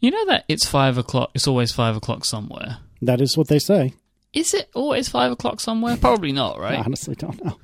You 0.00 0.10
know 0.10 0.26
that 0.26 0.44
it's 0.48 0.66
five 0.66 0.96
o'clock. 0.98 1.30
It's 1.34 1.48
always 1.48 1.72
five 1.72 1.96
o'clock 1.96 2.24
somewhere. 2.24 2.78
That 3.02 3.20
is 3.20 3.36
what 3.36 3.48
they 3.48 3.58
say. 3.58 3.94
Is 4.32 4.52
it 4.52 4.68
always 4.74 5.08
five 5.08 5.32
o'clock 5.32 5.58
somewhere? 5.58 5.96
Probably 5.96 6.32
not, 6.32 6.58
right? 6.58 6.78
I 6.78 6.82
honestly 6.82 7.14
don't 7.14 7.42
know. 7.44 7.56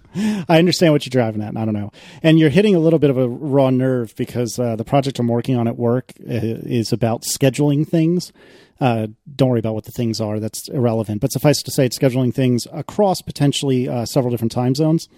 I 0.48 0.58
understand 0.58 0.92
what 0.92 1.04
you're 1.04 1.10
driving 1.10 1.42
at. 1.42 1.48
and 1.50 1.58
I 1.58 1.64
don't 1.64 1.74
know. 1.74 1.92
And 2.22 2.38
you're 2.38 2.48
hitting 2.50 2.74
a 2.74 2.78
little 2.78 2.98
bit 2.98 3.10
of 3.10 3.18
a 3.18 3.28
raw 3.28 3.70
nerve 3.70 4.14
because 4.16 4.58
uh, 4.58 4.74
the 4.74 4.84
project 4.84 5.18
I'm 5.18 5.28
working 5.28 5.56
on 5.56 5.68
at 5.68 5.76
work 5.76 6.12
uh, 6.20 6.30
is 6.30 6.92
about 6.92 7.22
scheduling 7.22 7.86
things. 7.86 8.33
Uh, 8.80 9.08
don't 9.37 9.51
worry 9.51 9.58
about 9.58 9.74
what 9.74 9.85
the 9.85 9.92
things 9.92 10.21
are. 10.21 10.40
That's 10.40 10.69
irrelevant. 10.69 11.21
But 11.21 11.32
suffice 11.32 11.60
to 11.62 11.71
say, 11.71 11.87
it's 11.87 11.98
scheduling 11.98 12.35
things 12.35 12.66
across 12.72 13.21
potentially 13.21 13.88
uh, 13.88 14.06
several 14.06 14.30
different 14.30 14.53
time 14.53 14.74
zones. 14.74 15.08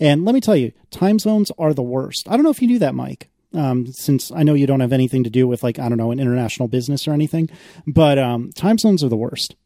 And 0.00 0.24
let 0.24 0.34
me 0.34 0.40
tell 0.40 0.56
you, 0.56 0.72
time 0.90 1.18
zones 1.18 1.50
are 1.58 1.72
the 1.72 1.82
worst. 1.82 2.26
I 2.28 2.32
don't 2.36 2.42
know 2.44 2.50
if 2.50 2.60
you 2.60 2.68
knew 2.68 2.78
that, 2.80 2.94
Myke. 2.94 3.24
Um, 3.54 3.86
since 3.86 4.30
I 4.30 4.42
know 4.42 4.52
you 4.54 4.66
don't 4.66 4.80
have 4.80 4.92
anything 4.92 5.24
to 5.24 5.30
do 5.30 5.48
with 5.48 5.62
like 5.62 5.78
I 5.78 5.88
don't 5.88 5.96
know 5.98 6.10
an 6.10 6.20
international 6.20 6.68
business 6.68 7.08
or 7.08 7.12
anything, 7.12 7.48
but 7.86 8.18
um, 8.18 8.50
time 8.52 8.76
zones 8.78 9.02
are 9.02 9.08
the 9.08 9.16
worst. 9.16 9.56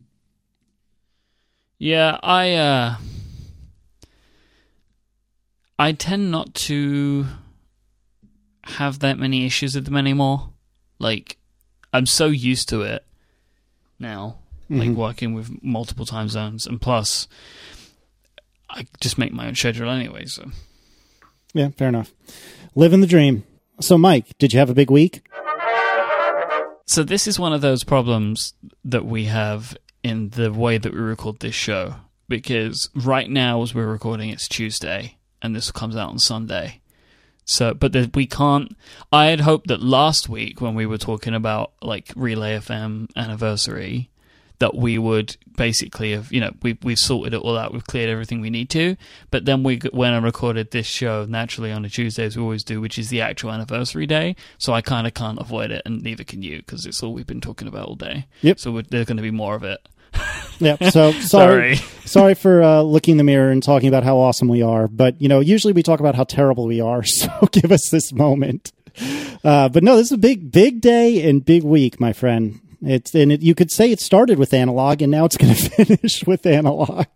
Yeah, 1.79 2.19
I 2.23 2.53
uh 2.55 2.97
I 5.79 5.93
tend 5.93 6.31
not 6.31 6.55
to 6.55 7.27
have 8.65 9.01
that 9.01 9.19
many 9.19 9.45
issues 9.47 9.75
with 9.75 9.85
them 9.87 9.97
anymore. 9.97 10.51
Like 10.99 11.39
I'm 11.93 12.07
so 12.07 12.27
used 12.27 12.69
to 12.69 12.83
it 12.83 13.05
now, 13.99 14.39
like 14.71 14.91
Mhm. 14.91 14.95
working 14.95 15.35
with 15.35 15.63
multiple 15.63 16.07
time 16.07 16.29
zones 16.29 16.67
and 16.67 16.81
plus 16.81 17.27
I 18.71 18.87
just 19.01 19.19
make 19.19 19.33
my 19.33 19.49
own 19.49 19.55
schedule 19.57 19.91
anyway, 19.91 20.27
so 20.27 20.51
Yeah, 21.53 21.71
fair 21.71 21.89
enough. 21.89 22.13
Living 22.75 23.01
the 23.01 23.07
dream. 23.07 23.43
So, 23.83 23.97
Myke, 23.97 24.33
did 24.39 24.53
you 24.53 24.61
have 24.61 24.71
a 24.71 24.75
big 24.75 24.93
week? 24.93 25.27
So 26.87 27.03
this 27.03 27.27
is 27.27 27.39
one 27.39 27.53
of 27.53 27.63
those 27.63 27.83
problems 27.83 28.55
that 28.85 29.05
we 29.05 29.25
have 29.25 29.77
in 30.05 30.29
the 30.31 30.53
way 30.53 30.79
that 30.79 30.93
we 30.93 31.01
record 31.01 31.41
this 31.41 31.55
show 31.55 31.97
because 32.29 32.89
right 32.95 33.29
now 33.29 33.63
as 33.63 33.75
we're 33.75 33.87
recording 33.87 34.31
it's 34.31 34.47
Tuesday 34.47 35.17
and 35.41 35.57
this 35.57 35.73
comes 35.73 35.97
out 35.97 36.11
on 36.11 36.19
Sunday. 36.19 36.81
So 37.45 37.75
but 37.75 37.93
the, 37.93 38.11
we 38.15 38.27
can't 38.27 38.77
I 39.11 39.27
had 39.27 39.41
hoped 39.41 39.67
that 39.67 39.83
last 39.83 40.29
week 40.29 40.61
when 40.61 40.75
we 40.75 40.87
were 40.87 40.99
talking 40.99 41.35
about 41.35 41.73
like 41.83 42.13
Relay 42.15 42.59
FM 42.59 43.09
anniversary 43.17 44.11
that 44.63 44.77
we 44.77 44.97
would 44.97 45.37
basically 45.57 46.13
have 46.13 46.33
you 46.33 46.41
know 46.41 46.53
we 46.63 46.79
we've 46.83 46.99
sorted 46.99 47.35
it 47.35 47.41
all 47.41 47.59
out 47.59 47.73
we've 47.73 47.87
cleared 47.87 48.09
everything 48.09 48.41
we 48.41 48.49
need 48.49 48.71
to 48.71 48.97
but 49.33 49.45
then 49.45 49.63
we 49.65 49.79
when 49.93 50.13
I 50.13 50.19
recorded 50.19 50.71
this 50.71 50.87
show 50.87 51.25
naturally 51.25 51.73
on 51.73 51.85
a 51.85 51.89
Tuesday 51.89 52.25
as 52.25 52.37
we 52.37 52.43
always 52.43 52.63
do 52.65 52.81
which 52.81 52.97
is 52.97 53.09
the 53.09 53.21
actual 53.21 53.51
anniversary 53.51 54.07
day 54.07 54.37
so 54.59 54.73
I 54.73 54.81
kind 54.81 55.07
of 55.07 55.15
can't 55.15 55.41
avoid 55.41 55.71
it 55.73 55.83
and 55.85 56.01
neither 56.03 56.25
can 56.25 56.43
you 56.43 56.59
because 56.59 56.87
it's 56.87 57.03
all 57.03 57.13
we've 57.13 57.27
been 57.27 57.41
talking 57.41 57.67
about 57.67 57.89
all 57.89 57.97
day 57.97 58.27
Yep. 58.43 58.59
so 58.61 58.71
we're, 58.73 58.83
there's 58.83 59.07
going 59.07 59.17
to 59.17 59.23
be 59.23 59.31
more 59.33 59.55
of 59.57 59.65
it 59.65 59.81
yep. 60.61 60.79
So 60.85 61.11
sorry, 61.35 61.77
sorry 61.77 61.77
sorry 62.05 62.35
for 62.35 62.63
uh, 62.63 62.83
looking 62.83 63.13
in 63.13 63.19
the 63.19 63.25
mirror 63.25 63.51
and 63.51 63.63
talking 63.63 63.89
about 63.89 64.05
how 64.05 64.19
awesome 64.19 64.47
we 64.47 64.63
are. 64.63 64.87
But 64.87 65.21
you 65.23 65.29
know, 65.29 65.41
usually 65.41 65.73
we 65.73 65.83
talk 65.83 66.01
about 66.01 66.15
how 66.15 66.25
terrible 66.25 66.67
we 66.67 66.81
are. 66.83 67.03
So 67.21 67.49
give 67.51 67.73
us 67.73 67.89
this 67.91 68.13
moment. 68.13 68.73
Uh, 69.43 69.71
but 69.71 69.83
no, 69.83 69.97
this 69.97 70.07
is 70.09 70.13
a 70.13 70.19
big, 70.19 70.53
big 70.53 70.83
day 70.83 71.27
and 71.27 71.43
big 71.45 71.63
week, 71.65 71.99
my 71.99 72.13
friend. 72.13 72.61
It's 72.83 73.15
and 73.15 73.33
it, 73.33 73.43
you 73.43 73.55
could 73.55 73.71
say 73.71 73.91
it 73.91 74.01
started 74.01 74.39
with 74.39 74.53
analog, 74.53 75.03
and 75.03 75.11
now 75.11 75.25
it's 75.25 75.37
going 75.37 75.55
to 75.55 75.85
finish 75.85 76.27
with 76.27 76.47
analog. 76.47 77.07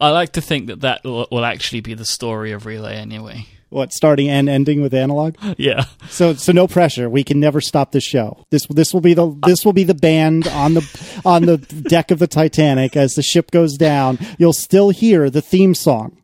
I 0.00 0.10
like 0.10 0.32
to 0.32 0.40
think 0.40 0.68
that 0.68 0.80
that 0.80 1.04
will 1.04 1.44
actually 1.44 1.80
be 1.80 1.94
the 1.94 2.06
story 2.06 2.52
of 2.52 2.64
Relay 2.64 2.96
anyway 2.96 3.46
What 3.68 3.92
starting 3.92 4.30
and 4.30 4.48
ending 4.48 4.80
with 4.80 4.94
analog? 4.94 5.36
yeah 5.58 5.84
So 6.08 6.34
so 6.34 6.52
no 6.52 6.66
pressure. 6.66 7.08
We 7.10 7.22
can 7.22 7.38
never 7.38 7.60
stop 7.60 7.92
this 7.92 8.04
show. 8.04 8.44
This 8.50 8.66
this 8.66 8.94
will 8.94 9.02
be 9.02 9.14
the 9.14 9.36
this 9.46 9.64
will 9.64 9.74
be 9.74 9.84
the 9.84 9.94
band 9.94 10.48
on 10.48 10.74
the 10.74 11.20
on 11.24 11.44
the 11.44 11.58
deck 11.58 12.10
of 12.10 12.18
the 12.18 12.26
Titanic 12.26 12.96
as 12.96 13.14
the 13.14 13.22
ship 13.22 13.50
goes 13.50 13.76
down. 13.76 14.18
You'll 14.38 14.54
still 14.54 14.90
hear 14.90 15.28
the 15.28 15.42
theme 15.42 15.74
song. 15.74 16.16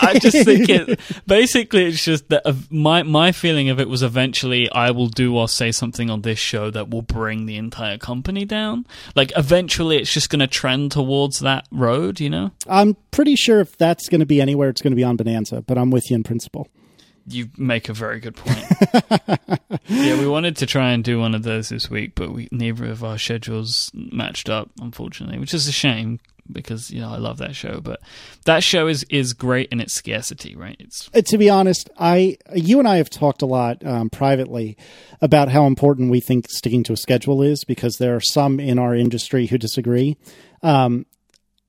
I 0.00 0.18
just 0.20 0.44
think 0.44 0.68
it. 0.68 1.00
Basically, 1.26 1.84
it's 1.86 2.04
just 2.04 2.28
that 2.28 2.44
my 2.70 3.02
my 3.02 3.32
feeling 3.32 3.68
of 3.68 3.80
it 3.80 3.88
was 3.88 4.02
eventually 4.02 4.70
I 4.70 4.90
will 4.90 5.08
do 5.08 5.36
or 5.36 5.48
say 5.48 5.72
something 5.72 6.10
on 6.10 6.22
this 6.22 6.38
show 6.38 6.70
that 6.70 6.90
will 6.90 7.02
bring 7.02 7.46
the 7.46 7.56
entire 7.56 7.98
company 7.98 8.44
down. 8.44 8.86
Like 9.14 9.32
eventually, 9.36 9.96
it's 9.98 10.12
just 10.12 10.30
going 10.30 10.40
to 10.40 10.46
trend 10.46 10.92
towards 10.92 11.40
that 11.40 11.66
road. 11.70 12.20
You 12.20 12.30
know, 12.30 12.50
I'm 12.68 12.96
pretty 13.10 13.36
sure 13.36 13.60
if 13.60 13.76
that's 13.76 14.08
going 14.08 14.20
to 14.20 14.26
be 14.26 14.40
anywhere, 14.40 14.68
it's 14.68 14.82
going 14.82 14.92
to 14.92 14.96
be 14.96 15.04
on 15.04 15.16
Bonanza. 15.16 15.62
But 15.62 15.78
I'm 15.78 15.90
with 15.90 16.10
you 16.10 16.16
in 16.16 16.22
principle. 16.22 16.68
you 17.26 17.48
make 17.56 17.88
a 17.88 17.92
very 17.92 18.20
good 18.20 18.36
point. 18.36 18.64
yeah, 19.88 20.18
we 20.18 20.28
wanted 20.28 20.56
to 20.58 20.66
try 20.66 20.90
and 20.92 21.02
do 21.02 21.18
one 21.18 21.34
of 21.34 21.42
those 21.42 21.68
this 21.68 21.90
week, 21.90 22.12
but 22.14 22.32
we 22.32 22.48
neither 22.52 22.86
of 22.86 23.02
our 23.02 23.18
schedules 23.18 23.90
matched 23.94 24.48
up, 24.48 24.70
unfortunately, 24.80 25.38
which 25.38 25.52
is 25.54 25.66
a 25.66 25.72
shame 25.72 26.20
because 26.50 26.90
you 26.90 27.00
know 27.00 27.10
I 27.10 27.18
love 27.18 27.38
that 27.38 27.54
show. 27.54 27.80
But 27.80 28.00
that 28.44 28.62
show 28.62 28.86
is 28.86 29.04
is 29.10 29.32
great 29.32 29.70
in 29.70 29.80
its 29.80 29.94
scarcity, 29.94 30.54
right? 30.56 30.76
It's 30.78 31.10
Uh, 31.14 31.22
to 31.22 31.38
be 31.38 31.50
honest, 31.50 31.90
I 31.98 32.36
you 32.54 32.78
and 32.78 32.88
I 32.88 32.96
have 32.96 33.10
talked 33.10 33.42
a 33.42 33.46
lot 33.46 33.84
um, 33.84 34.10
privately 34.10 34.76
about 35.20 35.48
how 35.48 35.66
important 35.66 36.10
we 36.10 36.20
think 36.20 36.50
sticking 36.50 36.82
to 36.84 36.92
a 36.92 36.96
schedule 36.96 37.42
is 37.42 37.64
because 37.64 37.96
there 37.98 38.14
are 38.14 38.20
some 38.20 38.60
in 38.60 38.78
our 38.78 38.94
industry 38.94 39.46
who 39.46 39.58
disagree. 39.58 40.16
Um, 40.62 41.06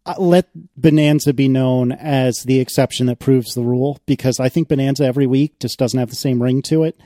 uh, 0.05 0.15
let 0.19 0.47
Bonanza 0.77 1.33
be 1.33 1.49
known 1.49 1.91
as 1.91 2.43
the 2.45 2.61
exception 2.61 3.07
that 3.07 3.19
proves 3.19 3.53
the 3.53 3.63
rule 3.63 3.99
because 4.05 4.39
I 4.39 4.47
think 4.47 4.69
Bonanza 4.69 5.03
every 5.03 5.27
week 5.27 5.59
just 5.59 5.77
doesn't 5.77 5.99
have 5.99 6.09
the 6.09 6.15
same 6.15 6.41
ring 6.41 6.61
to 6.63 6.83
it. 6.83 6.97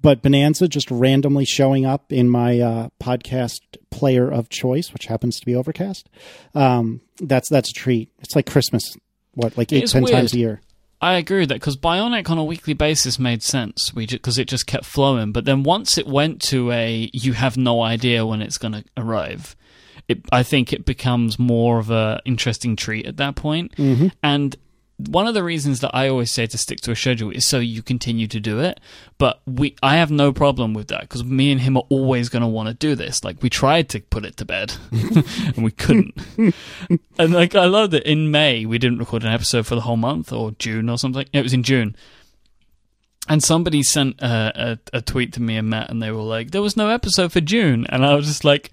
But 0.00 0.22
Bonanza 0.22 0.68
just 0.68 0.90
randomly 0.90 1.44
showing 1.44 1.84
up 1.84 2.12
in 2.12 2.28
my 2.28 2.60
uh, 2.60 2.88
podcast 3.00 3.60
player 3.90 4.30
of 4.30 4.48
choice, 4.48 4.92
which 4.92 5.06
happens 5.06 5.40
to 5.40 5.46
be 5.46 5.54
Overcast, 5.54 6.08
um, 6.54 7.00
that's 7.20 7.48
that's 7.48 7.70
a 7.70 7.72
treat. 7.74 8.10
It's 8.20 8.36
like 8.36 8.46
Christmas, 8.46 8.96
what 9.34 9.56
like 9.58 9.72
eight 9.72 9.88
ten 9.88 10.02
weird. 10.02 10.14
times 10.14 10.34
a 10.34 10.38
year. 10.38 10.60
I 11.00 11.14
agree 11.14 11.40
with 11.40 11.48
that 11.50 11.56
because 11.56 11.76
Bionic 11.76 12.28
on 12.28 12.38
a 12.38 12.44
weekly 12.44 12.74
basis 12.74 13.18
made 13.20 13.42
sense. 13.42 13.92
We 13.94 14.06
because 14.06 14.38
it 14.38 14.48
just 14.48 14.66
kept 14.66 14.84
flowing. 14.84 15.32
But 15.32 15.44
then 15.44 15.62
once 15.62 15.96
it 15.98 16.06
went 16.06 16.40
to 16.42 16.70
a, 16.72 17.08
you 17.12 17.34
have 17.34 17.56
no 17.56 17.82
idea 17.82 18.26
when 18.26 18.42
it's 18.42 18.58
going 18.58 18.72
to 18.72 18.84
arrive. 18.96 19.54
It, 20.08 20.22
I 20.32 20.42
think 20.42 20.72
it 20.72 20.84
becomes 20.84 21.38
more 21.38 21.78
of 21.78 21.90
a 21.90 22.20
interesting 22.24 22.76
treat 22.76 23.06
at 23.06 23.16
that 23.18 23.36
point. 23.36 23.76
Mhm. 23.76 24.10
And 24.22 24.56
one 24.98 25.28
of 25.28 25.34
the 25.34 25.44
reasons 25.44 25.78
that 25.80 25.94
I 25.94 26.08
always 26.08 26.32
say 26.32 26.46
to 26.46 26.58
stick 26.58 26.80
to 26.80 26.90
a 26.90 26.96
schedule 26.96 27.30
is 27.30 27.46
so 27.46 27.60
you 27.60 27.82
continue 27.82 28.26
to 28.26 28.40
do 28.40 28.58
it. 28.60 28.80
But 29.16 29.40
we, 29.46 29.76
I 29.80 29.96
have 29.96 30.10
no 30.10 30.32
problem 30.32 30.74
with 30.74 30.88
that 30.88 31.02
because 31.02 31.24
me 31.24 31.52
and 31.52 31.60
him 31.60 31.76
are 31.76 31.84
always 31.88 32.28
going 32.28 32.42
to 32.42 32.48
want 32.48 32.68
to 32.68 32.74
do 32.74 32.96
this. 32.96 33.22
Like 33.22 33.40
we 33.40 33.48
tried 33.48 33.88
to 33.90 34.00
put 34.00 34.24
it 34.24 34.36
to 34.38 34.44
bed 34.44 34.74
and 34.90 35.64
we 35.64 35.70
couldn't. 35.70 36.14
and 37.18 37.32
like 37.32 37.54
I 37.54 37.66
love 37.66 37.92
that 37.92 38.10
in 38.10 38.30
May 38.32 38.66
we 38.66 38.78
didn't 38.78 38.98
record 38.98 39.22
an 39.22 39.32
episode 39.32 39.66
for 39.66 39.76
the 39.76 39.82
whole 39.82 39.96
month 39.96 40.32
or 40.32 40.50
June 40.52 40.90
or 40.90 40.98
something. 40.98 41.26
It 41.32 41.42
was 41.42 41.54
in 41.54 41.62
June. 41.62 41.94
And 43.30 43.44
somebody 43.44 43.82
sent 43.82 44.22
uh, 44.22 44.52
a, 44.54 44.78
a 44.94 45.02
tweet 45.02 45.34
to 45.34 45.42
me 45.42 45.58
and 45.58 45.68
Matt, 45.68 45.90
and 45.90 46.02
they 46.02 46.10
were 46.10 46.22
like, 46.22 46.50
"There 46.50 46.62
was 46.62 46.78
no 46.78 46.88
episode 46.88 47.30
for 47.30 47.42
June," 47.42 47.84
and 47.90 48.02
I 48.02 48.14
was 48.14 48.26
just 48.26 48.42
like, 48.42 48.72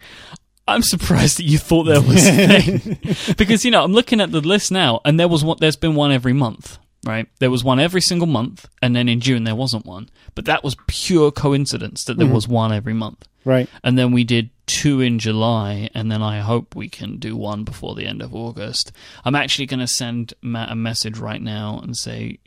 "I'm 0.67 0.81
surprised 0.81 1.37
that 1.37 1.45
you 1.45 1.57
thought 1.57 1.83
there 1.83 2.01
was 2.01 2.25
a 2.27 2.59
thing," 2.59 3.35
because 3.37 3.65
you 3.65 3.71
know 3.71 3.83
I'm 3.83 3.93
looking 3.93 4.21
at 4.21 4.31
the 4.31 4.41
list 4.41 4.71
now, 4.71 5.01
and 5.05 5.19
there 5.19 5.27
was 5.27 5.43
one. 5.43 5.57
There's 5.59 5.75
been 5.75 5.95
one 5.95 6.11
every 6.11 6.33
month, 6.33 6.77
right? 7.05 7.27
There 7.39 7.51
was 7.51 7.63
one 7.63 7.79
every 7.79 8.01
single 8.01 8.27
month, 8.27 8.67
and 8.81 8.95
then 8.95 9.09
in 9.09 9.19
June 9.19 9.43
there 9.43 9.55
wasn't 9.55 9.85
one, 9.85 10.09
but 10.33 10.45
that 10.45 10.63
was 10.63 10.75
pure 10.87 11.31
coincidence 11.31 12.03
that 12.05 12.17
there 12.17 12.25
mm-hmm. 12.25 12.35
was 12.35 12.47
one 12.47 12.71
every 12.71 12.93
month 12.93 13.27
Right. 13.45 13.69
and 13.83 13.97
then 13.97 14.11
we 14.11 14.23
did 14.23 14.49
two 14.65 15.01
in 15.01 15.19
July, 15.19 15.91
and 15.93 16.11
then 16.11 16.23
I 16.23 16.39
hope 16.39 16.75
we 16.75 16.89
can 16.89 17.17
do 17.17 17.37
one 17.37 17.63
before 17.63 17.93
the 17.93 18.07
end 18.07 18.23
of 18.23 18.33
August. 18.33 18.91
I'm 19.23 19.35
actually 19.35 19.67
going 19.67 19.79
to 19.81 19.87
send 19.87 20.33
Matt 20.41 20.71
a 20.71 20.75
message 20.75 21.19
right 21.19 21.41
now 21.41 21.79
and 21.81 21.95
say, 21.95 22.39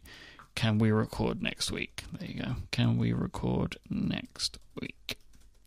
"Can 0.57 0.79
we 0.79 0.91
record 0.91 1.41
next 1.41 1.71
week?" 1.71 2.03
There 2.19 2.29
you 2.29 2.43
go. 2.43 2.57
Can 2.73 2.99
we 2.99 3.13
record 3.13 3.77
next 3.89 4.59
week? 4.81 5.19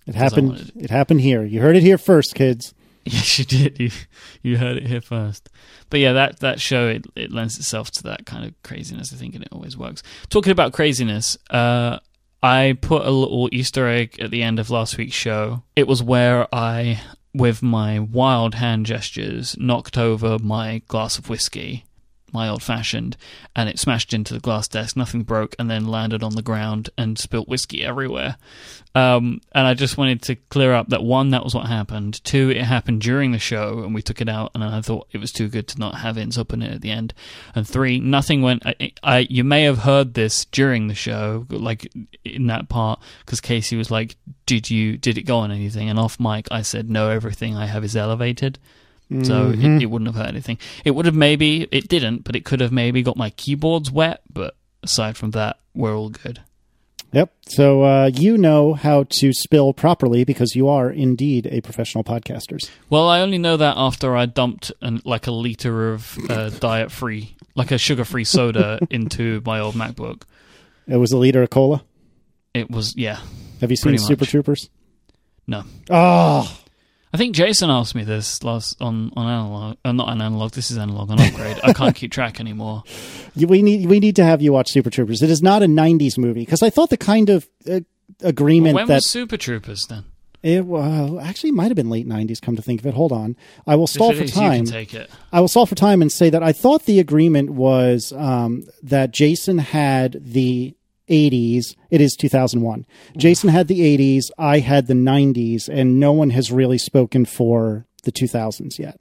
It 0.07 0.15
happened. 0.15 0.71
It 0.75 0.89
happened 0.89 1.21
here. 1.21 1.43
You 1.43 1.61
heard 1.61 1.75
it 1.75 1.83
here 1.83 1.97
first, 1.97 2.35
kids. 2.35 2.73
Yes, 3.03 3.39
you 3.39 3.45
did. 3.45 3.79
You 3.79 3.89
you 4.43 4.57
heard 4.59 4.77
it 4.77 4.85
here 4.85 5.01
first. 5.01 5.49
But 5.89 6.01
yeah, 6.01 6.13
that 6.13 6.39
that 6.41 6.61
show 6.61 6.87
it, 6.87 7.07
it 7.15 7.31
lends 7.31 7.57
itself 7.57 7.89
to 7.93 8.03
that 8.03 8.27
kind 8.27 8.45
of 8.45 8.53
craziness. 8.61 9.11
I 9.11 9.15
think, 9.15 9.33
and 9.33 9.43
it 9.43 9.49
always 9.51 9.75
works. 9.75 10.03
Talking 10.29 10.51
about 10.51 10.71
craziness, 10.71 11.35
uh, 11.49 11.97
I 12.43 12.77
put 12.79 13.05
a 13.07 13.09
little 13.09 13.49
Easter 13.51 13.87
egg 13.87 14.19
at 14.19 14.29
the 14.29 14.43
end 14.43 14.59
of 14.59 14.69
last 14.69 14.99
week's 14.99 15.15
show. 15.15 15.63
It 15.75 15.87
was 15.87 16.03
where 16.03 16.47
I, 16.53 17.01
with 17.33 17.63
my 17.63 17.97
wild 17.97 18.53
hand 18.53 18.85
gestures, 18.85 19.55
knocked 19.57 19.97
over 19.97 20.37
my 20.37 20.83
glass 20.87 21.17
of 21.17 21.27
whiskey 21.27 21.85
my 22.33 22.49
old 22.49 22.63
fashioned, 22.63 23.17
and 23.55 23.69
it 23.69 23.79
smashed 23.79 24.13
into 24.13 24.33
the 24.33 24.39
glass 24.39 24.67
desk. 24.67 24.95
Nothing 24.95 25.23
broke, 25.23 25.55
and 25.59 25.69
then 25.69 25.87
landed 25.87 26.23
on 26.23 26.35
the 26.35 26.41
ground 26.41 26.89
and 26.97 27.17
spilt 27.17 27.47
whiskey 27.47 27.83
everywhere. 27.83 28.37
Um, 28.93 29.41
and 29.53 29.65
I 29.65 29.73
just 29.73 29.97
wanted 29.97 30.21
to 30.23 30.35
clear 30.35 30.73
up 30.73 30.89
that 30.89 31.03
one, 31.03 31.29
that 31.29 31.43
was 31.43 31.55
what 31.55 31.67
happened. 31.67 32.23
Two, 32.25 32.49
it 32.49 32.63
happened 32.63 33.01
during 33.01 33.31
the 33.31 33.39
show, 33.39 33.83
and 33.83 33.95
we 33.95 34.01
took 34.01 34.19
it 34.19 34.27
out, 34.27 34.51
and 34.53 34.63
I 34.63 34.81
thought 34.81 35.07
it 35.11 35.17
was 35.17 35.31
too 35.31 35.47
good 35.47 35.67
to 35.69 35.79
not 35.79 35.95
have 35.95 36.17
Ince 36.17 36.37
open 36.37 36.61
it 36.61 36.73
at 36.73 36.81
the 36.81 36.91
end. 36.91 37.13
And 37.55 37.67
three, 37.67 37.99
nothing 37.99 38.41
went. 38.41 38.65
I, 38.65 38.91
I 39.01 39.19
you 39.29 39.43
may 39.43 39.63
have 39.63 39.79
heard 39.79 40.13
this 40.13 40.45
during 40.45 40.87
the 40.87 40.95
show, 40.95 41.45
like 41.49 41.91
in 42.25 42.47
that 42.47 42.67
part, 42.69 42.99
because 43.25 43.39
Casey 43.39 43.77
was 43.77 43.91
like, 43.91 44.17
"Did 44.45 44.69
you 44.69 44.97
did 44.97 45.17
it 45.17 45.23
go 45.23 45.37
on 45.37 45.51
anything?" 45.51 45.89
And 45.89 45.97
off 45.97 46.19
mic, 46.19 46.47
I 46.51 46.61
said, 46.61 46.89
"No, 46.89 47.09
everything 47.09 47.55
I 47.55 47.67
have 47.67 47.83
is 47.83 47.95
elevated." 47.95 48.59
So 49.23 49.51
Mhm. 49.51 49.77
it, 49.77 49.83
it 49.83 49.85
wouldn't 49.87 50.07
have 50.07 50.15
hurt 50.15 50.29
anything. 50.29 50.57
It 50.85 50.91
would 50.91 51.05
have 51.05 51.15
maybe, 51.15 51.67
it 51.71 51.89
didn't, 51.89 52.23
but 52.23 52.35
it 52.35 52.45
could 52.45 52.61
have 52.61 52.71
maybe 52.71 53.01
got 53.03 53.17
my 53.17 53.29
keyboards 53.31 53.91
wet. 53.91 54.21
But 54.31 54.55
aside 54.83 55.17
from 55.17 55.31
that, 55.31 55.59
we're 55.75 55.95
all 55.97 56.09
good. 56.09 56.39
Yep. 57.13 57.33
So 57.49 57.83
uh, 57.83 58.09
you 58.13 58.37
know 58.37 58.73
how 58.73 59.03
to 59.19 59.33
spill 59.33 59.73
properly 59.73 60.23
because 60.23 60.55
you 60.55 60.69
are 60.69 60.89
indeed 60.89 61.45
a 61.51 61.59
professional 61.59 62.05
podcaster. 62.05 62.57
Well, 62.89 63.09
I 63.09 63.19
only 63.19 63.37
know 63.37 63.57
that 63.57 63.73
after 63.75 64.15
I 64.15 64.27
dumped 64.27 64.71
an, 64.81 65.01
like 65.03 65.27
a 65.27 65.31
liter 65.31 65.91
of 65.91 66.17
uh, 66.29 66.49
diet 66.51 66.89
free, 66.89 67.35
like 67.53 67.71
a 67.71 67.77
sugar 67.77 68.05
free 68.05 68.23
soda 68.23 68.79
into 68.89 69.41
my 69.45 69.59
old 69.59 69.75
MacBook. 69.75 70.21
It 70.87 70.95
was 70.97 71.11
a 71.11 71.17
liter 71.17 71.43
of 71.43 71.49
cola. 71.49 71.83
It 72.53 72.71
was, 72.71 72.95
yeah. 72.95 73.19
Have 73.59 73.71
you 73.71 73.75
seen 73.77 73.97
Super. 73.97 74.25
Troopers? 74.25 74.69
No. 75.47 75.63
Oh, 75.89 76.60
I 77.13 77.17
think 77.17 77.35
Jason 77.35 77.69
asked 77.69 77.93
me 77.93 78.03
this 78.03 78.41
last 78.43 78.81
on, 78.81 79.11
on 79.17 79.27
analog. 79.27 79.77
Uh, 79.83 79.91
not 79.91 80.07
on 80.07 80.21
analog, 80.21 80.51
this 80.51 80.71
is 80.71 80.77
analog 80.77 81.11
on 81.11 81.19
upgrade. 81.19 81.59
I 81.63 81.73
can't 81.73 81.95
keep 81.95 82.11
track 82.11 82.39
anymore. 82.39 82.83
we 83.35 83.61
need 83.61 83.89
we 83.89 83.99
need 83.99 84.15
to 84.15 84.23
have 84.23 84.41
you 84.41 84.53
watch 84.53 84.71
Super 84.71 84.89
Troopers. 84.89 85.21
It 85.21 85.29
is 85.29 85.41
not 85.41 85.61
a 85.61 85.65
'90s 85.65 86.17
movie 86.17 86.41
because 86.41 86.63
I 86.63 86.69
thought 86.69 86.89
the 86.89 86.97
kind 86.97 87.29
of 87.29 87.49
uh, 87.69 87.81
agreement 88.21 88.75
when 88.75 88.87
that 88.87 88.95
was 88.95 89.09
Super 89.09 89.37
Troopers 89.37 89.87
then? 89.87 90.05
it 90.43 90.65
well, 90.65 91.19
actually 91.19 91.51
might 91.51 91.67
have 91.67 91.75
been 91.75 91.89
late 91.89 92.07
'90s. 92.07 92.41
Come 92.41 92.55
to 92.55 92.61
think 92.61 92.79
of 92.79 92.85
it, 92.87 92.93
hold 92.93 93.11
on. 93.11 93.35
I 93.67 93.75
will 93.75 93.87
stall 93.87 94.13
for 94.13 94.23
is, 94.23 94.31
time. 94.33 94.65
take 94.65 94.93
it. 94.93 95.09
I 95.31 95.39
will 95.39 95.47
stall 95.47 95.65
for 95.65 95.75
time 95.75 96.01
and 96.01 96.11
say 96.11 96.29
that 96.29 96.41
I 96.41 96.51
thought 96.51 96.85
the 96.85 96.99
agreement 96.99 97.51
was 97.51 98.11
um, 98.13 98.63
that 98.83 99.11
Jason 99.11 99.59
had 99.59 100.17
the 100.23 100.75
80s. 101.11 101.75
It 101.89 102.01
is 102.01 102.15
2001. 102.15 102.85
Jason 103.17 103.49
had 103.49 103.67
the 103.67 103.79
80s. 103.97 104.31
I 104.37 104.59
had 104.59 104.87
the 104.87 104.93
90s, 104.93 105.67
and 105.69 105.99
no 105.99 106.11
one 106.13 106.31
has 106.31 106.51
really 106.51 106.77
spoken 106.77 107.25
for 107.25 107.85
the 108.03 108.11
2000s 108.11 108.79
yet. 108.79 108.99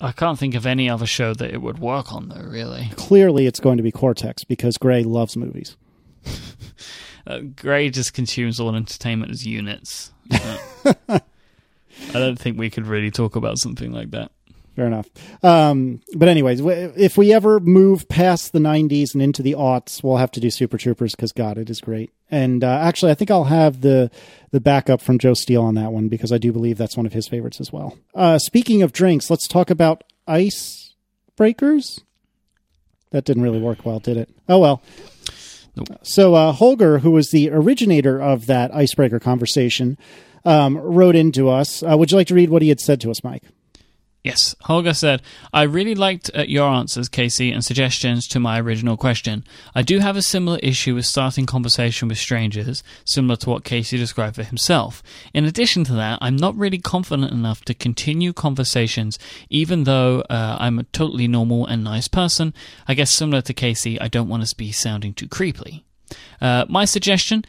I 0.00 0.12
can't 0.12 0.38
think 0.38 0.54
of 0.54 0.64
any 0.64 0.88
other 0.88 1.06
show 1.06 1.34
that 1.34 1.52
it 1.52 1.60
would 1.60 1.78
work 1.78 2.12
on, 2.12 2.28
though, 2.30 2.48
really. 2.48 2.90
Clearly, 2.96 3.46
it's 3.46 3.60
going 3.60 3.76
to 3.76 3.82
be 3.82 3.92
Cortex 3.92 4.44
because 4.44 4.78
Grey 4.78 5.02
loves 5.02 5.36
movies. 5.36 5.76
Uh, 7.26 7.40
Grey 7.54 7.90
just 7.90 8.14
consumes 8.14 8.58
all 8.58 8.74
entertainment 8.74 9.30
as 9.30 9.46
units. 9.46 10.10
I 10.32 11.20
don't 12.12 12.38
think 12.38 12.58
we 12.58 12.70
could 12.70 12.86
really 12.86 13.10
talk 13.10 13.36
about 13.36 13.58
something 13.58 13.92
like 13.92 14.10
that. 14.12 14.32
Fair 14.76 14.86
enough. 14.86 15.08
Um, 15.42 16.00
but 16.16 16.28
anyways, 16.28 16.60
if 16.64 17.18
we 17.18 17.32
ever 17.32 17.58
move 17.60 18.08
past 18.08 18.52
the 18.52 18.60
90s 18.60 19.14
and 19.14 19.22
into 19.22 19.42
the 19.42 19.54
aughts, 19.54 20.02
we'll 20.02 20.18
have 20.18 20.30
to 20.32 20.40
do 20.40 20.48
Super 20.48 20.78
Troopers 20.78 21.14
because 21.14 21.32
God, 21.32 21.58
it 21.58 21.68
is 21.68 21.80
great. 21.80 22.10
And 22.30 22.62
uh, 22.62 22.78
actually, 22.80 23.10
I 23.10 23.14
think 23.14 23.30
I'll 23.30 23.44
have 23.44 23.80
the 23.80 24.10
the 24.52 24.60
backup 24.60 25.00
from 25.00 25.18
Joe 25.18 25.34
Steele 25.34 25.62
on 25.62 25.74
that 25.74 25.92
one 25.92 26.08
because 26.08 26.32
I 26.32 26.38
do 26.38 26.52
believe 26.52 26.78
that's 26.78 26.96
one 26.96 27.06
of 27.06 27.12
his 27.12 27.28
favorites 27.28 27.60
as 27.60 27.72
well. 27.72 27.98
Uh, 28.14 28.38
speaking 28.38 28.82
of 28.82 28.92
drinks, 28.92 29.30
let's 29.30 29.48
talk 29.48 29.70
about 29.70 30.04
ice 30.26 30.94
breakers. 31.36 32.00
That 33.10 33.24
didn't 33.24 33.42
really 33.42 33.60
work 33.60 33.84
well, 33.84 33.98
did 33.98 34.16
it? 34.16 34.30
Oh 34.48 34.58
well. 34.58 34.82
Nope. 35.76 35.98
So 36.02 36.34
uh, 36.34 36.52
Holger, 36.52 36.98
who 36.98 37.10
was 37.10 37.30
the 37.30 37.50
originator 37.50 38.20
of 38.20 38.46
that 38.46 38.74
icebreaker 38.74 39.18
conversation, 39.18 39.98
um, 40.44 40.76
wrote 40.78 41.16
into 41.16 41.48
us. 41.48 41.82
Uh, 41.82 41.96
would 41.98 42.10
you 42.10 42.16
like 42.16 42.28
to 42.28 42.34
read 42.34 42.50
what 42.50 42.62
he 42.62 42.68
had 42.68 42.80
said 42.80 43.00
to 43.00 43.10
us, 43.10 43.20
Myke? 43.20 43.42
Yes, 44.22 44.54
Holger 44.62 44.92
said, 44.92 45.22
I 45.50 45.62
really 45.62 45.94
liked 45.94 46.30
uh, 46.34 46.42
your 46.42 46.68
answers, 46.68 47.08
Casey, 47.08 47.50
and 47.50 47.64
suggestions 47.64 48.28
to 48.28 48.38
my 48.38 48.60
original 48.60 48.98
question. 48.98 49.44
I 49.74 49.80
do 49.80 50.00
have 50.00 50.14
a 50.14 50.22
similar 50.22 50.58
issue 50.62 50.94
with 50.94 51.06
starting 51.06 51.46
conversation 51.46 52.06
with 52.06 52.18
strangers, 52.18 52.82
similar 53.06 53.36
to 53.36 53.48
what 53.48 53.64
Casey 53.64 53.96
described 53.96 54.36
for 54.36 54.42
himself. 54.42 55.02
In 55.32 55.46
addition 55.46 55.84
to 55.84 55.94
that, 55.94 56.18
I'm 56.20 56.36
not 56.36 56.54
really 56.54 56.76
confident 56.76 57.32
enough 57.32 57.62
to 57.62 57.72
continue 57.72 58.34
conversations, 58.34 59.18
even 59.48 59.84
though 59.84 60.20
uh, 60.28 60.58
I'm 60.60 60.78
a 60.78 60.84
totally 60.84 61.26
normal 61.26 61.64
and 61.64 61.82
nice 61.82 62.06
person. 62.06 62.52
I 62.86 62.92
guess 62.92 63.14
similar 63.14 63.40
to 63.40 63.54
Casey, 63.54 63.98
I 63.98 64.08
don't 64.08 64.28
want 64.28 64.46
to 64.46 64.54
be 64.54 64.70
sounding 64.70 65.14
too 65.14 65.28
creepily. 65.28 65.84
Uh, 66.42 66.66
my 66.68 66.84
suggestion 66.84 67.44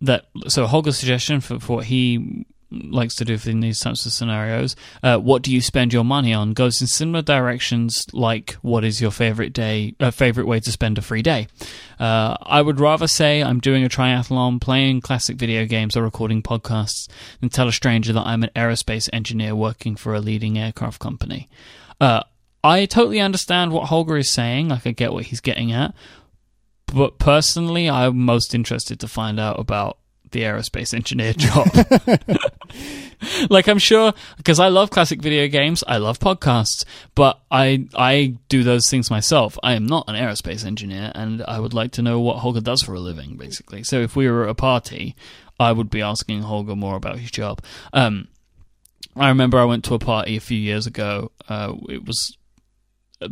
that 0.00 0.26
so 0.48 0.66
Holger's 0.66 0.98
suggestion 0.98 1.40
for, 1.40 1.60
for 1.60 1.76
what 1.76 1.84
he 1.86 2.46
likes 2.70 3.14
to 3.16 3.24
do 3.24 3.38
in 3.46 3.60
these 3.60 3.78
types 3.80 4.06
of 4.06 4.12
scenarios, 4.12 4.76
uh, 5.02 5.18
what 5.18 5.42
do 5.42 5.52
you 5.52 5.60
spend 5.60 5.92
your 5.92 6.04
money 6.04 6.32
on, 6.32 6.52
goes 6.52 6.80
in 6.80 6.86
similar 6.86 7.22
directions 7.22 8.04
like 8.12 8.52
what 8.62 8.84
is 8.84 9.00
your 9.00 9.10
favorite 9.10 9.52
day, 9.52 9.94
uh, 10.00 10.10
favorite 10.10 10.46
way 10.46 10.60
to 10.60 10.70
spend 10.70 10.98
a 10.98 11.02
free 11.02 11.22
day. 11.22 11.48
Uh, 11.98 12.36
I 12.42 12.62
would 12.62 12.80
rather 12.80 13.06
say 13.06 13.42
I'm 13.42 13.60
doing 13.60 13.84
a 13.84 13.88
triathlon, 13.88 14.60
playing 14.60 15.00
classic 15.00 15.36
video 15.36 15.66
games, 15.66 15.96
or 15.96 16.02
recording 16.02 16.42
podcasts 16.42 17.08
than 17.40 17.50
tell 17.50 17.68
a 17.68 17.72
stranger 17.72 18.12
that 18.12 18.26
I'm 18.26 18.42
an 18.42 18.50
aerospace 18.56 19.08
engineer 19.12 19.54
working 19.54 19.96
for 19.96 20.14
a 20.14 20.20
leading 20.20 20.58
aircraft 20.58 21.00
company. 21.00 21.48
Uh, 22.00 22.22
I 22.62 22.86
totally 22.86 23.20
understand 23.20 23.72
what 23.72 23.88
Holger 23.88 24.16
is 24.16 24.30
saying. 24.30 24.68
Like 24.68 24.86
I 24.86 24.92
get 24.92 25.12
what 25.12 25.24
he's 25.24 25.40
getting 25.40 25.72
at, 25.72 25.94
but 26.92 27.18
personally, 27.18 27.88
I'm 27.88 28.18
most 28.18 28.54
interested 28.54 29.00
to 29.00 29.08
find 29.08 29.38
out 29.38 29.58
about 29.58 29.98
the 30.30 30.42
aerospace 30.42 30.94
engineer 30.94 31.32
job. 31.36 31.68
like 33.50 33.68
I'm 33.68 33.78
sure 33.78 34.12
because 34.36 34.58
I 34.58 34.68
love 34.68 34.90
classic 34.90 35.20
video 35.20 35.48
games, 35.48 35.84
I 35.86 35.98
love 35.98 36.18
podcasts, 36.18 36.84
but 37.14 37.40
I 37.50 37.86
I 37.94 38.36
do 38.48 38.62
those 38.62 38.88
things 38.88 39.10
myself. 39.10 39.58
I 39.62 39.74
am 39.74 39.86
not 39.86 40.04
an 40.08 40.14
aerospace 40.14 40.64
engineer, 40.64 41.12
and 41.14 41.42
I 41.42 41.60
would 41.60 41.74
like 41.74 41.92
to 41.92 42.02
know 42.02 42.20
what 42.20 42.38
Holger 42.38 42.60
does 42.60 42.82
for 42.82 42.94
a 42.94 43.00
living, 43.00 43.36
basically. 43.36 43.82
So 43.82 44.00
if 44.00 44.16
we 44.16 44.28
were 44.28 44.44
at 44.44 44.50
a 44.50 44.54
party, 44.54 45.16
I 45.58 45.72
would 45.72 45.90
be 45.90 46.02
asking 46.02 46.42
Holger 46.42 46.76
more 46.76 46.96
about 46.96 47.18
his 47.18 47.30
job. 47.30 47.62
Um, 47.92 48.28
I 49.16 49.28
remember 49.28 49.58
I 49.58 49.64
went 49.64 49.84
to 49.84 49.94
a 49.94 49.98
party 49.98 50.36
a 50.36 50.40
few 50.40 50.58
years 50.58 50.86
ago. 50.86 51.32
Uh, 51.48 51.74
it 51.88 52.04
was 52.04 52.36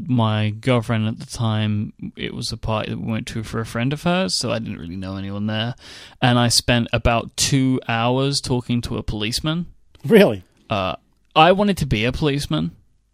my 0.06 0.50
girlfriend 0.50 1.06
at 1.08 1.18
the 1.18 1.26
time. 1.26 1.92
It 2.16 2.34
was 2.34 2.52
a 2.52 2.56
party 2.56 2.90
that 2.90 2.98
we 3.00 3.10
went 3.10 3.26
to 3.28 3.42
for 3.42 3.60
a 3.60 3.66
friend 3.66 3.92
of 3.92 4.02
hers, 4.02 4.34
so 4.34 4.50
I 4.52 4.58
didn't 4.58 4.78
really 4.78 4.96
know 4.96 5.16
anyone 5.16 5.46
there. 5.46 5.74
And 6.20 6.38
I 6.38 6.48
spent 6.48 6.88
about 6.92 7.36
two 7.36 7.80
hours 7.88 8.40
talking 8.40 8.80
to 8.82 8.96
a 8.98 9.02
policeman. 9.02 9.66
Really? 10.04 10.42
Uh, 10.70 10.96
I 11.34 11.52
wanted 11.52 11.76
to 11.78 11.86
be 11.86 12.04
a 12.04 12.12
policeman. 12.12 12.72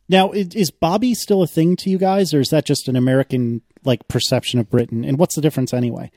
Now, 0.08 0.32
is 0.32 0.70
Bobby 0.70 1.14
still 1.14 1.42
a 1.42 1.46
thing 1.46 1.76
to 1.76 1.90
you 1.90 1.96
guys, 1.98 2.34
or 2.34 2.40
is 2.40 2.48
that 2.50 2.66
just 2.66 2.88
an 2.88 2.96
American 2.96 3.62
like 3.84 4.06
perception 4.08 4.58
of 4.60 4.68
Britain? 4.70 5.04
And 5.04 5.18
what's 5.18 5.34
the 5.34 5.40
difference 5.40 5.72
anyway? 5.72 6.10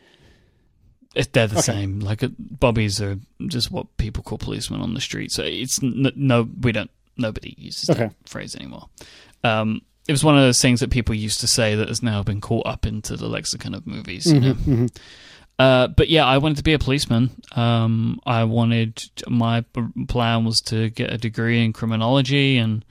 It- 1.16 1.34
They're 1.34 1.48
the 1.48 1.56
Okay. 1.60 1.62
same. 1.74 2.00
Like 2.00 2.22
uh, 2.24 2.30
bobbies 2.38 3.02
are 3.02 3.18
just 3.48 3.72
what 3.72 3.96
people 3.98 4.24
call 4.24 4.38
policemen 4.38 4.82
on 4.82 4.94
the 4.94 5.02
street. 5.02 5.32
So 5.32 5.44
it's 5.44 5.82
n- 5.82 6.12
no, 6.16 6.50
we 6.62 6.72
don't. 6.72 6.92
Nobody 7.18 7.56
uses 7.58 7.90
Okay. 7.90 8.08
that 8.08 8.16
phrase 8.30 8.56
anymore. 8.56 8.90
Um, 9.44 9.82
it 10.08 10.12
was 10.12 10.24
one 10.24 10.38
of 10.38 10.42
those 10.44 10.62
things 10.62 10.80
that 10.80 10.90
people 10.90 11.14
used 11.16 11.40
to 11.42 11.48
say 11.48 11.76
that 11.76 11.88
has 11.90 12.02
now 12.02 12.24
been 12.24 12.42
caught 12.42 12.66
up 12.66 12.86
into 12.86 13.18
the 13.18 13.28
lexicon 13.28 13.74
of 13.74 13.86
movies. 13.86 14.32
You 14.32 14.40
know. 14.40 14.54
Mhm. 14.54 14.98
Uh, 15.60 15.88
but 15.88 16.08
yeah, 16.08 16.24
I 16.26 16.38
wanted 16.38 16.58
to 16.58 16.64
be 16.64 16.74
a 16.74 16.80
policeman. 16.80 17.32
Um, 17.56 18.20
I 18.26 18.44
wanted 18.44 19.02
my 19.28 19.66
plan 20.08 20.46
was 20.46 20.62
to 20.68 20.90
get 20.92 21.12
a 21.12 21.18
degree 21.18 21.64
in 21.66 21.74
criminology 21.74 22.58
and 22.58 22.86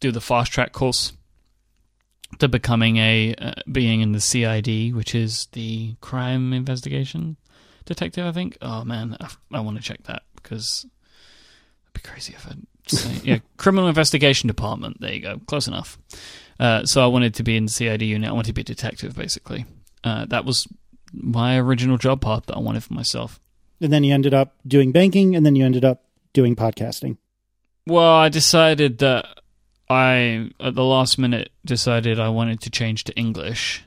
do 0.00 0.12
the 0.12 0.20
fast 0.20 0.52
track 0.52 0.72
course 0.72 1.12
to 2.38 2.48
becoming 2.48 2.98
a 2.98 3.34
uh, 3.34 3.52
being 3.70 4.00
in 4.00 4.12
the 4.12 4.20
CID, 4.20 4.94
which 4.94 5.14
is 5.14 5.48
the 5.52 5.96
crime 6.00 6.52
investigation 6.52 7.36
detective. 7.84 8.24
I 8.24 8.32
think. 8.32 8.56
Oh 8.62 8.84
man, 8.84 9.16
I, 9.20 9.28
I 9.52 9.60
want 9.60 9.76
to 9.78 9.82
check 9.82 10.04
that 10.04 10.22
because 10.36 10.86
it'd 11.84 12.02
be 12.02 12.08
crazy 12.08 12.34
if 12.34 12.46
I 12.46 12.52
yeah, 13.24 13.38
criminal 13.56 13.88
investigation 13.88 14.46
department. 14.46 15.00
There 15.00 15.12
you 15.12 15.20
go, 15.20 15.40
close 15.46 15.66
enough. 15.66 15.98
Uh, 16.58 16.84
so 16.84 17.02
I 17.02 17.06
wanted 17.06 17.34
to 17.34 17.42
be 17.42 17.56
in 17.56 17.66
the 17.66 17.70
CID 17.72 18.02
unit. 18.02 18.28
I 18.28 18.32
wanted 18.32 18.48
to 18.48 18.52
be 18.52 18.62
a 18.62 18.64
detective, 18.64 19.14
basically. 19.14 19.64
Uh, 20.02 20.26
that 20.26 20.44
was 20.44 20.66
my 21.12 21.58
original 21.58 21.98
job 21.98 22.20
path 22.20 22.46
that 22.46 22.56
I 22.56 22.60
wanted 22.60 22.82
for 22.84 22.94
myself. 22.94 23.40
And 23.80 23.92
then 23.92 24.02
you 24.02 24.12
ended 24.12 24.34
up 24.34 24.56
doing 24.66 24.90
banking, 24.90 25.36
and 25.36 25.46
then 25.46 25.54
you 25.54 25.64
ended 25.64 25.84
up 25.84 26.04
doing 26.32 26.56
podcasting. 26.56 27.16
Well, 27.86 28.12
I 28.12 28.28
decided 28.28 28.98
that 28.98 29.26
I, 29.88 30.50
at 30.60 30.74
the 30.74 30.84
last 30.84 31.18
minute, 31.18 31.50
decided 31.64 32.18
I 32.18 32.28
wanted 32.28 32.60
to 32.62 32.70
change 32.70 33.04
to 33.04 33.14
English 33.14 33.84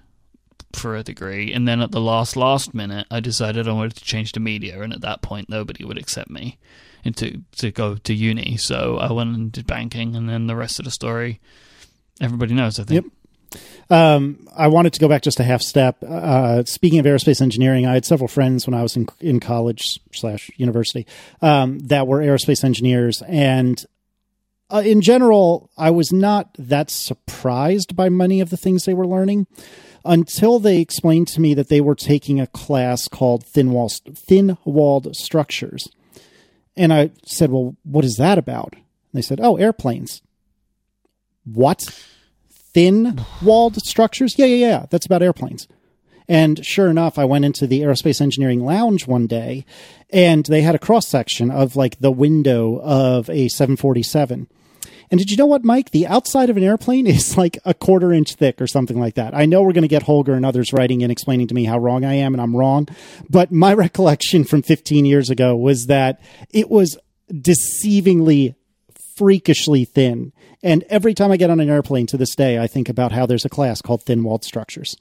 for 0.74 0.96
a 0.96 1.04
degree. 1.04 1.52
And 1.54 1.68
then 1.68 1.82
at 1.82 1.92
the 1.92 2.02
last, 2.02 2.38
last 2.38 2.74
minute, 2.74 3.06
I 3.12 3.20
decided 3.20 3.68
I 3.68 3.74
wanted 3.74 3.98
to 3.98 4.04
change 4.04 4.32
to 4.32 4.40
media. 4.40 4.82
And 4.82 4.94
at 4.94 5.02
that 5.02 5.22
point, 5.22 5.50
nobody 5.50 5.84
would 5.84 5.98
accept 5.98 6.30
me 6.30 6.58
into 7.04 7.42
to 7.58 7.72
go 7.72 7.96
to 7.96 8.14
uni. 8.14 8.58
So 8.58 8.98
I 8.98 9.12
went 9.12 9.36
and 9.36 9.52
did 9.52 9.68
banking. 9.68 10.16
And 10.16 10.30
then 10.30 10.48
the 10.48 10.56
rest 10.56 10.80
of 10.80 10.86
the 10.86 10.92
story, 10.92 11.40
everybody 12.20 12.54
knows, 12.54 12.80
I 12.80 12.84
think. 12.84 13.06
Yep. 13.06 13.14
Um, 13.90 14.48
I 14.56 14.68
wanted 14.68 14.94
to 14.94 15.00
go 15.00 15.10
back 15.10 15.22
just 15.22 15.40
a 15.40 15.44
half 15.44 15.62
step. 15.62 16.02
Uh, 16.02 16.64
speaking 16.64 17.00
of 17.00 17.06
aerospace 17.06 17.42
engineering, 17.42 17.86
I 17.86 17.94
had 17.94 18.06
several 18.06 18.30
friends 18.30 18.66
when 18.66 18.74
I 18.74 18.82
was 18.82 18.96
in, 18.96 19.08
in 19.20 19.42
college 19.42 20.00
slash 20.14 20.50
university 20.56 21.06
um, 21.42 21.80
that 21.80 22.08
were 22.08 22.20
aerospace 22.20 22.64
engineers, 22.64 23.22
and 23.28 23.84
uh, 24.70 24.82
in 24.86 25.02
general, 25.02 25.70
I 25.78 25.92
was 25.92 26.14
not 26.14 26.56
that 26.58 26.90
surprised 26.90 27.96
by 27.96 28.08
many 28.08 28.40
of 28.40 28.50
the 28.50 28.58
things 28.58 28.86
they 28.86 28.94
were 28.94 29.08
learning 29.08 29.48
until 30.06 30.60
they 30.60 30.80
explained 30.80 31.28
to 31.28 31.42
me 31.42 31.54
that 31.54 31.68
they 31.68 31.82
were 31.82 31.96
taking 31.96 32.40
a 32.40 32.48
class 32.48 33.10
called 33.10 33.46
thin 33.46 33.72
wall 33.72 33.90
thin 33.90 34.58
walled 34.64 35.16
structures, 35.16 35.90
and 36.82 36.94
I 36.94 37.12
said, 37.26 37.52
"Well, 37.52 37.76
what 37.84 38.06
is 38.06 38.16
that 38.18 38.38
about?" 38.38 38.74
And 38.74 38.84
they 39.14 39.22
said, 39.22 39.40
"Oh, 39.42 39.58
airplanes." 39.58 40.22
What? 41.44 41.84
thin 42.74 43.22
walled 43.42 43.76
structures? 43.78 44.38
Yeah, 44.38 44.46
yeah, 44.48 44.68
yeah. 44.68 44.86
That's 44.90 45.06
about 45.06 45.22
airplanes. 45.22 45.68
And 46.28 46.66
sure 46.66 46.90
enough, 46.90 47.20
I 47.20 47.26
went 47.26 47.46
into 47.46 47.68
the 47.68 47.82
aerospace 47.82 48.22
engineering 48.22 48.64
lounge 48.64 49.06
one 49.06 49.28
day 49.28 49.66
and 50.12 50.46
they 50.46 50.62
had 50.62 50.76
a 50.76 50.80
cross 50.80 51.08
section 51.08 51.52
of 51.52 51.76
like 51.76 52.00
the 52.00 52.12
window 52.12 52.80
of 52.82 53.30
a 53.30 53.50
747. 53.50 54.48
And 55.12 55.20
did 55.20 55.30
you 55.30 55.36
know 55.36 55.46
what, 55.46 55.64
Myke? 55.64 55.92
The 55.92 56.08
outside 56.08 56.50
of 56.50 56.56
an 56.56 56.64
airplane 56.64 57.06
is 57.16 57.38
like 57.38 57.60
a 57.66 57.74
quarter 57.74 58.14
inch 58.14 58.36
thick 58.36 58.62
or 58.62 58.68
something 58.68 59.00
like 59.00 59.16
that. 59.16 59.36
I 59.36 59.46
know 59.46 59.62
we're 59.62 59.74
going 59.74 59.82
to 59.84 59.88
get 59.90 60.04
Holger 60.04 60.34
and 60.34 60.46
others 60.46 60.74
writing 60.74 61.04
and 61.04 61.12
explaining 61.12 61.48
to 61.48 61.54
me 61.54 61.66
how 61.66 61.78
wrong 61.78 62.06
I 62.06 62.14
am, 62.14 62.34
and 62.34 62.42
I'm 62.42 62.56
wrong. 62.56 62.88
But 63.30 63.52
my 63.52 63.74
recollection 63.76 64.46
from 64.46 64.62
15 64.62 65.06
years 65.06 65.30
ago 65.30 65.56
was 65.56 65.88
that 65.88 66.22
it 66.50 66.70
was 66.70 66.98
deceivingly 67.32 68.56
freakishly 69.18 69.86
thin. 69.86 70.32
And 70.64 70.84
every 70.90 71.14
time 71.14 71.32
I 71.32 71.38
get 71.38 71.50
on 71.50 71.60
an 71.60 71.70
airplane 71.70 72.08
to 72.08 72.18
this 72.18 72.36
day, 72.36 72.60
I 72.60 72.68
think 72.68 72.88
about 72.88 73.12
how 73.12 73.26
there's 73.26 73.46
a 73.46 73.50
class 73.50 73.82
called 73.82 74.04
thin 74.04 74.24
walled 74.24 74.44
structures. 74.44 74.96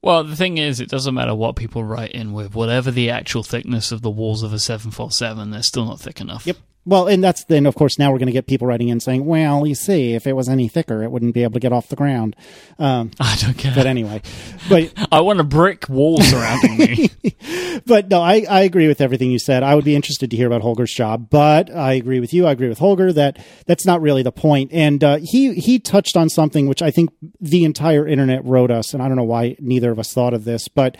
Well, 0.00 0.22
the 0.22 0.36
thing 0.36 0.58
is, 0.58 0.80
it 0.80 0.90
doesn't 0.90 1.14
matter 1.14 1.34
what 1.34 1.56
people 1.56 1.82
write 1.82 2.12
in 2.12 2.32
with. 2.32 2.54
Whatever 2.54 2.90
the 2.90 3.10
actual 3.10 3.42
thickness 3.42 3.90
of 3.90 4.02
the 4.02 4.10
walls 4.10 4.42
of 4.42 4.52
a 4.52 4.58
747, 4.58 5.50
they're 5.50 5.62
still 5.62 5.86
not 5.86 6.00
thick 6.00 6.20
enough. 6.20 6.46
Yep. 6.46 6.58
Well, 6.86 7.08
and 7.08 7.24
that's 7.24 7.44
then, 7.44 7.64
of 7.64 7.74
course, 7.74 7.98
now 7.98 8.12
we're 8.12 8.18
going 8.18 8.26
to 8.26 8.32
get 8.32 8.46
people 8.46 8.66
writing 8.66 8.88
in 8.88 9.00
saying, 9.00 9.24
well, 9.24 9.66
you 9.66 9.74
see, 9.74 10.14
if 10.14 10.26
it 10.26 10.34
was 10.34 10.50
any 10.50 10.68
thicker, 10.68 11.02
it 11.02 11.10
wouldn't 11.10 11.32
be 11.32 11.42
able 11.42 11.54
to 11.54 11.60
get 11.60 11.72
off 11.72 11.88
the 11.88 11.96
ground. 11.96 12.36
Um, 12.78 13.10
I 13.20 13.36
don't 13.40 13.56
care. 13.56 13.72
But 13.74 13.86
anyway, 13.86 14.20
but 14.68 14.92
I 15.12 15.20
want 15.22 15.40
a 15.40 15.44
brick 15.44 15.88
wall 15.88 16.20
surrounding 16.20 16.76
me. 16.76 17.10
but 17.86 18.08
no, 18.08 18.20
I, 18.20 18.44
I 18.48 18.60
agree 18.62 18.86
with 18.86 19.00
everything 19.00 19.30
you 19.30 19.38
said. 19.38 19.62
I 19.62 19.74
would 19.74 19.84
be 19.84 19.96
interested 19.96 20.30
to 20.30 20.36
hear 20.36 20.46
about 20.46 20.60
Holger's 20.60 20.92
job, 20.92 21.30
but 21.30 21.74
I 21.74 21.94
agree 21.94 22.20
with 22.20 22.34
you. 22.34 22.46
I 22.46 22.52
agree 22.52 22.68
with 22.68 22.78
Holger 22.78 23.12
that 23.14 23.38
that's 23.66 23.86
not 23.86 24.02
really 24.02 24.22
the 24.22 24.32
point. 24.32 24.70
And 24.72 25.02
uh, 25.02 25.18
he 25.22 25.54
he 25.54 25.78
touched 25.78 26.16
on 26.16 26.28
something 26.28 26.68
which 26.68 26.82
I 26.82 26.90
think 26.90 27.10
the 27.40 27.64
entire 27.64 28.06
internet 28.06 28.44
wrote 28.44 28.70
us, 28.70 28.92
and 28.92 29.02
I 29.02 29.08
don't 29.08 29.16
know 29.16 29.24
why 29.24 29.56
neither 29.58 29.90
of 29.90 29.98
us 29.98 30.12
thought 30.12 30.34
of 30.34 30.44
this, 30.44 30.68
but. 30.68 30.96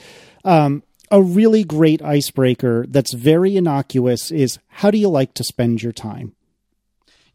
Um, 0.47 0.83
a 1.11 1.23
really 1.23 1.65
great 1.65 2.03
icebreaker 2.03 2.87
that's 2.89 3.13
very 3.13 3.57
innocuous 3.57 4.31
is 4.31 4.59
how 4.69 4.91
do 4.91 4.99
you 4.99 5.09
like 5.09 5.35
to 5.35 5.45
spend 5.45 5.83
your 5.83 5.93
time? 5.93 6.35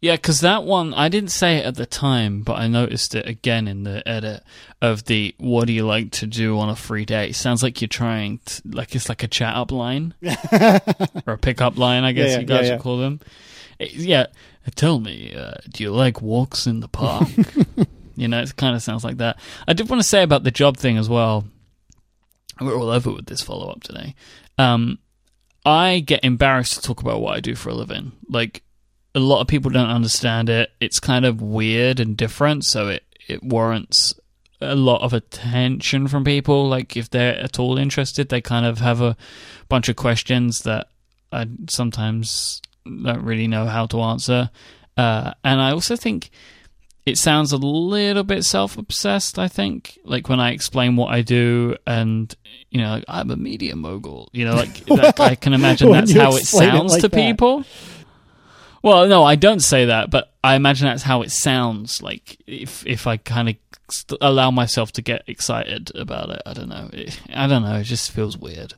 Yeah, 0.01 0.15
because 0.15 0.39
that 0.39 0.63
one, 0.63 0.93
I 0.93 1.09
didn't 1.09 1.31
say 1.31 1.57
it 1.57 1.65
at 1.65 1.75
the 1.75 1.85
time, 1.85 2.41
but 2.41 2.53
I 2.53 2.67
noticed 2.67 3.15
it 3.15 3.27
again 3.27 3.67
in 3.67 3.83
the 3.83 4.07
edit 4.07 4.43
of 4.81 5.03
the 5.05 5.35
what 5.39 5.67
do 5.67 5.73
you 5.73 5.85
like 5.85 6.11
to 6.13 6.25
do 6.27 6.57
on 6.57 6.69
a 6.69 6.75
free 6.75 7.03
day? 7.03 7.29
It 7.29 7.35
sounds 7.35 7.61
like 7.61 7.81
you're 7.81 7.89
trying 7.89 8.39
to, 8.45 8.61
like 8.65 8.95
it's 8.95 9.09
like 9.09 9.23
a 9.23 9.27
chat 9.27 9.55
up 9.55 9.73
line 9.73 10.13
or 11.27 11.33
a 11.33 11.38
pickup 11.38 11.77
line, 11.77 12.05
I 12.05 12.13
guess 12.13 12.29
Yeah, 12.29 12.33
yeah, 12.35 12.39
you 12.39 12.45
guys 12.45 12.67
yeah, 12.67 12.73
would 12.75 12.81
call 12.81 12.97
them. 12.97 13.19
It- 13.77 13.93
yeah, 13.93 14.27
tell 14.75 14.99
me, 15.01 15.35
uh, 15.35 15.55
do 15.69 15.83
you 15.83 15.91
like 15.91 16.21
walks 16.21 16.65
in 16.65 16.79
the 16.79 16.88
park? 16.88 17.27
you 18.15 18.29
know, 18.29 18.41
it 18.41 18.55
kind 18.55 18.77
of 18.77 18.81
sounds 18.81 19.03
like 19.03 19.17
that. 19.17 19.38
I 19.67 19.73
did 19.73 19.89
want 19.89 20.01
to 20.01 20.07
say 20.07 20.23
about 20.23 20.43
the 20.43 20.51
job 20.51 20.77
thing 20.77 20.97
as 20.97 21.09
well. 21.09 21.43
We're 22.62 22.78
all 22.78 22.89
over 22.89 23.12
with 23.12 23.28
this 23.28 23.42
follow 23.42 23.70
up 23.70 23.84
today. 23.84 24.16
Um, 24.58 25.00
I 25.66 26.00
get 26.00 26.24
embarrassed 26.24 26.75
to 26.75 26.82
talk 26.82 27.01
about 27.01 27.22
what 27.22 27.36
I 27.36 27.39
do 27.39 27.56
for 27.56 27.70
a 27.70 27.74
living. 27.74 28.13
Like, 28.28 28.63
a 29.16 29.20
lot 29.20 29.42
of 29.42 29.48
people 29.48 29.72
don't 29.72 29.89
understand 29.89 30.50
it. 30.50 30.72
It's 30.80 31.00
kind 31.00 31.25
of 31.25 31.42
weird 31.42 32.00
and 32.00 32.16
different, 32.16 32.66
so 32.66 32.89
it, 32.89 33.04
it 33.28 33.44
warrants 33.44 34.13
a 34.62 34.75
lot 34.75 35.01
of 35.01 35.13
attention 35.13 36.08
from 36.08 36.24
people. 36.24 36.68
Like, 36.68 36.98
if 36.98 37.10
they're 37.10 37.38
at 37.38 37.60
all 37.60 37.78
interested, 37.78 38.30
they 38.30 38.42
kind 38.42 38.66
of 38.66 38.80
have 38.80 39.01
a 39.01 39.18
bunch 39.68 39.89
of 39.89 39.96
questions 39.96 40.60
that 40.63 40.89
I 41.32 41.48
sometimes 41.70 42.62
don't 42.86 43.24
really 43.24 43.48
know 43.48 43.66
how 43.66 43.86
to 43.88 44.01
answer. 44.01 44.50
Uh, 44.98 45.34
and 45.44 45.62
I 45.62 45.72
also 45.72 45.96
think 45.96 46.30
it 47.10 47.18
sounds 47.18 47.51
a 47.51 47.58
little 47.58 48.24
bit 48.24 48.44
self 48.44 48.78
obsessed, 48.78 49.38
I 49.38 49.48
think. 49.48 50.00
Like 50.04 50.30
when 50.30 50.39
I 50.39 50.51
explain 50.51 50.96
what 50.96 51.13
I 51.13 51.22
do 51.22 51.75
and, 51.86 52.34
you 52.70 52.80
know, 52.82 52.92
like, 52.92 53.06
I'm 53.08 53.32
a 53.32 53.36
media 53.36 53.75
mogul, 53.75 54.30
you 54.32 54.46
know, 54.46 54.56
like 54.56 54.86
that, 54.86 55.20
I 55.20 55.36
can 55.36 55.54
imagine 55.54 55.92
that's 55.92 56.13
how 56.13 56.36
it 56.36 56.42
explain 56.42 56.70
it 56.70 56.72
sounds 56.72 56.92
like 56.94 57.01
to 57.01 57.08
that. 57.10 57.16
people. 57.16 57.66
Well, 58.82 59.08
no, 59.08 59.24
I 59.24 59.36
don't 59.36 59.60
say 59.60 59.86
that, 59.86 60.10
but 60.10 60.34
I 60.44 60.56
imagine 60.56 60.88
that's 60.88 61.04
how 61.04 61.22
it 61.22 61.32
sounds. 61.32 62.01
Like 62.01 62.38
if 62.48 62.86
if 62.88 63.08
I 63.08 63.18
kind 63.18 63.50
of 63.50 63.56
st- 63.89 64.20
allow 64.22 64.51
myself 64.51 64.94
to 64.94 65.01
get 65.01 65.24
excited 65.28 65.92
about 65.96 66.30
it, 66.30 66.42
I 66.46 66.54
don't 66.54 66.70
know. 66.70 66.89
It, 66.94 67.20
I 67.34 67.48
don't 67.48 67.63
know. 67.63 67.75
It 67.75 67.84
just 67.84 68.12
feels 68.12 68.38
weird. 68.38 68.75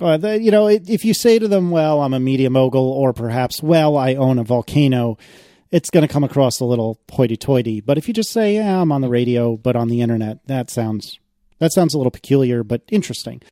The, 0.00 0.38
you 0.40 0.50
know, 0.50 0.66
if 0.66 1.04
you 1.04 1.14
say 1.14 1.38
to 1.38 1.46
them, 1.46 1.70
well, 1.70 2.02
I'm 2.02 2.14
a 2.14 2.20
media 2.20 2.50
mogul, 2.50 2.90
or 2.90 3.12
perhaps, 3.12 3.62
well, 3.62 3.96
I 3.96 4.14
own 4.14 4.38
a 4.40 4.44
volcano, 4.44 5.18
it's 5.74 5.90
going 5.90 6.06
to 6.06 6.12
come 6.12 6.22
across 6.22 6.60
a 6.60 6.64
little 6.64 7.00
hoity 7.10 7.36
toity. 7.36 7.80
But 7.80 7.98
if 7.98 8.06
you 8.06 8.14
just 8.14 8.30
say, 8.30 8.54
yeah, 8.54 8.80
I'm 8.80 8.92
on 8.92 9.00
the 9.00 9.08
radio, 9.08 9.56
but 9.56 9.74
on 9.74 9.88
the 9.88 10.02
internet, 10.02 10.38
that 10.46 10.70
sounds. 10.70 11.18
That 11.58 11.72
sounds 11.72 11.94
a 11.94 11.98
little 11.98 12.12
peculiar, 12.12 12.62
but 12.62 12.82
interesting. 12.88 13.42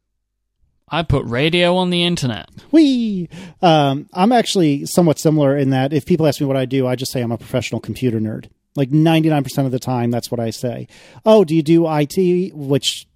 I 0.88 1.02
put 1.02 1.24
radio 1.24 1.74
on 1.76 1.90
the 1.90 2.04
internet. 2.04 2.48
Whee! 2.70 3.28
Um, 3.60 4.08
I'm 4.12 4.30
actually 4.30 4.86
somewhat 4.86 5.18
similar 5.18 5.56
in 5.56 5.70
that 5.70 5.92
if 5.92 6.06
people 6.06 6.28
ask 6.28 6.40
me 6.40 6.46
what 6.46 6.56
I 6.56 6.64
do, 6.64 6.86
I 6.86 6.94
just 6.94 7.10
say 7.10 7.22
I'm 7.22 7.32
a 7.32 7.38
professional 7.38 7.80
computer 7.80 8.20
nerd. 8.20 8.48
Like 8.76 8.90
99% 8.90 9.66
of 9.66 9.72
the 9.72 9.80
time, 9.80 10.12
that's 10.12 10.30
what 10.30 10.38
I 10.38 10.50
say. 10.50 10.86
Oh, 11.26 11.44
do 11.44 11.56
you 11.56 11.62
do 11.62 11.88
IT, 11.88 12.54
which 12.54 13.08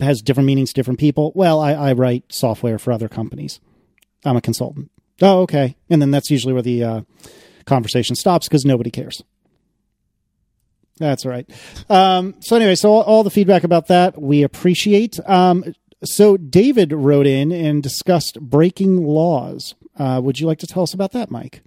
has 0.00 0.22
different 0.22 0.46
meanings 0.46 0.70
to 0.70 0.74
different 0.74 1.00
people? 1.00 1.32
Well, 1.34 1.58
I, 1.58 1.72
I 1.72 1.92
write 1.92 2.32
software 2.32 2.78
for 2.78 2.92
other 2.92 3.08
companies. 3.08 3.58
I'm 4.24 4.36
a 4.36 4.40
consultant. 4.40 4.92
Oh, 5.20 5.40
okay. 5.42 5.76
And 5.90 6.00
then 6.00 6.12
that's 6.12 6.30
usually 6.30 6.52
where 6.52 6.62
the 6.62 6.84
uh, 6.84 7.00
conversation 7.66 8.16
stops 8.16 8.48
because 8.48 8.64
nobody 8.64 8.90
cares. 8.90 9.22
That's 10.98 11.26
right. 11.26 11.48
Um, 11.90 12.36
so 12.40 12.56
anyway, 12.56 12.76
so 12.76 12.92
all, 12.92 13.24
the 13.24 13.30
feedback 13.30 13.64
about 13.64 13.88
that 13.88 14.20
we 14.20 14.42
appreciate. 14.42 15.18
Um, 15.28 15.74
so 16.04 16.36
David 16.36 16.92
wrote 16.92 17.26
in 17.26 17.50
and 17.50 17.82
discussed 17.82 18.38
breaking 18.40 19.04
laws. 19.04 19.74
Uh, 19.98 20.20
would 20.22 20.38
you 20.38 20.46
like 20.46 20.58
to 20.58 20.66
tell 20.66 20.82
us 20.82 20.94
about 20.94 21.12
that, 21.12 21.30
Myke? 21.30 21.60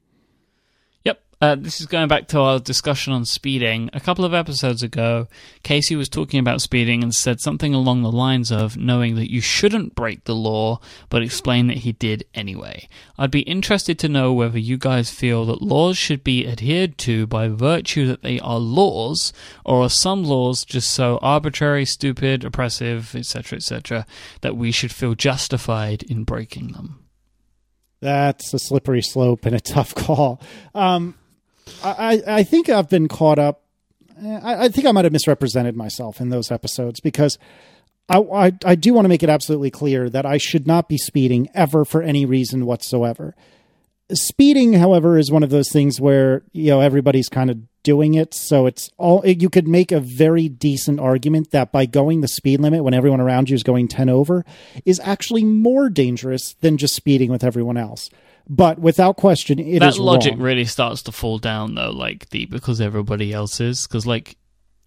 Uh, 1.39 1.53
this 1.53 1.79
is 1.79 1.85
going 1.85 2.07
back 2.07 2.27
to 2.27 2.39
our 2.39 2.59
discussion 2.59 3.13
on 3.13 3.23
speeding. 3.23 3.91
A 3.93 3.99
couple 3.99 4.25
of 4.25 4.33
episodes 4.33 4.81
ago, 4.81 5.27
Casey 5.61 5.95
was 5.95 6.09
talking 6.09 6.39
about 6.39 6.61
speeding 6.61 7.03
and 7.03 7.13
said 7.13 7.39
something 7.39 7.75
along 7.75 8.01
the 8.01 8.11
lines 8.11 8.51
of 8.51 8.75
knowing 8.75 9.13
that 9.15 9.31
you 9.31 9.39
shouldn't 9.39 9.93
break 9.93 10.23
the 10.23 10.33
law, 10.33 10.79
but 11.09 11.21
explain 11.21 11.67
that 11.67 11.77
he 11.77 11.91
did 11.91 12.25
anyway. 12.33 12.87
I'd 13.19 13.29
be 13.29 13.41
interested 13.41 13.99
to 13.99 14.09
know 14.09 14.33
whether 14.33 14.57
you 14.57 14.77
guys 14.77 15.11
feel 15.11 15.45
that 15.45 15.61
laws 15.61 15.95
should 15.95 16.23
be 16.23 16.47
adhered 16.47 16.97
to 16.99 17.27
by 17.27 17.49
virtue 17.49 18.07
that 18.07 18.23
they 18.23 18.39
are 18.39 18.57
laws, 18.57 19.31
or 19.63 19.83
are 19.83 19.91
some 19.91 20.23
laws 20.23 20.65
just 20.65 20.89
so 20.89 21.19
arbitrary, 21.21 21.85
stupid, 21.85 22.45
oppressive, 22.45 23.15
etc., 23.15 23.57
etc., 23.57 24.07
that 24.41 24.57
we 24.57 24.71
should 24.71 24.91
feel 24.91 25.13
justified 25.13 26.01
in 26.01 26.23
breaking 26.23 26.69
them. 26.71 27.03
That's 27.99 28.53
a 28.55 28.59
slippery 28.59 29.03
slope 29.03 29.45
and 29.45 29.55
a 29.55 29.59
tough 29.59 29.93
call. 29.95 30.41
Um, 30.73 31.15
I, 31.83 32.21
I 32.27 32.43
think 32.43 32.69
I've 32.69 32.89
been 32.89 33.07
caught 33.07 33.39
up. 33.39 33.63
Eh, 34.23 34.39
I, 34.41 34.65
I 34.65 34.69
think 34.69 34.87
I 34.87 34.91
might 34.91 35.05
have 35.05 35.13
misrepresented 35.13 35.75
myself 35.75 36.19
in 36.19 36.29
those 36.29 36.51
episodes 36.51 36.99
because 36.99 37.37
I, 38.09 38.19
I, 38.19 38.51
I 38.65 38.75
do 38.75 38.93
want 38.93 39.05
to 39.05 39.09
make 39.09 39.23
it 39.23 39.29
absolutely 39.29 39.71
clear 39.71 40.09
that 40.09 40.25
I 40.25 40.37
should 40.37 40.65
not 40.65 40.87
be 40.89 40.97
speeding 40.97 41.49
ever 41.53 41.85
for 41.85 42.01
any 42.01 42.25
reason 42.25 42.65
whatsoever. 42.65 43.35
Speeding, 44.13 44.73
however, 44.73 45.17
is 45.17 45.29
one 45.29 45.43
of 45.43 45.49
those 45.49 45.69
things 45.71 45.99
where 45.99 46.43
you 46.53 46.69
know 46.69 46.79
everybody's 46.79 47.27
kind 47.27 47.49
of 47.49 47.59
doing 47.87 48.15
it, 48.15 48.33
so 48.33 48.65
it's 48.65 48.89
all 48.97 49.25
you 49.25 49.49
could 49.49 49.65
make 49.65 49.93
a 49.93 50.01
very 50.01 50.49
decent 50.49 50.99
argument 50.99 51.51
that 51.51 51.71
by 51.71 51.85
going 51.85 52.19
the 52.19 52.27
speed 52.27 52.59
limit 52.59 52.83
when 52.83 52.93
everyone 52.93 53.21
around 53.21 53.49
you 53.49 53.55
is 53.55 53.63
going 53.63 53.87
ten 53.87 54.09
over 54.09 54.43
is 54.83 54.99
actually 55.05 55.45
more 55.45 55.89
dangerous 55.89 56.53
than 56.59 56.77
just 56.77 56.93
speeding 56.93 57.31
with 57.31 57.45
everyone 57.45 57.77
else. 57.77 58.09
But 58.49 58.77
without 58.79 59.15
question, 59.15 59.57
it 59.57 59.67
is 59.67 59.79
that 59.79 59.97
logic 59.97 60.33
wrong. 60.33 60.41
really 60.41 60.65
starts 60.65 61.03
to 61.03 61.13
fall 61.13 61.37
down 61.37 61.75
though, 61.75 61.91
like 61.91 62.29
the 62.29 62.45
because 62.45 62.81
everybody 62.81 63.31
else 63.31 63.61
is. 63.61 63.87
Because 63.87 64.05
like, 64.05 64.35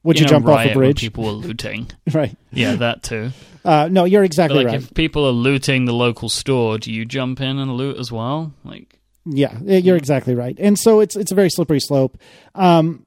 Would 0.02 0.18
you, 0.18 0.26
know, 0.26 0.30
jump 0.30 0.46
off 0.46 0.66
a 0.66 0.68
when 0.68 0.74
bridge? 0.74 1.00
People 1.00 1.24
were 1.24 1.32
looting. 1.32 1.90
right. 2.12 2.36
Yeah, 2.52 2.76
that 2.76 3.02
too. 3.02 3.30
Uh, 3.64 3.88
no, 3.90 4.04
you're 4.04 4.22
But 4.22 4.26
exactly 4.26 4.58
like, 4.58 4.66
right. 4.66 4.82
if 4.82 4.92
people 4.92 5.26
are 5.26 5.32
looting 5.32 5.86
the 5.86 5.94
local 5.94 6.28
store, 6.28 6.76
do 6.76 6.92
you 6.92 7.06
jump 7.06 7.40
in 7.40 7.58
and 7.58 7.72
loot 7.72 7.96
as 7.98 8.12
well? 8.12 8.52
Like, 8.62 8.99
Yeah, 9.24 9.58
you're 9.60 9.96
exactly 9.96 10.34
right. 10.34 10.56
And 10.58 10.78
so 10.78 11.00
it's 11.00 11.16
it's 11.16 11.32
a 11.32 11.34
very 11.34 11.50
slippery 11.50 11.80
slope. 11.80 12.18
Um, 12.54 13.06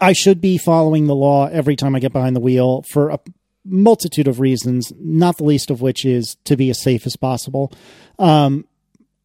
I 0.00 0.12
should 0.12 0.40
be 0.40 0.56
following 0.56 1.06
the 1.06 1.14
law 1.14 1.46
every 1.46 1.76
time 1.76 1.94
I 1.94 2.00
get 2.00 2.12
behind 2.12 2.34
the 2.34 2.40
wheel 2.40 2.82
for 2.90 3.10
a 3.10 3.18
multitude 3.64 4.28
of 4.28 4.40
reasons, 4.40 4.92
not 4.98 5.36
the 5.36 5.44
least 5.44 5.70
of 5.70 5.82
which 5.82 6.04
is 6.04 6.36
to 6.44 6.56
be 6.56 6.70
as 6.70 6.80
safe 6.80 7.06
as 7.06 7.16
possible. 7.16 7.72
Um, 8.18 8.66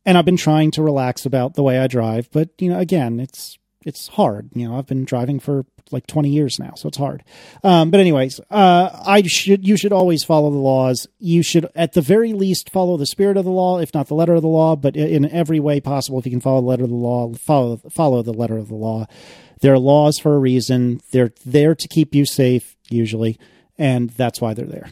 and 0.05 0.17
I've 0.17 0.25
been 0.25 0.37
trying 0.37 0.71
to 0.71 0.83
relax 0.83 1.25
about 1.25 1.55
the 1.55 1.63
way 1.63 1.79
I 1.79 1.87
drive, 1.87 2.29
but 2.31 2.49
you 2.59 2.69
know, 2.69 2.79
again, 2.79 3.19
it's 3.19 3.57
it's 3.85 4.07
hard. 4.09 4.49
You 4.53 4.67
know, 4.67 4.77
I've 4.77 4.87
been 4.87 5.05
driving 5.05 5.39
for 5.39 5.65
like 5.91 6.07
20 6.07 6.29
years 6.29 6.57
now, 6.59 6.73
so 6.75 6.87
it's 6.87 6.97
hard. 6.97 7.23
Um, 7.63 7.91
but 7.91 7.99
anyways, 7.99 8.39
uh, 8.49 8.89
I 9.05 9.21
should 9.21 9.65
you 9.67 9.77
should 9.77 9.93
always 9.93 10.23
follow 10.23 10.49
the 10.49 10.57
laws. 10.57 11.07
You 11.19 11.43
should 11.43 11.69
at 11.75 11.93
the 11.93 12.01
very 12.01 12.33
least 12.33 12.71
follow 12.71 12.97
the 12.97 13.05
spirit 13.05 13.37
of 13.37 13.45
the 13.45 13.51
law, 13.51 13.79
if 13.79 13.93
not 13.93 14.07
the 14.07 14.15
letter 14.15 14.33
of 14.33 14.41
the 14.41 14.47
law. 14.47 14.75
But 14.75 14.97
in 14.97 15.29
every 15.29 15.59
way 15.59 15.79
possible, 15.79 16.17
if 16.19 16.25
you 16.25 16.31
can 16.31 16.41
follow 16.41 16.61
the 16.61 16.67
letter 16.67 16.83
of 16.83 16.89
the 16.89 16.95
law, 16.95 17.31
follow 17.35 17.77
follow 17.91 18.23
the 18.23 18.33
letter 18.33 18.57
of 18.57 18.67
the 18.67 18.75
law. 18.75 19.05
There 19.61 19.73
are 19.73 19.79
laws 19.79 20.17
for 20.19 20.33
a 20.35 20.39
reason. 20.39 20.99
They're 21.11 21.31
there 21.45 21.75
to 21.75 21.87
keep 21.87 22.13
you 22.15 22.25
safe, 22.25 22.75
usually, 22.89 23.39
and 23.77 24.09
that's 24.09 24.41
why 24.41 24.53
they're 24.55 24.65
there. 24.65 24.89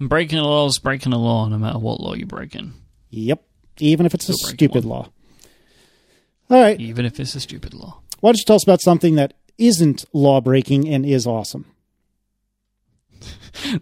And 0.00 0.08
breaking 0.08 0.38
the 0.38 0.44
law 0.44 0.66
is 0.66 0.78
breaking 0.78 1.10
the 1.10 1.18
law, 1.18 1.46
no 1.48 1.58
matter 1.58 1.78
what 1.78 2.00
law 2.00 2.14
you're 2.14 2.26
breaking. 2.26 2.72
Yep, 3.10 3.44
even 3.78 4.06
if 4.06 4.14
it's 4.14 4.24
Still 4.24 4.34
a 4.34 4.52
stupid 4.52 4.84
one. 4.84 4.90
law. 4.90 5.10
All 6.50 6.60
right. 6.60 6.80
Even 6.80 7.04
if 7.04 7.18
it's 7.18 7.34
a 7.34 7.40
stupid 7.40 7.74
law. 7.74 8.00
Why 8.20 8.30
don't 8.30 8.38
you 8.38 8.44
tell 8.44 8.56
us 8.56 8.62
about 8.62 8.80
something 8.80 9.16
that 9.16 9.34
isn't 9.58 10.04
law 10.12 10.40
breaking 10.40 10.88
and 10.88 11.04
is 11.06 11.26
awesome? 11.26 11.66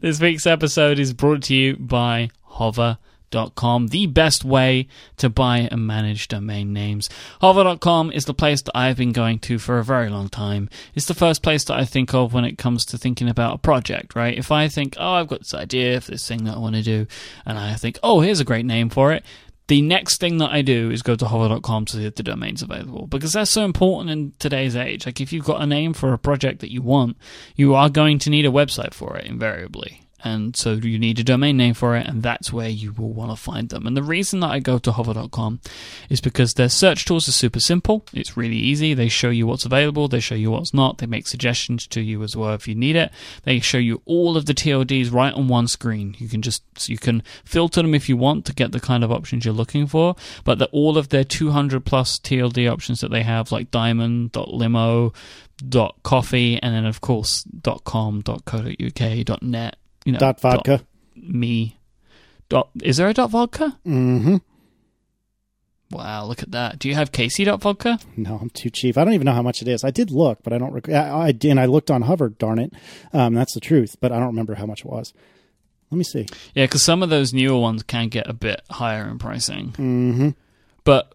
This 0.00 0.20
week's 0.20 0.46
episode 0.46 0.98
is 0.98 1.12
brought 1.12 1.42
to 1.44 1.54
you 1.54 1.76
by 1.76 2.30
Hover 2.42 2.98
Hover.com, 3.32 3.88
the 3.88 4.06
best 4.06 4.44
way 4.44 4.88
to 5.16 5.28
buy 5.28 5.68
and 5.70 5.86
manage 5.86 6.28
domain 6.28 6.72
names. 6.72 7.08
Hover.com 7.40 8.12
is 8.12 8.24
the 8.24 8.34
place 8.34 8.62
that 8.62 8.76
I've 8.76 8.96
been 8.96 9.12
going 9.12 9.38
to 9.40 9.58
for 9.58 9.78
a 9.78 9.84
very 9.84 10.08
long 10.08 10.28
time. 10.28 10.68
It's 10.94 11.06
the 11.06 11.14
first 11.14 11.42
place 11.42 11.64
that 11.64 11.78
I 11.78 11.84
think 11.84 12.14
of 12.14 12.32
when 12.32 12.44
it 12.44 12.58
comes 12.58 12.84
to 12.86 12.98
thinking 12.98 13.28
about 13.28 13.54
a 13.54 13.58
project, 13.58 14.14
right? 14.14 14.36
If 14.36 14.52
I 14.52 14.68
think, 14.68 14.96
oh, 14.98 15.14
I've 15.14 15.28
got 15.28 15.40
this 15.40 15.54
idea 15.54 16.00
for 16.00 16.10
this 16.10 16.26
thing 16.26 16.44
that 16.44 16.56
I 16.56 16.58
want 16.58 16.76
to 16.76 16.82
do, 16.82 17.06
and 17.46 17.58
I 17.58 17.74
think, 17.74 17.98
oh, 18.02 18.20
here's 18.20 18.40
a 18.40 18.44
great 18.44 18.66
name 18.66 18.90
for 18.90 19.12
it. 19.12 19.24
The 19.68 19.80
next 19.80 20.18
thing 20.18 20.38
that 20.38 20.50
I 20.50 20.62
do 20.62 20.90
is 20.90 21.02
go 21.02 21.14
to 21.14 21.26
hover.com 21.26 21.84
to 21.86 21.96
see 21.96 22.04
if 22.04 22.16
the 22.16 22.22
domain's 22.22 22.62
available 22.62 23.06
because 23.06 23.32
that's 23.32 23.50
so 23.50 23.64
important 23.64 24.10
in 24.10 24.32
today's 24.38 24.76
age. 24.76 25.06
Like, 25.06 25.20
if 25.20 25.32
you've 25.32 25.44
got 25.44 25.62
a 25.62 25.66
name 25.66 25.92
for 25.92 26.12
a 26.12 26.18
project 26.18 26.60
that 26.60 26.72
you 26.72 26.82
want, 26.82 27.16
you 27.54 27.74
are 27.74 27.88
going 27.88 28.18
to 28.20 28.30
need 28.30 28.44
a 28.44 28.50
website 28.50 28.92
for 28.92 29.16
it 29.16 29.26
invariably. 29.26 30.08
And 30.24 30.56
so 30.56 30.72
you 30.74 30.98
need 30.98 31.18
a 31.18 31.24
domain 31.24 31.56
name 31.56 31.74
for 31.74 31.96
it, 31.96 32.06
and 32.06 32.22
that's 32.22 32.52
where 32.52 32.68
you 32.68 32.92
will 32.92 33.12
want 33.12 33.30
to 33.30 33.36
find 33.36 33.68
them. 33.68 33.86
And 33.86 33.96
the 33.96 34.02
reason 34.02 34.40
that 34.40 34.50
I 34.50 34.60
go 34.60 34.78
to 34.78 34.92
hover.com 34.92 35.60
is 36.08 36.20
because 36.20 36.54
their 36.54 36.68
search 36.68 37.04
tools 37.04 37.28
are 37.28 37.32
super 37.32 37.60
simple. 37.60 38.04
It's 38.12 38.36
really 38.36 38.56
easy. 38.56 38.94
They 38.94 39.08
show 39.08 39.30
you 39.30 39.46
what's 39.46 39.64
available, 39.64 40.08
they 40.08 40.20
show 40.20 40.34
you 40.34 40.50
what's 40.50 40.72
not, 40.72 40.98
they 40.98 41.06
make 41.06 41.26
suggestions 41.26 41.86
to 41.88 42.00
you 42.00 42.22
as 42.22 42.36
well 42.36 42.54
if 42.54 42.68
you 42.68 42.74
need 42.74 42.96
it. 42.96 43.10
They 43.42 43.60
show 43.60 43.78
you 43.78 44.02
all 44.04 44.36
of 44.36 44.46
the 44.46 44.54
TLDs 44.54 45.12
right 45.12 45.34
on 45.34 45.48
one 45.48 45.68
screen. 45.68 46.14
You 46.18 46.28
can 46.28 46.42
just 46.42 46.62
you 46.88 46.98
can 46.98 47.22
filter 47.44 47.82
them 47.82 47.94
if 47.94 48.08
you 48.08 48.16
want 48.16 48.44
to 48.46 48.54
get 48.54 48.72
the 48.72 48.80
kind 48.80 49.04
of 49.04 49.12
options 49.12 49.44
you're 49.44 49.54
looking 49.54 49.86
for, 49.86 50.14
but 50.44 50.58
that 50.58 50.70
all 50.72 50.96
of 50.96 51.08
their 51.08 51.24
200 51.24 51.84
plus 51.84 52.18
TLD 52.18 52.70
options 52.70 53.00
that 53.00 53.10
they 53.10 53.22
have, 53.22 53.52
like 53.52 53.70
diamond, 53.70 54.36
limo, 54.36 55.12
coffee, 56.02 56.60
and 56.62 56.74
then 56.74 56.86
of 56.86 57.00
course 57.00 57.44
com, 57.84 58.22
co.uk, 58.22 59.42
net, 59.42 59.76
you 60.04 60.12
know, 60.12 60.18
Dot 60.18 60.40
vodka. 60.40 60.84
me. 61.16 61.78
Dot, 62.48 62.68
is 62.82 62.96
there 62.96 63.08
a 63.08 63.14
dot 63.14 63.30
vodka? 63.30 63.78
Mm-hmm. 63.86 64.36
Wow, 65.90 66.24
look 66.24 66.42
at 66.42 66.52
that. 66.52 66.78
Do 66.78 66.88
you 66.88 66.94
have 66.94 67.12
Casey 67.12 67.44
dot 67.44 67.60
vodka? 67.60 67.98
No, 68.16 68.38
I'm 68.40 68.50
too 68.50 68.70
cheap. 68.70 68.96
I 68.96 69.04
don't 69.04 69.12
even 69.12 69.26
know 69.26 69.32
how 69.34 69.42
much 69.42 69.60
it 69.60 69.68
is. 69.68 69.84
I 69.84 69.90
did 69.90 70.10
look, 70.10 70.42
but 70.42 70.52
I 70.52 70.58
don't. 70.58 70.72
Rec- 70.72 70.88
I, 70.88 71.28
I 71.28 71.34
and 71.44 71.60
I 71.60 71.66
looked 71.66 71.90
on 71.90 72.02
Hover. 72.02 72.30
Darn 72.30 72.58
it, 72.58 72.72
um, 73.12 73.34
that's 73.34 73.54
the 73.54 73.60
truth. 73.60 73.96
But 74.00 74.10
I 74.12 74.18
don't 74.18 74.28
remember 74.28 74.54
how 74.54 74.66
much 74.66 74.80
it 74.80 74.86
was. 74.86 75.12
Let 75.90 75.98
me 75.98 76.04
see. 76.04 76.26
Yeah, 76.54 76.64
because 76.64 76.82
some 76.82 77.02
of 77.02 77.10
those 77.10 77.34
newer 77.34 77.58
ones 77.58 77.82
can 77.82 78.08
get 78.08 78.26
a 78.26 78.32
bit 78.32 78.62
higher 78.70 79.06
in 79.08 79.18
pricing. 79.18 79.72
Mm-hmm. 79.72 80.28
But 80.84 81.14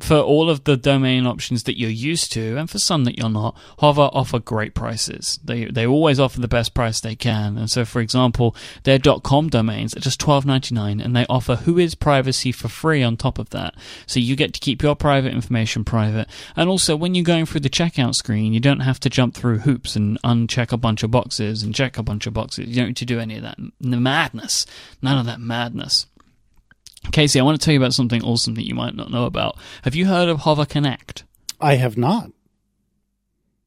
for 0.00 0.16
all 0.16 0.50
of 0.50 0.64
the 0.64 0.76
domain 0.76 1.26
options 1.26 1.64
that 1.64 1.78
you're 1.78 1.90
used 1.90 2.32
to, 2.32 2.56
and 2.56 2.68
for 2.68 2.78
some 2.78 3.04
that 3.04 3.18
you're 3.18 3.30
not, 3.30 3.56
Hover 3.78 4.08
offer 4.12 4.38
great 4.38 4.74
prices. 4.74 5.38
They 5.44 5.66
they 5.66 5.86
always 5.86 6.20
offer 6.20 6.40
the 6.40 6.48
best 6.48 6.74
price 6.74 7.00
they 7.00 7.14
can. 7.14 7.58
And 7.58 7.70
so, 7.70 7.84
for 7.84 8.00
example, 8.00 8.54
their 8.84 8.98
.com 8.98 9.48
domains 9.48 9.96
are 9.96 10.00
just 10.00 10.20
twelve 10.20 10.46
ninety 10.46 10.74
nine, 10.74 11.00
and 11.00 11.14
they 11.14 11.26
offer 11.28 11.56
Whois 11.56 11.98
privacy 11.98 12.52
for 12.52 12.68
free 12.68 13.02
on 13.02 13.16
top 13.16 13.38
of 13.38 13.50
that. 13.50 13.74
So 14.06 14.20
you 14.20 14.36
get 14.36 14.54
to 14.54 14.60
keep 14.60 14.82
your 14.82 14.96
private 14.96 15.32
information 15.32 15.84
private. 15.84 16.28
And 16.56 16.68
also, 16.68 16.96
when 16.96 17.14
you're 17.14 17.24
going 17.24 17.46
through 17.46 17.60
the 17.60 17.70
checkout 17.70 18.14
screen, 18.14 18.52
you 18.52 18.60
don't 18.60 18.80
have 18.80 19.00
to 19.00 19.10
jump 19.10 19.34
through 19.34 19.58
hoops 19.58 19.96
and 19.96 20.20
uncheck 20.22 20.72
a 20.72 20.76
bunch 20.76 21.02
of 21.02 21.10
boxes 21.10 21.62
and 21.62 21.74
check 21.74 21.98
a 21.98 22.02
bunch 22.02 22.26
of 22.26 22.34
boxes. 22.34 22.68
You 22.68 22.76
don't 22.76 22.88
need 22.88 22.96
to 22.96 23.04
do 23.04 23.20
any 23.20 23.36
of 23.36 23.42
that 23.42 23.58
madness. 23.80 24.66
None 25.02 25.18
of 25.18 25.26
that 25.26 25.40
madness. 25.40 26.06
Casey, 27.12 27.40
I 27.40 27.42
want 27.42 27.60
to 27.60 27.64
tell 27.64 27.72
you 27.72 27.80
about 27.80 27.94
something 27.94 28.22
awesome 28.22 28.54
that 28.54 28.66
you 28.66 28.74
might 28.74 28.94
not 28.94 29.10
know 29.10 29.24
about. 29.24 29.56
Have 29.82 29.94
you 29.94 30.06
heard 30.06 30.28
of 30.28 30.40
Hover 30.40 30.64
Connect? 30.64 31.24
I 31.60 31.74
have 31.74 31.96
not. 31.96 32.30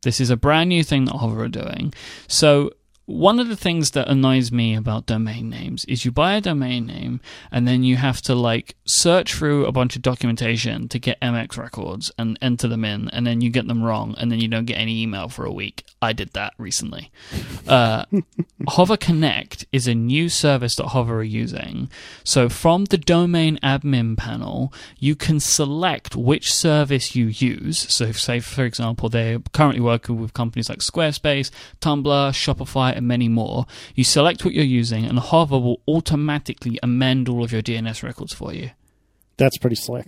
This 0.03 0.19
is 0.19 0.29
a 0.29 0.37
brand 0.37 0.69
new 0.69 0.83
thing 0.83 1.05
that 1.05 1.15
Hover 1.15 1.43
are 1.43 1.47
doing. 1.49 1.93
So, 2.27 2.71
one 3.11 3.39
of 3.39 3.47
the 3.47 3.55
things 3.55 3.91
that 3.91 4.07
annoys 4.07 4.51
me 4.51 4.75
about 4.75 5.05
domain 5.05 5.49
names 5.49 5.85
is 5.85 6.05
you 6.05 6.11
buy 6.11 6.33
a 6.33 6.41
domain 6.41 6.85
name 6.87 7.21
and 7.51 7.67
then 7.67 7.83
you 7.83 7.97
have 7.97 8.21
to 8.23 8.35
like 8.35 8.75
search 8.85 9.33
through 9.33 9.65
a 9.65 9.71
bunch 9.71 9.95
of 9.95 10.01
documentation 10.01 10.87
to 10.89 10.99
get 10.99 11.19
MX 11.21 11.57
records 11.57 12.11
and 12.17 12.37
enter 12.41 12.67
them 12.67 12.83
in, 12.83 13.09
and 13.09 13.25
then 13.25 13.41
you 13.41 13.49
get 13.49 13.67
them 13.67 13.83
wrong, 13.83 14.15
and 14.17 14.31
then 14.31 14.39
you 14.39 14.47
don't 14.47 14.65
get 14.65 14.77
any 14.77 15.01
email 15.01 15.29
for 15.29 15.45
a 15.45 15.51
week. 15.51 15.85
I 16.01 16.13
did 16.13 16.33
that 16.33 16.53
recently. 16.57 17.11
Uh, 17.67 18.05
Hover 18.67 18.97
Connect 18.97 19.65
is 19.71 19.87
a 19.87 19.95
new 19.95 20.29
service 20.29 20.75
that 20.75 20.87
Hover 20.87 21.19
are 21.19 21.23
using. 21.23 21.89
So 22.23 22.49
from 22.49 22.85
the 22.85 22.97
domain 22.97 23.59
admin 23.63 24.17
panel, 24.17 24.73
you 24.97 25.15
can 25.15 25.39
select 25.39 26.15
which 26.15 26.53
service 26.53 27.15
you 27.15 27.27
use. 27.27 27.79
So, 27.93 28.11
say 28.11 28.39
for 28.39 28.65
example, 28.65 29.09
they're 29.09 29.39
currently 29.53 29.81
working 29.81 30.19
with 30.19 30.33
companies 30.33 30.69
like 30.69 30.79
Squarespace, 30.79 31.51
Tumblr, 31.81 32.31
Shopify, 32.31 32.95
and 33.01 33.07
many 33.07 33.27
more. 33.27 33.65
You 33.95 34.03
select 34.03 34.45
what 34.45 34.53
you're 34.53 34.63
using, 34.63 35.05
and 35.05 35.19
Hover 35.19 35.59
will 35.59 35.81
automatically 35.87 36.79
amend 36.81 37.27
all 37.27 37.43
of 37.43 37.51
your 37.51 37.61
DNS 37.61 38.03
records 38.03 38.33
for 38.33 38.53
you. 38.53 38.71
That's 39.37 39.57
pretty 39.57 39.75
slick. 39.75 40.07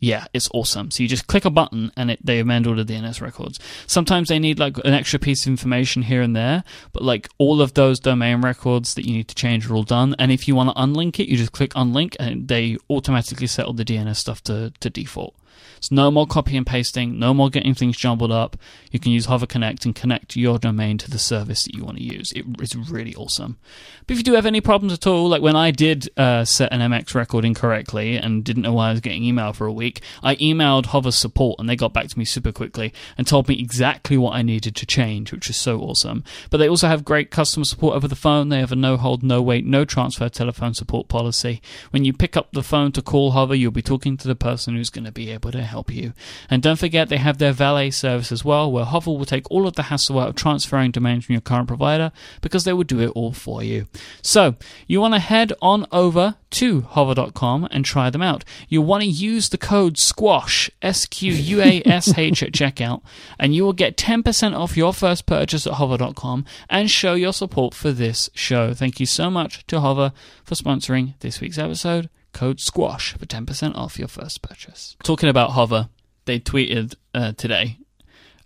Yeah, 0.00 0.26
it's 0.32 0.48
awesome. 0.54 0.92
So 0.92 1.02
you 1.02 1.08
just 1.08 1.26
click 1.26 1.44
a 1.44 1.50
button 1.50 1.90
and 1.96 2.12
it, 2.12 2.24
they 2.24 2.38
amend 2.38 2.68
all 2.68 2.76
the 2.76 2.84
DNS 2.84 3.20
records. 3.20 3.58
Sometimes 3.86 4.28
they 4.28 4.38
need 4.38 4.58
like 4.58 4.76
an 4.84 4.94
extra 4.94 5.18
piece 5.18 5.44
of 5.44 5.50
information 5.50 6.02
here 6.02 6.22
and 6.22 6.36
there, 6.36 6.62
but 6.92 7.02
like 7.02 7.28
all 7.38 7.60
of 7.60 7.74
those 7.74 7.98
domain 7.98 8.40
records 8.40 8.94
that 8.94 9.06
you 9.06 9.12
need 9.12 9.26
to 9.28 9.34
change 9.34 9.68
are 9.68 9.74
all 9.74 9.82
done. 9.82 10.14
And 10.18 10.30
if 10.30 10.46
you 10.46 10.54
want 10.54 10.70
to 10.70 10.80
unlink 10.80 11.18
it, 11.18 11.28
you 11.28 11.36
just 11.36 11.50
click 11.50 11.72
unlink 11.74 12.14
and 12.20 12.46
they 12.46 12.76
automatically 12.88 13.48
settle 13.48 13.72
the 13.72 13.84
DNS 13.84 14.14
stuff 14.14 14.40
to, 14.44 14.72
to 14.78 14.88
default. 14.88 15.34
So 15.80 15.94
no 15.94 16.10
more 16.10 16.26
copy 16.26 16.56
and 16.56 16.66
pasting, 16.66 17.18
no 17.18 17.34
more 17.34 17.50
getting 17.50 17.74
things 17.74 17.96
jumbled 17.96 18.32
up. 18.32 18.56
You 18.90 18.98
can 18.98 19.12
use 19.12 19.26
Hover 19.26 19.46
Connect 19.46 19.84
and 19.84 19.94
connect 19.94 20.36
your 20.36 20.58
domain 20.58 20.98
to 20.98 21.10
the 21.10 21.18
service 21.18 21.64
that 21.64 21.74
you 21.74 21.84
want 21.84 21.98
to 21.98 22.04
use. 22.04 22.32
It, 22.32 22.44
it's 22.60 22.74
really 22.74 23.14
awesome. 23.14 23.58
But 24.06 24.12
if 24.12 24.18
you 24.18 24.24
do 24.24 24.34
have 24.34 24.46
any 24.46 24.60
problems 24.60 24.92
at 24.92 25.06
all, 25.06 25.28
like 25.28 25.42
when 25.42 25.56
I 25.56 25.70
did 25.70 26.08
uh, 26.16 26.44
set 26.44 26.72
an 26.72 26.80
MX 26.80 27.14
record 27.14 27.44
incorrectly 27.44 28.16
and 28.16 28.44
didn't 28.44 28.62
know 28.62 28.72
why 28.72 28.88
I 28.88 28.92
was 28.92 29.00
getting 29.00 29.24
email 29.24 29.52
for 29.52 29.66
a 29.66 29.72
week, 29.72 30.02
I 30.22 30.36
emailed 30.36 30.86
Hover 30.86 31.12
support 31.12 31.58
and 31.58 31.68
they 31.68 31.76
got 31.76 31.92
back 31.92 32.08
to 32.08 32.18
me 32.18 32.24
super 32.24 32.52
quickly 32.52 32.92
and 33.16 33.26
told 33.26 33.48
me 33.48 33.58
exactly 33.58 34.16
what 34.16 34.34
I 34.34 34.42
needed 34.42 34.74
to 34.76 34.86
change, 34.86 35.32
which 35.32 35.50
is 35.50 35.56
so 35.56 35.80
awesome. 35.80 36.24
But 36.50 36.58
they 36.58 36.68
also 36.68 36.88
have 36.88 37.04
great 37.04 37.30
customer 37.30 37.64
support 37.64 37.96
over 37.96 38.08
the 38.08 38.16
phone. 38.16 38.48
They 38.48 38.60
have 38.60 38.72
a 38.72 38.76
no 38.76 38.96
hold, 38.96 39.22
no 39.22 39.42
wait, 39.42 39.66
no 39.66 39.84
transfer 39.84 40.28
telephone 40.28 40.74
support 40.74 41.08
policy. 41.08 41.60
When 41.90 42.04
you 42.04 42.12
pick 42.12 42.36
up 42.36 42.52
the 42.52 42.62
phone 42.62 42.92
to 42.92 43.02
call 43.02 43.32
Hover, 43.32 43.54
you'll 43.54 43.70
be 43.70 43.82
talking 43.82 44.16
to 44.16 44.28
the 44.28 44.34
person 44.34 44.74
who's 44.74 44.90
going 44.90 45.04
to 45.04 45.12
be 45.12 45.30
able 45.30 45.52
to 45.52 45.62
help 45.68 45.90
you. 45.92 46.12
And 46.50 46.62
don't 46.62 46.78
forget, 46.78 47.08
they 47.08 47.18
have 47.18 47.38
their 47.38 47.52
valet 47.52 47.90
service 47.90 48.32
as 48.32 48.44
well, 48.44 48.70
where 48.70 48.84
Hover 48.84 49.10
will 49.10 49.24
take 49.24 49.50
all 49.50 49.66
of 49.66 49.74
the 49.74 49.84
hassle 49.84 50.18
out 50.18 50.30
of 50.30 50.34
transferring 50.34 50.90
domains 50.90 51.24
from 51.24 51.34
your 51.34 51.40
current 51.40 51.68
provider 51.68 52.12
because 52.40 52.64
they 52.64 52.72
will 52.72 52.84
do 52.84 53.00
it 53.00 53.10
all 53.10 53.32
for 53.32 53.62
you. 53.62 53.86
So, 54.22 54.56
you 54.86 55.00
want 55.00 55.14
to 55.14 55.20
head 55.20 55.52
on 55.62 55.86
over 55.92 56.36
to 56.50 56.80
hover.com 56.82 57.68
and 57.70 57.84
try 57.84 58.10
them 58.10 58.22
out. 58.22 58.44
You'll 58.68 58.84
want 58.84 59.02
to 59.02 59.08
use 59.08 59.48
the 59.48 59.58
code 59.58 59.98
SQUASH, 59.98 60.70
S 60.82 61.06
Q 61.06 61.32
U 61.32 61.62
A 61.62 61.82
S 61.84 62.16
H, 62.16 62.42
at 62.42 62.52
checkout, 62.52 63.02
and 63.38 63.54
you 63.54 63.64
will 63.64 63.72
get 63.72 63.96
10% 63.96 64.56
off 64.56 64.76
your 64.76 64.92
first 64.92 65.26
purchase 65.26 65.66
at 65.66 65.74
hover.com 65.74 66.44
and 66.70 66.90
show 66.90 67.14
your 67.14 67.32
support 67.32 67.74
for 67.74 67.92
this 67.92 68.30
show. 68.34 68.74
Thank 68.74 69.00
you 69.00 69.06
so 69.06 69.30
much 69.30 69.66
to 69.66 69.80
Hover 69.80 70.12
for 70.44 70.54
sponsoring 70.54 71.14
this 71.20 71.40
week's 71.40 71.58
episode. 71.58 72.08
Code 72.32 72.60
SQUASH 72.60 73.14
for 73.18 73.26
10% 73.26 73.74
off 73.76 73.98
your 73.98 74.08
first 74.08 74.42
purchase. 74.42 74.96
Talking 75.02 75.28
about 75.28 75.50
Hover, 75.50 75.88
they 76.26 76.38
tweeted 76.38 76.94
uh, 77.14 77.32
today 77.32 77.78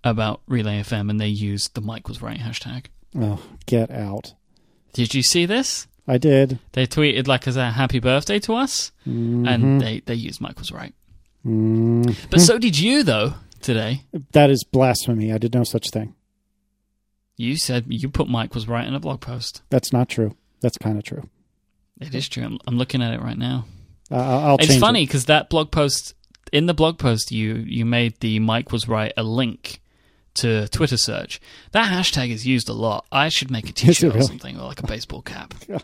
about 0.03 0.41
Relay 0.47 0.81
FM 0.81 1.09
and 1.09 1.19
they 1.19 1.27
used 1.27 1.75
the 1.75 1.81
Myke 1.81 2.07
was 2.07 2.21
right 2.21 2.37
hashtag. 2.39 2.85
Oh, 3.19 3.41
get 3.65 3.91
out. 3.91 4.33
Did 4.93 5.13
you 5.13 5.21
see 5.23 5.45
this? 5.45 5.87
I 6.07 6.17
did. 6.17 6.59
They 6.73 6.85
tweeted 6.87 7.27
like 7.27 7.47
as 7.47 7.55
a 7.57 7.71
happy 7.71 7.99
birthday 7.99 8.39
to 8.39 8.53
us, 8.55 8.91
Mm-hmm. 9.07 9.47
and 9.47 9.81
they 9.81 10.01
they 10.05 10.15
used 10.15 10.41
Myke 10.41 10.59
was 10.59 10.71
right. 10.71 10.93
Mm. 11.45 12.15
But 12.29 12.41
so 12.41 12.57
did 12.57 12.77
you 12.79 13.03
though. 13.03 13.33
today. 13.61 14.03
That 14.33 14.49
is 14.49 14.63
blasphemy. 14.63 15.31
I 15.31 15.37
did 15.37 15.53
no 15.53 15.63
such 15.63 15.89
thing. 15.91 16.15
You 17.37 17.55
said 17.57 17.85
you 17.87 18.09
put 18.09 18.27
Myke 18.27 18.53
was 18.53 18.67
right 18.67 18.85
in 18.87 18.93
a 18.93 18.99
blog 18.99 19.21
post. 19.21 19.61
That's 19.69 19.91
not 19.93 20.09
true. 20.09 20.35
That's 20.61 20.77
kind 20.77 20.97
of 20.97 21.03
true. 21.03 21.29
It 22.07 22.15
is 22.15 22.29
true. 22.29 22.43
I'm, 22.43 22.59
I'm 22.67 22.77
looking 22.77 23.01
at 23.01 23.13
it 23.13 23.21
right 23.21 23.37
now. 23.37 23.65
Uh, 24.11 24.15
I'll 24.15 24.57
It's 24.59 24.77
funny 24.77 25.03
it. 25.03 25.07
because 25.07 25.25
that 25.25 25.49
blog 25.49 25.71
post 25.71 26.13
in 26.51 26.67
the 26.67 26.73
blog 26.73 26.99
post 26.99 27.31
you 27.31 27.55
you 27.55 27.85
made 27.85 28.19
the 28.19 28.39
Myke 28.39 28.71
was 28.71 28.87
right 28.87 29.11
a 29.17 29.23
link 29.23 29.81
to 30.35 30.67
Twitter 30.69 30.97
search. 30.97 31.41
That 31.71 31.91
hashtag 31.91 32.29
is 32.29 32.45
used 32.45 32.69
a 32.69 32.73
lot. 32.73 33.05
I 33.11 33.29
should 33.29 33.51
make 33.51 33.65
a 33.65 33.69
it 33.69 33.75
T-shirt 33.75 34.15
or 34.15 34.21
something 34.21 34.57
or 34.57 34.63
like 34.63 34.81
a 34.81 34.87
baseball 34.87 35.21
cap. 35.21 35.53
Uh, 35.69 35.79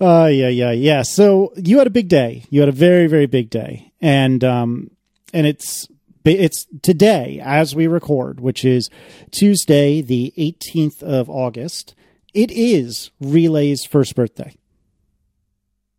yeah, 0.00 0.48
yeah, 0.48 0.72
yeah. 0.72 1.02
So 1.02 1.52
you 1.56 1.78
had 1.78 1.86
a 1.86 1.90
big 1.90 2.08
day. 2.08 2.44
You 2.50 2.60
had 2.60 2.68
a 2.68 2.72
very, 2.72 3.06
very 3.06 3.26
big 3.26 3.50
day, 3.50 3.92
and 4.00 4.42
um, 4.42 4.90
and 5.32 5.46
it's 5.46 5.86
it's 6.24 6.66
today 6.82 7.40
as 7.44 7.74
we 7.74 7.86
record, 7.86 8.40
which 8.40 8.64
is 8.64 8.88
Tuesday, 9.30 10.00
the 10.00 10.32
eighteenth 10.36 11.02
of 11.02 11.28
August. 11.28 11.94
It 12.32 12.50
is 12.50 13.12
Relay's 13.20 13.84
first 13.84 14.16
birthday. 14.16 14.54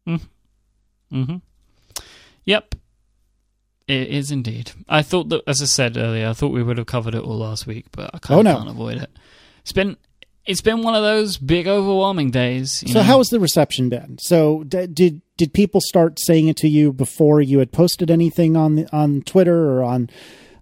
Hmm 0.06 1.36
Yep. 2.46 2.76
It 3.88 4.08
is 4.08 4.32
indeed. 4.32 4.72
I 4.90 5.04
thought 5.04 5.30
that, 5.30 5.42
as 5.48 5.62
I 5.62 5.66
said 5.66 5.96
earlier, 5.96 6.28
I 6.30 6.34
thought 6.34 6.52
we 6.52 6.64
would 6.64 6.78
have 6.80 6.88
covered 6.88 7.14
it 7.14 7.22
all 7.24 7.38
last 7.38 7.68
week, 7.68 7.86
but 7.92 8.10
I 8.16 8.18
kind 8.20 8.38
Oh, 8.38 8.40
of 8.40 8.46
no. 8.46 8.58
can't 8.58 8.70
avoid 8.70 8.98
it. 8.98 9.10
It's 9.62 9.72
been 9.72 9.98
it's 10.48 10.62
been 10.62 10.84
one 10.84 10.94
of 10.94 11.02
those 11.02 11.38
big 11.38 11.68
overwhelming 11.68 12.30
days. 12.30 12.84
you 12.84 12.94
So 12.94 13.00
know? 13.00 13.04
how 13.04 13.18
has 13.18 13.28
the 13.30 13.40
reception 13.40 13.90
been? 13.90 14.18
So 14.20 14.64
d- 14.64 14.88
did 14.88 15.22
did 15.38 15.54
people 15.54 15.82
start 15.82 16.20
saying 16.20 16.48
it 16.48 16.58
to 16.58 16.68
you 16.68 16.94
before 16.94 17.42
you 17.42 17.60
had 17.60 17.72
posted 17.72 18.10
anything 18.12 18.56
on 18.56 18.76
the, 18.76 18.96
on 18.96 19.22
Twitter 19.24 19.72
or 19.74 19.84
on 19.84 20.10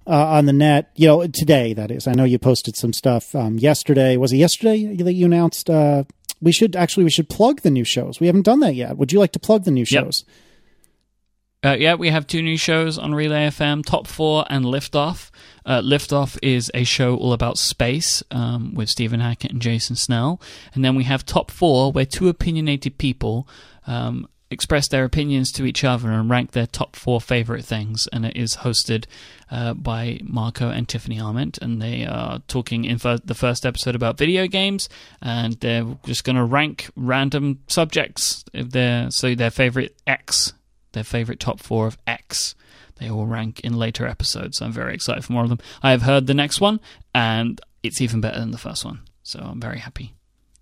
uh, 0.08 0.28
on 0.28 0.46
the 0.46 0.54
net? 0.54 0.92
You 0.96 1.08
know, 1.08 1.28
today 1.28 1.74
that 1.74 1.92
is. 1.92 2.08
I 2.08 2.14
know 2.14 2.24
you 2.26 2.40
posted 2.40 2.76
some 2.76 2.92
stuff 2.94 3.34
um, 3.36 3.58
yesterday. 3.58 4.18
Was 4.18 4.34
it 4.34 4.38
yesterday 4.38 4.96
that 4.98 5.14
you 5.14 5.26
announced? 5.26 5.70
Uh, 5.70 6.04
we 6.44 6.52
should 6.52 6.76
actually 6.76 7.04
we 7.06 7.10
should 7.10 7.30
plug 7.30 7.62
the 7.62 7.72
new 7.72 7.84
shows. 7.86 8.20
We 8.20 8.28
haven't 8.28 8.44
done 8.44 8.60
that 8.60 8.76
yet. 8.76 8.98
Would 8.98 9.12
you 9.12 9.20
like 9.20 9.32
to 9.32 9.40
plug 9.40 9.64
the 9.64 9.72
new 9.72 9.86
Yep. 9.90 10.04
shows? 10.04 10.26
Uh, 11.66 11.78
yeah, 11.80 11.96
we 11.96 12.10
have 12.10 12.28
two 12.28 12.42
new 12.42 12.58
shows 12.58 12.98
on 12.98 13.16
Relay 13.16 13.48
FM 13.48 13.86
Top 13.86 14.06
4 14.06 14.46
and 14.50 14.66
Liftoff. 14.66 15.32
Uh, 15.66 15.80
Liftoff 15.82 16.38
is 16.44 16.70
a 16.74 16.84
show 16.84 17.16
all 17.16 17.32
about 17.32 17.58
space 17.58 18.22
um, 18.32 18.74
with 18.74 18.90
Stephen 18.90 19.22
Hackett 19.22 19.52
and 19.54 19.62
Jason 19.62 19.96
Snell. 19.96 20.42
And 20.74 20.84
then 20.84 20.94
we 20.94 21.06
have 21.06 21.26
Top 21.26 21.50
4, 21.50 21.94
where 21.94 22.06
two 22.06 22.28
opinionated 22.28 22.98
people 22.98 23.48
um, 23.88 24.28
express 24.54 24.88
their 24.88 25.04
opinions 25.04 25.52
to 25.54 25.66
each 25.66 25.84
other 25.84 26.10
and 26.12 26.30
rank 26.30 26.52
their 26.52 26.68
top 26.68 26.96
four 26.96 27.20
favorite 27.20 27.66
things. 27.66 28.08
And 28.14 28.26
it 28.26 28.38
is 28.38 28.58
hosted 28.58 29.06
uh, 29.52 29.74
by 29.74 30.20
Marco 30.24 30.70
and 30.70 30.88
Tiffany 30.88 31.20
Arment. 31.20 31.58
And 31.62 31.82
they 31.82 32.06
are 32.06 32.40
talking 32.48 32.86
in 32.86 32.98
the 32.98 33.36
first 33.36 33.66
episode 33.66 33.96
about 33.96 34.18
video 34.18 34.48
games. 34.48 34.88
And 35.22 35.54
they're 35.56 35.98
just 36.06 36.24
going 36.24 36.38
to 36.38 36.46
rank 36.46 36.90
random 36.96 37.60
subjects. 37.68 38.46
If 38.54 38.70
they're, 38.70 39.12
so 39.12 39.36
their 39.36 39.52
favorite 39.52 39.96
X 40.08 40.54
their 40.94 41.04
favorite 41.04 41.40
top 41.40 41.60
four 41.60 41.86
of 41.86 41.98
X. 42.08 42.56
They 42.98 43.10
all 43.10 43.26
rank 43.26 43.60
in 43.62 43.74
later 43.74 44.08
episodes. 44.08 44.62
I'm 44.62 44.72
very 44.72 44.94
excited 44.94 45.26
for 45.26 45.34
more 45.34 45.44
of 45.44 45.50
them. 45.50 45.60
I 45.82 45.92
have 45.92 46.04
heard 46.04 46.28
the 46.28 46.34
next 46.34 46.62
one, 46.62 46.80
and 47.14 47.60
it's 47.82 48.00
even 48.00 48.22
better 48.22 48.40
than 48.40 48.52
the 48.52 48.58
first 48.58 48.86
one. 48.86 49.02
So 49.24 49.40
I'm 49.40 49.60
very 49.60 49.80
happy. 49.80 50.14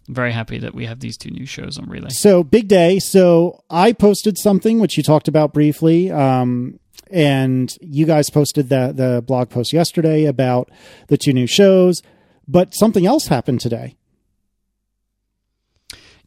I'm 0.08 0.16
very 0.16 0.32
happy 0.32 0.58
that 0.60 0.74
we 0.74 0.86
have 0.86 1.00
these 1.00 1.18
two 1.18 1.30
new 1.30 1.46
shows 1.46 1.78
on 1.78 1.90
Relay. 1.90 2.10
So 2.10 2.44
big 2.44 2.68
day. 2.68 3.00
So 3.00 3.64
I 3.70 3.94
posted 3.94 4.38
something 4.38 4.80
which 4.80 4.98
you 4.98 5.04
talked 5.04 5.28
about 5.28 5.54
briefly, 5.54 6.12
um, 6.12 6.80
and 7.10 7.76
you 7.82 8.06
guys 8.06 8.30
posted 8.30 8.70
the 8.70 8.94
the 8.96 9.22
blog 9.22 9.50
post 9.50 9.74
yesterday 9.74 10.26
about 10.26 10.70
the 11.08 11.18
two 11.18 11.34
new 11.34 11.48
shows. 11.48 12.02
But 12.48 12.74
something 12.74 13.06
else 13.06 13.28
happened 13.28 13.62
today. 13.62 13.96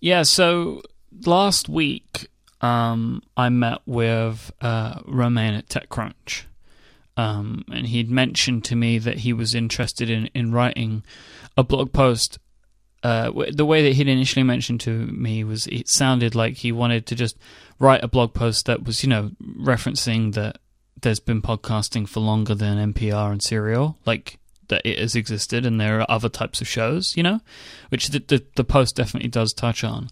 Yeah, 0.00 0.22
so 0.22 0.82
last 1.26 1.68
week 1.68 2.28
um, 2.60 3.22
I 3.37 3.48
met 3.50 3.78
with 3.87 4.52
uh, 4.60 5.00
Romain 5.06 5.54
at 5.54 5.68
TechCrunch. 5.68 6.44
Um, 7.16 7.64
and 7.70 7.87
he'd 7.87 8.10
mentioned 8.10 8.64
to 8.64 8.76
me 8.76 8.98
that 8.98 9.18
he 9.18 9.32
was 9.32 9.54
interested 9.54 10.10
in, 10.10 10.26
in 10.34 10.52
writing 10.52 11.04
a 11.56 11.62
blog 11.62 11.92
post. 11.92 12.38
Uh, 13.04 13.30
the 13.52 13.66
way 13.66 13.82
that 13.82 13.92
he'd 13.92 14.08
initially 14.08 14.42
mentioned 14.42 14.80
to 14.80 14.90
me 14.90 15.44
was 15.44 15.66
it 15.66 15.88
sounded 15.88 16.34
like 16.34 16.54
he 16.54 16.72
wanted 16.72 17.06
to 17.06 17.14
just 17.14 17.36
write 17.78 18.02
a 18.02 18.08
blog 18.08 18.32
post 18.32 18.64
that 18.64 18.84
was, 18.84 19.02
you 19.02 19.10
know, 19.10 19.30
referencing 19.60 20.32
that 20.34 20.58
there's 21.02 21.20
been 21.20 21.42
podcasting 21.42 22.08
for 22.08 22.20
longer 22.20 22.54
than 22.54 22.94
NPR 22.94 23.30
and 23.30 23.42
Serial, 23.42 23.98
like 24.06 24.38
that 24.68 24.80
it 24.86 24.98
has 24.98 25.14
existed 25.14 25.66
and 25.66 25.78
there 25.78 26.00
are 26.00 26.10
other 26.10 26.30
types 26.30 26.62
of 26.62 26.66
shows, 26.66 27.14
you 27.14 27.22
know, 27.22 27.40
which 27.90 28.08
the, 28.08 28.20
the, 28.20 28.42
the 28.56 28.64
post 28.64 28.96
definitely 28.96 29.28
does 29.28 29.52
touch 29.52 29.84
on. 29.84 30.08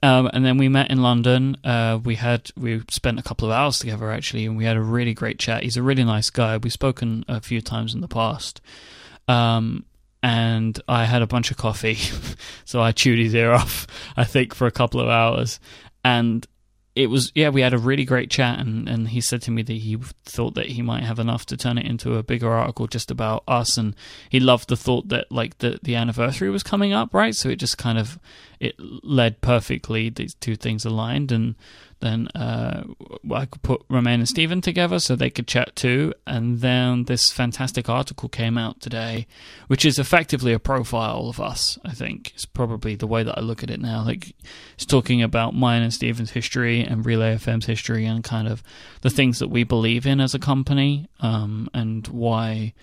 Um, 0.00 0.30
and 0.32 0.44
then 0.44 0.58
we 0.58 0.68
met 0.68 0.92
in 0.92 1.02
London. 1.02 1.56
Uh, 1.64 1.98
we 2.04 2.14
had 2.14 2.52
we 2.56 2.82
spent 2.88 3.18
a 3.18 3.22
couple 3.22 3.48
of 3.48 3.52
hours 3.52 3.80
together 3.80 4.12
actually, 4.12 4.46
and 4.46 4.56
we 4.56 4.64
had 4.64 4.76
a 4.76 4.80
really 4.80 5.12
great 5.12 5.40
chat. 5.40 5.64
He's 5.64 5.76
a 5.76 5.82
really 5.82 6.04
nice 6.04 6.30
guy. 6.30 6.56
We've 6.56 6.72
spoken 6.72 7.24
a 7.26 7.40
few 7.40 7.60
times 7.60 7.94
in 7.94 8.00
the 8.00 8.06
past. 8.06 8.60
Um, 9.26 9.84
and 10.22 10.80
I 10.88 11.04
had 11.04 11.22
a 11.22 11.26
bunch 11.26 11.50
of 11.50 11.56
coffee, 11.56 11.98
so 12.64 12.80
I 12.80 12.92
chewed 12.92 13.18
his 13.18 13.34
ear 13.34 13.52
off. 13.52 13.86
I 14.16 14.24
think 14.24 14.54
for 14.54 14.66
a 14.66 14.72
couple 14.72 15.00
of 15.00 15.08
hours, 15.08 15.60
and 16.04 16.46
it 16.98 17.08
was 17.08 17.30
yeah 17.36 17.48
we 17.48 17.60
had 17.60 17.72
a 17.72 17.78
really 17.78 18.04
great 18.04 18.28
chat 18.28 18.58
and, 18.58 18.88
and 18.88 19.08
he 19.10 19.20
said 19.20 19.40
to 19.40 19.52
me 19.52 19.62
that 19.62 19.72
he 19.72 19.96
thought 20.24 20.56
that 20.56 20.66
he 20.66 20.82
might 20.82 21.04
have 21.04 21.20
enough 21.20 21.46
to 21.46 21.56
turn 21.56 21.78
it 21.78 21.86
into 21.86 22.16
a 22.16 22.24
bigger 22.24 22.50
article 22.50 22.88
just 22.88 23.08
about 23.08 23.44
us 23.46 23.78
and 23.78 23.94
he 24.28 24.40
loved 24.40 24.68
the 24.68 24.76
thought 24.76 25.06
that 25.06 25.30
like 25.30 25.56
the 25.58 25.78
the 25.84 25.94
anniversary 25.94 26.50
was 26.50 26.64
coming 26.64 26.92
up 26.92 27.14
right 27.14 27.36
so 27.36 27.48
it 27.48 27.56
just 27.56 27.78
kind 27.78 27.98
of 27.98 28.18
it 28.58 28.74
led 28.78 29.40
perfectly 29.40 30.08
these 30.08 30.34
two 30.40 30.56
things 30.56 30.84
aligned 30.84 31.30
and 31.30 31.54
then 32.00 32.28
uh, 32.28 32.84
I 33.32 33.46
could 33.46 33.62
put 33.62 33.84
Romain 33.88 34.20
and 34.20 34.28
Stephen 34.28 34.60
together 34.60 34.98
so 34.98 35.16
they 35.16 35.30
could 35.30 35.48
chat 35.48 35.74
too. 35.74 36.14
And 36.26 36.60
then 36.60 37.04
this 37.04 37.30
fantastic 37.30 37.88
article 37.88 38.28
came 38.28 38.56
out 38.56 38.80
today, 38.80 39.26
which 39.66 39.84
is 39.84 39.98
effectively 39.98 40.52
a 40.52 40.58
profile 40.58 41.28
of 41.28 41.40
us. 41.40 41.78
I 41.84 41.92
think 41.92 42.32
it's 42.34 42.44
probably 42.44 42.94
the 42.94 43.06
way 43.06 43.22
that 43.22 43.36
I 43.36 43.40
look 43.40 43.62
at 43.62 43.70
it 43.70 43.80
now. 43.80 44.04
Like 44.04 44.34
it's 44.74 44.86
talking 44.86 45.22
about 45.22 45.54
mine 45.54 45.82
and 45.82 45.92
Stephen's 45.92 46.30
history 46.30 46.82
and 46.82 47.04
Relay 47.04 47.34
FM's 47.34 47.66
history 47.66 48.04
and 48.04 48.22
kind 48.22 48.46
of 48.46 48.62
the 49.00 49.10
things 49.10 49.40
that 49.40 49.48
we 49.48 49.64
believe 49.64 50.06
in 50.06 50.20
as 50.20 50.34
a 50.34 50.38
company 50.38 51.08
um, 51.20 51.68
and 51.74 52.06
why 52.08 52.74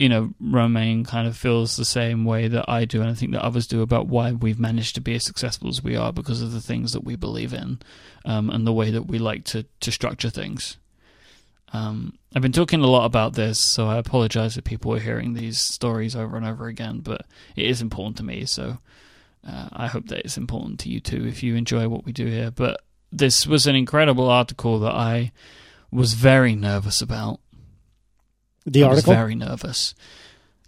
you 0.00 0.08
know, 0.08 0.32
Romain 0.40 1.04
kind 1.04 1.28
of 1.28 1.36
feels 1.36 1.76
the 1.76 1.84
same 1.84 2.24
way 2.24 2.48
that 2.48 2.64
I 2.68 2.86
do, 2.86 3.02
and 3.02 3.10
I 3.10 3.14
think 3.14 3.32
that 3.32 3.44
others 3.44 3.66
do 3.66 3.82
about 3.82 4.08
why 4.08 4.32
we've 4.32 4.58
managed 4.58 4.94
to 4.94 5.02
be 5.02 5.14
as 5.14 5.24
successful 5.24 5.68
as 5.68 5.84
we 5.84 5.94
are 5.94 6.10
because 6.10 6.40
of 6.40 6.52
the 6.52 6.60
things 6.62 6.94
that 6.94 7.04
we 7.04 7.16
believe 7.16 7.52
in, 7.52 7.80
um, 8.24 8.50
and 8.50 8.66
the 8.66 8.72
way 8.72 8.90
that 8.90 9.06
we 9.06 9.18
like 9.18 9.44
to 9.44 9.64
to 9.80 9.92
structure 9.92 10.30
things. 10.30 10.76
Um, 11.72 12.18
I've 12.34 12.42
been 12.42 12.52
talking 12.52 12.80
a 12.80 12.86
lot 12.86 13.04
about 13.04 13.34
this, 13.34 13.62
so 13.64 13.86
I 13.86 13.98
apologize 13.98 14.56
if 14.56 14.64
people 14.64 14.92
are 14.94 15.00
hearing 15.00 15.34
these 15.34 15.60
stories 15.60 16.16
over 16.16 16.36
and 16.36 16.44
over 16.46 16.66
again, 16.66 17.00
but 17.00 17.26
it 17.54 17.66
is 17.66 17.80
important 17.80 18.16
to 18.16 18.24
me, 18.24 18.44
so 18.44 18.78
uh, 19.46 19.68
I 19.72 19.86
hope 19.86 20.08
that 20.08 20.20
it's 20.20 20.36
important 20.36 20.80
to 20.80 20.88
you 20.88 21.00
too 21.00 21.26
if 21.26 21.42
you 21.42 21.54
enjoy 21.54 21.88
what 21.88 22.04
we 22.04 22.12
do 22.12 22.26
here. 22.26 22.50
But 22.50 22.82
this 23.12 23.46
was 23.46 23.66
an 23.66 23.76
incredible 23.76 24.28
article 24.28 24.80
that 24.80 24.92
I 24.92 25.32
was 25.90 26.14
very 26.14 26.54
nervous 26.54 27.00
about. 27.00 27.40
The 28.66 28.84
I 28.84 28.88
was 28.88 28.98
article. 28.98 29.14
very 29.14 29.34
nervous. 29.34 29.94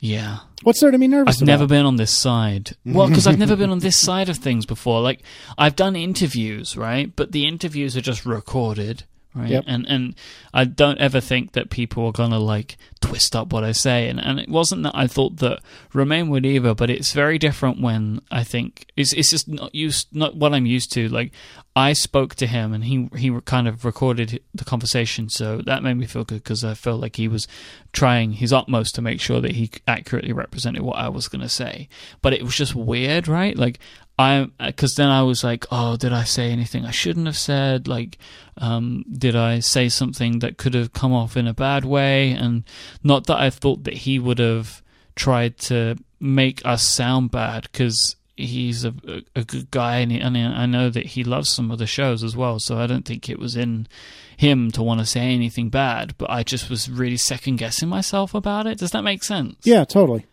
Yeah. 0.02 0.38
What's 0.64 0.80
there 0.80 0.90
to 0.90 0.98
be 0.98 1.06
nervous 1.06 1.36
I've 1.36 1.42
about? 1.42 1.52
never 1.52 1.66
been 1.68 1.86
on 1.86 1.94
this 1.94 2.10
side. 2.10 2.72
Well, 2.84 3.06
because 3.08 3.28
I've 3.28 3.38
never 3.38 3.54
been 3.54 3.70
on 3.70 3.78
this 3.78 3.96
side 4.08 4.28
of 4.28 4.36
things 4.36 4.66
before. 4.66 5.00
Like 5.00 5.22
I've 5.56 5.76
done 5.76 5.94
interviews, 5.94 6.76
right? 6.76 7.14
But 7.14 7.30
the 7.30 7.46
interviews 7.46 7.96
are 7.96 8.00
just 8.00 8.26
recorded, 8.26 9.04
right? 9.34 9.50
Yep. 9.50 9.64
And 9.66 9.86
and 9.86 10.14
I 10.52 10.64
don't 10.64 10.98
ever 10.98 11.20
think 11.20 11.52
that 11.52 11.70
people 11.70 12.06
are 12.06 12.12
gonna 12.12 12.38
like 12.38 12.76
twist 13.00 13.34
up 13.34 13.52
what 13.52 13.64
I 13.64 13.72
say. 13.72 14.08
And 14.08 14.20
and 14.20 14.38
it 14.38 14.48
wasn't 14.48 14.82
that 14.84 14.94
I 14.94 15.06
thought 15.06 15.38
that 15.38 15.60
Romain 15.92 16.28
would 16.30 16.46
either, 16.46 16.74
but 16.74 16.90
it's 16.90 17.12
very 17.12 17.38
different 17.38 17.80
when 17.80 18.20
I 18.30 18.44
think 18.44 18.86
it's 18.96 19.12
it's 19.12 19.30
just 19.30 19.48
not 19.48 19.74
used 19.74 20.08
not 20.12 20.36
what 20.36 20.54
I'm 20.54 20.66
used 20.66 20.92
to. 20.92 21.08
Like 21.08 21.32
I 21.74 21.94
spoke 21.94 22.34
to 22.36 22.46
him 22.46 22.74
and 22.74 22.84
he 22.84 23.08
he 23.16 23.38
kind 23.44 23.66
of 23.66 23.84
recorded 23.84 24.40
the 24.54 24.64
conversation, 24.64 25.28
so 25.28 25.58
that 25.58 25.82
made 25.82 25.94
me 25.94 26.06
feel 26.06 26.24
good 26.24 26.42
because 26.42 26.64
I 26.64 26.74
felt 26.74 27.00
like 27.00 27.16
he 27.16 27.28
was 27.28 27.48
trying 27.92 28.32
his 28.32 28.52
utmost 28.52 28.94
to 28.94 29.02
make 29.02 29.20
sure 29.20 29.40
that 29.40 29.52
he 29.52 29.70
accurately 29.86 30.32
represented 30.32 30.82
what 30.82 30.98
I 30.98 31.08
was 31.08 31.28
going 31.28 31.42
to 31.42 31.48
say. 31.48 31.88
But 32.20 32.32
it 32.32 32.42
was 32.42 32.56
just 32.56 32.74
weird, 32.74 33.28
right? 33.28 33.56
Like 33.56 33.78
I, 34.18 34.48
because 34.58 34.94
then 34.94 35.08
I 35.08 35.22
was 35.22 35.42
like, 35.42 35.66
oh, 35.70 35.96
did 35.96 36.12
I 36.12 36.24
say 36.24 36.50
anything 36.50 36.84
I 36.84 36.90
shouldn't 36.90 37.26
have 37.26 37.38
said? 37.38 37.88
Like, 37.88 38.18
um, 38.58 39.04
did 39.10 39.34
I 39.34 39.60
say 39.60 39.88
something 39.88 40.40
that 40.40 40.58
could 40.58 40.74
have 40.74 40.92
come 40.92 41.12
off 41.12 41.36
in 41.36 41.46
a 41.46 41.54
bad 41.54 41.84
way? 41.84 42.32
And 42.32 42.64
not 43.02 43.26
that 43.26 43.38
I 43.38 43.50
thought 43.50 43.84
that 43.84 43.94
he 43.94 44.18
would 44.18 44.38
have 44.38 44.82
tried 45.16 45.58
to 45.58 45.96
make 46.20 46.64
us 46.64 46.86
sound 46.86 47.30
bad 47.30 47.62
because 47.64 48.16
he's 48.36 48.84
a, 48.84 48.94
a, 49.06 49.22
a 49.40 49.44
good 49.44 49.70
guy, 49.70 49.98
and, 49.98 50.12
he, 50.12 50.18
and 50.18 50.36
I 50.36 50.66
know 50.66 50.90
that 50.90 51.06
he 51.06 51.24
loves 51.24 51.50
some 51.50 51.70
of 51.70 51.78
the 51.78 51.86
shows 51.86 52.22
as 52.22 52.36
well. 52.36 52.58
So 52.60 52.78
I 52.78 52.86
don't 52.86 53.04
think 53.04 53.28
it 53.28 53.38
was 53.38 53.56
in 53.56 53.88
him 54.36 54.70
to 54.72 54.82
want 54.82 55.00
to 55.00 55.06
say 55.06 55.20
anything 55.20 55.70
bad. 55.70 56.16
But 56.18 56.30
I 56.30 56.42
just 56.42 56.68
was 56.68 56.90
really 56.90 57.16
second 57.16 57.56
guessing 57.56 57.88
myself 57.88 58.34
about 58.34 58.66
it. 58.66 58.78
Does 58.78 58.90
that 58.90 59.02
make 59.02 59.24
sense? 59.24 59.56
Yeah, 59.64 59.84
totally. 59.84 60.26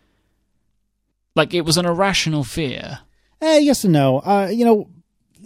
Like 1.34 1.54
it 1.54 1.62
was 1.62 1.78
an 1.78 1.86
irrational 1.86 2.44
fear. 2.44 3.00
Eh, 3.40 3.58
yes 3.58 3.84
and 3.84 3.92
no. 3.92 4.18
Uh, 4.18 4.48
you 4.52 4.64
know, 4.64 4.88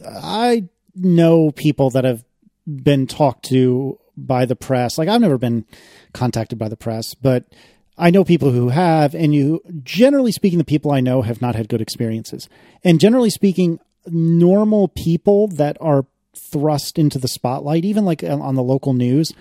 I 0.06 0.68
know 0.94 1.50
people 1.50 1.90
that 1.90 2.04
have 2.04 2.24
been 2.66 3.06
talked 3.06 3.44
to 3.46 3.98
by 4.16 4.46
the 4.46 4.56
press. 4.56 4.98
Like 4.98 5.08
I've 5.08 5.20
never 5.20 5.38
been 5.38 5.64
contacted 6.12 6.58
by 6.58 6.68
the 6.68 6.76
press, 6.76 7.14
but 7.14 7.44
I 7.96 8.10
know 8.10 8.24
people 8.24 8.50
who 8.50 8.70
have, 8.70 9.14
and 9.14 9.34
you 9.34 9.60
generally 9.82 10.32
speaking, 10.32 10.58
the 10.58 10.64
people 10.64 10.90
I 10.90 11.00
know 11.00 11.22
have 11.22 11.40
not 11.40 11.54
had 11.54 11.68
good 11.68 11.80
experiences. 11.80 12.48
And 12.82 13.00
generally 13.00 13.30
speaking, 13.30 13.78
normal 14.06 14.88
people 14.88 15.48
that 15.48 15.76
are 15.80 16.06
thrust 16.36 16.98
into 16.98 17.18
the 17.18 17.28
spotlight, 17.28 17.84
even 17.84 18.04
like 18.04 18.24
on 18.24 18.54
the 18.54 18.62
local 18.62 18.92
news, 18.92 19.32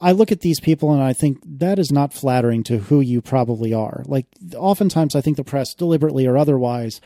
I 0.00 0.12
look 0.12 0.32
at 0.32 0.40
these 0.40 0.60
people 0.60 0.92
and 0.92 1.02
I 1.02 1.12
think 1.12 1.38
that 1.44 1.78
is 1.78 1.92
not 1.92 2.12
flattering 2.12 2.62
to 2.64 2.78
who 2.78 3.00
you 3.00 3.20
probably 3.20 3.72
are. 3.72 4.02
Like 4.06 4.26
oftentimes 4.56 5.14
I 5.14 5.20
think 5.20 5.36
the 5.36 5.44
press 5.44 5.74
deliberately 5.74 6.26
or 6.26 6.36
otherwise 6.38 7.00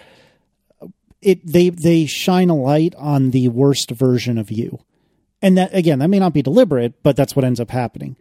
it 1.25 1.47
they 1.47 1.71
they 1.71 2.07
shine 2.07 2.51
a 2.51 2.57
light 2.57 2.95
on 2.97 3.31
the 3.31 3.49
worst 3.49 3.91
version 3.91 4.39
of 4.39 4.51
you. 4.51 4.81
And 5.43 5.59
that 5.59 5.75
again, 5.75 5.99
that 5.99 6.09
may 6.09 6.19
not 6.19 6.33
be 6.33 6.43
deliberate, 6.43 7.03
but 7.03 7.17
that's 7.17 7.35
what 7.35 7.45
ends 7.45 7.61
up 7.61 7.71
happening. 7.71 8.17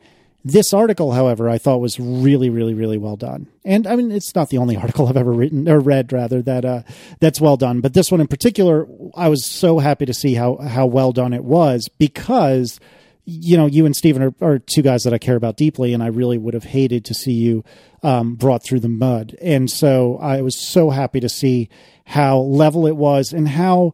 This 0.46 0.74
article, 0.74 1.14
however, 1.14 1.50
I 1.50 1.58
thought 1.58 1.80
was 1.80 1.98
really, 2.02 2.50
really, 2.50 2.74
really 2.74 2.98
well 2.98 3.16
done. 3.16 3.48
And 3.64 3.88
I 3.88 3.96
mean, 3.96 4.12
it's 4.12 4.36
not 4.36 4.50
the 4.50 4.58
only 4.58 4.76
article 4.84 5.08
I've 5.08 5.16
ever 5.18 5.32
written 5.32 5.70
or 5.70 5.80
read, 5.80 6.12
rather 6.12 6.42
that 6.42 6.66
uh, 6.66 6.82
that's 7.20 7.40
well 7.40 7.56
done. 7.56 7.80
But 7.80 7.94
this 7.94 8.12
one 8.12 8.20
in 8.20 8.28
particular, 8.28 8.88
I 9.16 9.30
was 9.30 9.46
so 9.46 9.80
happy 9.80 10.06
to 10.06 10.14
see 10.14 10.34
how 10.34 10.58
how 10.58 10.86
well 10.86 11.12
done 11.12 11.34
it 11.34 11.44
was 11.44 11.90
because 11.98 12.80
you 13.26 13.56
know 13.56 13.68
you 13.68 13.86
and 13.86 13.96
Stephen 13.96 14.22
are, 14.22 14.36
are 14.42 14.60
two 14.60 14.82
guys 14.82 15.04
that 15.04 15.14
I 15.14 15.18
care 15.18 15.38
about 15.38 15.56
deeply, 15.56 15.94
and 15.94 16.04
I 16.04 16.08
really 16.08 16.38
would 16.38 16.54
have 16.54 16.66
hated 16.66 17.06
to 17.06 17.14
see 17.14 17.34
you 17.34 17.64
um, 18.04 18.36
brought 18.36 18.64
through 18.64 18.82
the 18.82 18.90
mud. 18.90 19.36
And 19.42 19.70
so 19.72 20.18
I 20.18 20.42
was 20.42 20.60
so 20.60 20.90
happy 20.90 21.22
to 21.22 21.30
see 21.30 21.70
how 22.06 22.40
level 22.40 22.86
it 22.88 22.96
was 22.96 23.34
and 23.34 23.48
how 23.48 23.94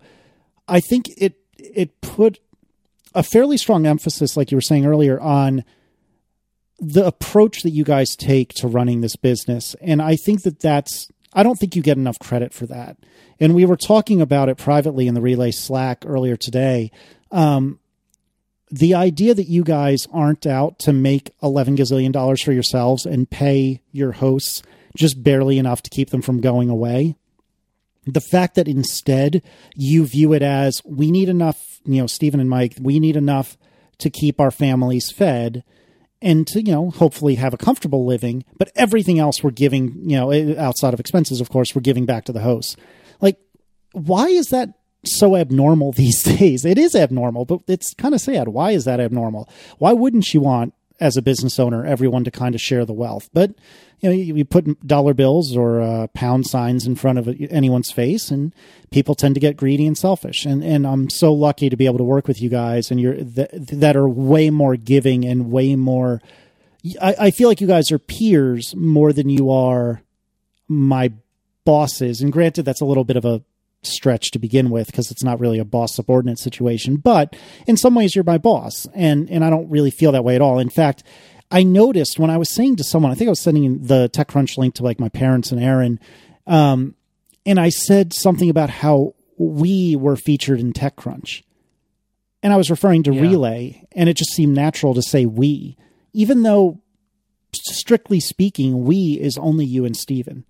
I 0.68 0.80
think 0.80 1.10
it 1.18 1.36
it 1.58 2.02
put 2.02 2.40
a 3.14 3.24
fairly 3.24 3.58
strong 3.58 3.86
emphasis, 3.86 4.38
like 4.38 4.52
you 4.52 4.58
were 4.58 4.62
saying 4.62 4.86
earlier, 4.86 5.20
on 5.20 5.64
the 6.80 7.06
approach 7.06 7.64
that 7.64 7.72
you 7.72 7.84
guys 7.84 8.16
take 8.16 8.54
to 8.54 8.68
running 8.68 9.02
this 9.02 9.16
business. 9.16 9.76
And 9.82 10.02
I 10.02 10.16
think 10.16 10.44
that 10.44 10.60
that's, 10.60 11.10
I 11.34 11.44
don't 11.44 11.58
think 11.58 11.76
you 11.76 11.82
get 11.82 11.98
enough 11.98 12.20
credit 12.20 12.54
for 12.54 12.66
that. 12.68 12.98
And 13.40 13.54
we 13.54 13.66
were 13.66 13.76
talking 13.76 14.22
about 14.22 14.50
it 14.50 14.58
privately 14.58 15.08
in 15.08 15.14
the 15.14 15.22
Relay 15.22 15.52
Slack 15.52 16.04
earlier 16.06 16.38
today. 16.38 16.92
Um, 17.32 17.80
the 18.72 18.96
idea 18.96 19.34
that 19.34 19.48
you 19.48 19.64
guys 19.64 20.08
aren't 20.14 20.46
out 20.46 20.80
to 20.80 20.94
make 20.94 21.32
11 21.42 21.76
gazillion 21.76 22.12
dollars 22.12 22.42
for 22.42 22.52
yourselves 22.52 23.06
and 23.06 23.30
pay 23.30 23.82
your 23.92 24.14
hosts 24.14 24.62
just 24.96 25.24
barely 25.24 25.58
enough 25.58 25.82
to 25.84 25.90
keep 25.90 26.12
them 26.12 26.22
from 26.22 26.40
going 26.40 26.70
away. 26.70 27.16
The 28.14 28.22
fact 28.22 28.56
that 28.56 28.68
instead 28.68 29.42
you 29.76 30.06
view 30.06 30.34
it 30.34 30.42
as 30.42 30.82
we 30.86 31.12
need 31.12 31.30
enough, 31.30 31.80
you 31.86 32.02
know, 32.02 32.08
Stephen 32.08 32.40
and 32.40 32.50
Myke, 32.50 32.80
we 32.80 33.00
need 33.00 33.16
enough 33.16 33.58
to 34.00 34.10
keep 34.10 34.40
our 34.40 34.52
families 34.52 35.12
fed 35.12 35.64
and 36.22 36.48
to 36.48 36.62
you 36.62 36.72
know 36.72 36.90
hopefully 36.90 37.36
have 37.36 37.54
a 37.54 37.58
comfortable 37.58 38.06
living 38.06 38.44
but 38.58 38.72
everything 38.76 39.20
else 39.20 39.44
we're 39.44 39.52
giving 39.52 40.10
you 40.10 40.18
know 40.18 40.32
eh, 40.32 40.56
outside 40.58 40.94
of 40.94 41.00
expenses 41.00 41.40
of 41.40 41.50
course 41.50 41.74
we're 41.74 41.82
giving 41.82 42.06
back 42.06 42.26
to 42.26 42.32
the 42.32 42.42
hosts. 42.42 42.76
Like 43.22 43.38
why 43.92 44.28
is 44.28 44.48
that 44.48 44.70
so 45.06 45.36
abnormal 45.36 45.92
these 45.94 46.24
days? 46.24 46.66
It 46.66 46.78
is 46.78 46.96
abnormal 46.96 47.46
but 47.46 47.62
it's 47.68 47.94
kind 47.94 48.14
of 48.14 48.22
sad. 48.22 48.50
Why 48.50 48.72
is 48.72 48.86
that 48.86 49.00
abnormal? 49.00 49.50
Why 49.78 49.94
wouldn't 49.94 50.34
you 50.34 50.42
want 50.42 50.74
as 51.00 51.18
a 51.18 51.22
business 51.22 51.60
owner 51.60 51.86
everyone 51.86 52.24
to 52.24 52.32
kind 52.32 52.56
of 52.56 52.62
share 52.62 52.86
the 52.86 52.94
wealth 52.94 53.30
but 53.34 53.52
you 54.00 54.10
know, 54.10 54.16
you, 54.16 54.36
you 54.36 54.46
put 54.46 54.88
dollar 54.88 55.14
bills 55.14 55.56
or 55.56 55.82
uh, 55.82 56.08
pound 56.14 56.48
signs 56.48 56.86
in 56.86 56.96
front 56.96 57.20
of 57.20 57.28
anyone's 57.50 57.92
face, 57.92 58.32
and 58.32 58.54
people 58.92 59.14
tend 59.14 59.36
to 59.36 59.42
get 59.42 59.58
greedy 59.58 59.86
and 59.86 59.98
selfish. 59.98 60.46
And 60.46 60.64
and 60.64 60.88
I'm 60.88 61.10
so 61.10 61.34
lucky 61.34 61.70
to 61.70 61.76
be 61.76 61.86
able 61.86 61.98
to 61.98 62.04
work 62.04 62.28
with 62.28 62.42
you 62.42 62.50
guys, 62.50 62.92
and 62.92 63.00
you're 63.00 63.16
th- 63.16 63.50
that 63.52 63.98
are 63.98 64.08
way 64.08 64.50
more 64.50 64.78
giving 64.78 65.26
and 65.26 65.52
way 65.52 65.76
more. 65.76 66.22
I, 67.02 67.16
I 67.20 67.32
feel 67.32 67.50
like 67.50 67.60
you 67.60 67.68
guys 67.68 67.92
are 67.92 68.00
peers 68.00 68.74
more 68.74 69.12
than 69.12 69.28
you 69.28 69.52
are 69.52 70.02
my 70.70 71.12
bosses. 71.66 72.22
And 72.22 72.32
granted, 72.32 72.64
that's 72.64 72.82
a 72.82 72.86
little 72.86 73.04
bit 73.04 73.18
of 73.18 73.26
a 73.26 73.42
stretch 73.82 74.32
to 74.32 74.40
begin 74.40 74.70
with 74.70 74.88
because 74.88 75.10
it's 75.10 75.24
not 75.24 75.40
really 75.40 75.60
a 75.60 75.66
boss 75.66 75.96
subordinate 75.96 76.38
situation 76.38 76.98
but 76.98 77.36
in 77.66 77.78
some 77.78 77.96
ways 77.96 78.14
you're 78.14 78.24
my 78.26 78.38
boss 78.38 78.88
and 78.94 79.30
and 79.30 79.44
I 79.44 79.50
don't 79.50 79.70
really 79.70 79.92
feel 79.92 80.12
that 80.12 80.24
way 80.24 80.36
at 80.36 80.42
all 80.42 80.60
in 80.60 80.70
fact 80.70 81.04
I 81.52 81.64
noticed 81.64 82.20
when 82.20 82.30
I 82.30 82.38
was 82.38 82.54
saying 82.54 82.76
to 82.76 82.84
someone, 82.84 83.12
I 83.12 83.16
think 83.16 83.28
I 83.28 83.32
was 83.32 83.42
sending 83.42 83.82
the 83.82 84.10
TechCrunch 84.10 84.58
link 84.58 84.76
to 84.76 84.84
like 84.84 85.00
my 85.00 85.10
parents 85.10 85.52
and 85.52 85.62
Aaron, 85.62 86.00
um, 86.46 86.96
and 87.46 87.60
I 87.60 87.70
said 87.70 88.14
something 88.14 88.50
about 88.50 88.70
how 88.70 89.16
we 89.38 89.96
were 89.96 90.16
featured 90.16 90.60
in 90.60 90.74
TechCrunch, 90.74 91.42
and 92.44 92.54
I 92.54 92.58
was 92.58 92.70
referring 92.70 93.04
to 93.04 93.14
yeah. 93.14 93.22
Relay, 93.22 93.88
and 93.94 94.08
it 94.08 94.18
just 94.18 94.34
seemed 94.34 94.54
natural 94.54 94.94
to 94.94 95.02
say 95.02 95.26
we, 95.26 95.78
even 96.14 96.44
though 96.44 96.82
strictly 97.54 98.20
speaking, 98.20 98.84
we 98.84 99.14
is 99.20 99.38
only 99.38 99.66
you 99.66 99.86
and 99.86 99.98
Stephen. 99.98 100.46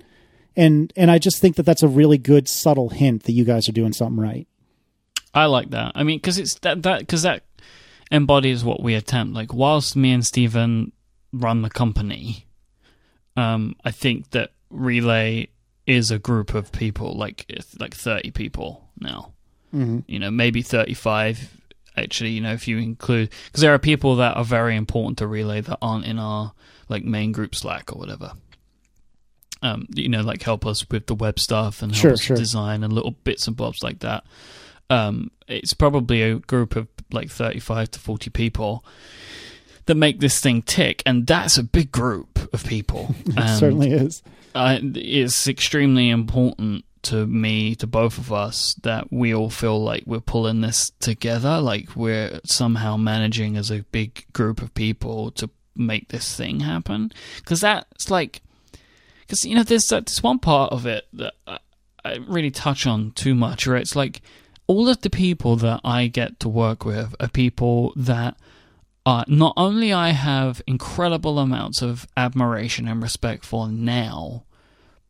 And 0.60 0.92
and 0.98 1.10
I 1.10 1.20
just 1.20 1.40
think 1.40 1.56
that 1.56 1.64
that's 1.64 1.84
a 1.84 1.88
really 1.88 2.18
good 2.18 2.50
subtle 2.50 2.90
hint 2.90 3.24
that 3.24 3.32
you 3.32 3.46
guys 3.46 3.70
are 3.70 3.72
doing 3.72 3.94
something 3.94 4.22
right. 4.22 4.46
I 5.34 5.46
like 5.46 5.70
that. 5.70 5.94
I 5.96 6.04
mean, 6.04 6.18
because 6.18 6.38
it's 6.38 6.56
that 6.60 6.84
that 6.84 7.00
because 7.00 7.22
that 7.22 7.44
embodies 8.12 8.62
what 8.66 8.84
we 8.84 8.94
attempt. 8.94 9.34
Like, 9.34 9.54
whilst 9.54 9.96
me 9.96 10.12
and 10.12 10.26
Stephen 10.26 10.92
run 11.32 11.62
the 11.62 11.70
company, 11.70 12.46
um, 13.38 13.78
I 13.86 13.92
think 13.92 14.32
that 14.32 14.52
Relay 14.70 15.48
is 15.88 16.12
a 16.12 16.20
group 16.20 16.54
of 16.54 16.74
people, 16.74 17.14
like 17.16 17.46
like 17.80 17.96
thirty 17.96 18.30
people 18.30 18.90
now. 19.00 19.32
Mm-hmm. 19.74 20.00
You 20.08 20.20
know, 20.20 20.30
maybe 20.30 20.62
thirty-five. 20.62 21.56
Actually, 21.96 22.32
you 22.32 22.42
know, 22.42 22.54
if 22.54 22.68
you 22.68 22.80
include, 22.80 23.30
because 23.46 23.62
there 23.62 23.74
are 23.74 23.80
people 23.80 24.18
that 24.18 24.36
are 24.36 24.44
very 24.44 24.76
important 24.76 25.18
to 25.20 25.28
Relay 25.28 25.62
that 25.62 25.78
aren't 25.82 26.06
in 26.06 26.20
our 26.20 26.52
like 26.90 27.06
main 27.06 27.32
group 27.32 27.56
Slack 27.56 27.94
or 27.94 27.98
whatever. 27.98 28.34
Um, 29.62 29.88
you 29.94 30.08
know, 30.08 30.22
like 30.22 30.42
help 30.42 30.66
us 30.66 30.90
with 30.90 31.08
the 31.08 31.16
web 31.16 31.38
stuff 31.38 31.82
and 31.82 31.92
help 31.92 32.02
sure, 32.02 32.12
us 32.14 32.22
sure. 32.22 32.38
design 32.38 32.84
and 32.84 32.94
little 32.94 33.12
bits 33.12 33.46
and 33.46 33.58
bobs 33.58 33.84
like 33.84 34.00
that. 34.00 34.24
Um, 34.90 35.32
it's 35.48 35.74
probably 35.74 36.22
a 36.22 36.36
group 36.36 36.76
of 36.76 36.88
like 37.12 37.30
35 37.30 37.92
to 37.92 38.00
40 38.00 38.30
people 38.30 38.86
that 39.86 39.96
make 39.96 40.20
this 40.20 40.40
thing 40.40 40.62
tick, 40.62 41.02
and 41.06 41.26
that's 41.26 41.58
a 41.58 41.64
big 41.64 41.92
group 41.92 42.54
of 42.54 42.64
people. 42.64 43.16
it 43.26 43.58
certainly 43.58 43.92
is. 43.92 44.22
Uh, 44.54 44.80
it's 44.82 45.48
extremely 45.48 46.10
important 46.10 46.86
to 47.02 47.26
me, 47.26 47.76
to 47.76 47.88
both 47.88 48.18
of 48.18 48.32
us, 48.32 48.76
that 48.84 49.12
we 49.12 49.34
all 49.34 49.50
feel 49.50 49.82
like 49.82 50.04
we're 50.06 50.20
pulling 50.20 50.62
this 50.62 50.92
together, 51.00 51.60
like 51.60 51.96
we're 51.96 52.40
somehow 52.46 52.98
managing 52.98 53.58
as 53.58 53.72
a 53.72 53.84
big 53.92 54.26
group 54.34 54.62
of 54.62 54.74
people 54.74 55.32
to 55.32 55.50
make 55.76 56.10
this 56.10 56.36
thing 56.36 56.60
happen. 56.60 57.12
Because 57.38 57.62
that's 57.62 58.12
like, 58.12 58.42
because 59.30 59.46
you 59.46 59.54
know, 59.54 59.62
there's 59.62 59.88
this 59.88 60.24
one 60.24 60.40
part 60.40 60.74
of 60.74 60.88
it 60.88 61.06
that 61.14 61.36
I, 61.46 61.60
I 62.04 62.18
really 62.28 62.50
touch 62.50 62.88
on 62.88 63.12
too 63.12 63.36
much, 63.36 63.68
where 63.68 63.76
it's 63.78 63.96
like 63.96 64.22
all 64.66 64.90
of 64.90 65.02
the 65.02 65.10
people 65.12 65.56
that 65.58 65.82
I 65.84 66.08
get 66.08 66.40
to 66.40 66.50
work 66.50 66.84
with 66.84 67.16
are 67.20 67.28
people 67.28 67.94
that 67.96 68.38
are 69.06 69.26
not 69.28 69.54
only 69.56 69.94
I 69.94 70.10
have 70.10 70.64
incredible 70.66 71.38
amounts 71.38 71.84
of 71.84 72.08
admiration 72.18 72.88
and 72.88 73.04
respect 73.04 73.46
for 73.46 73.70
now, 73.70 74.46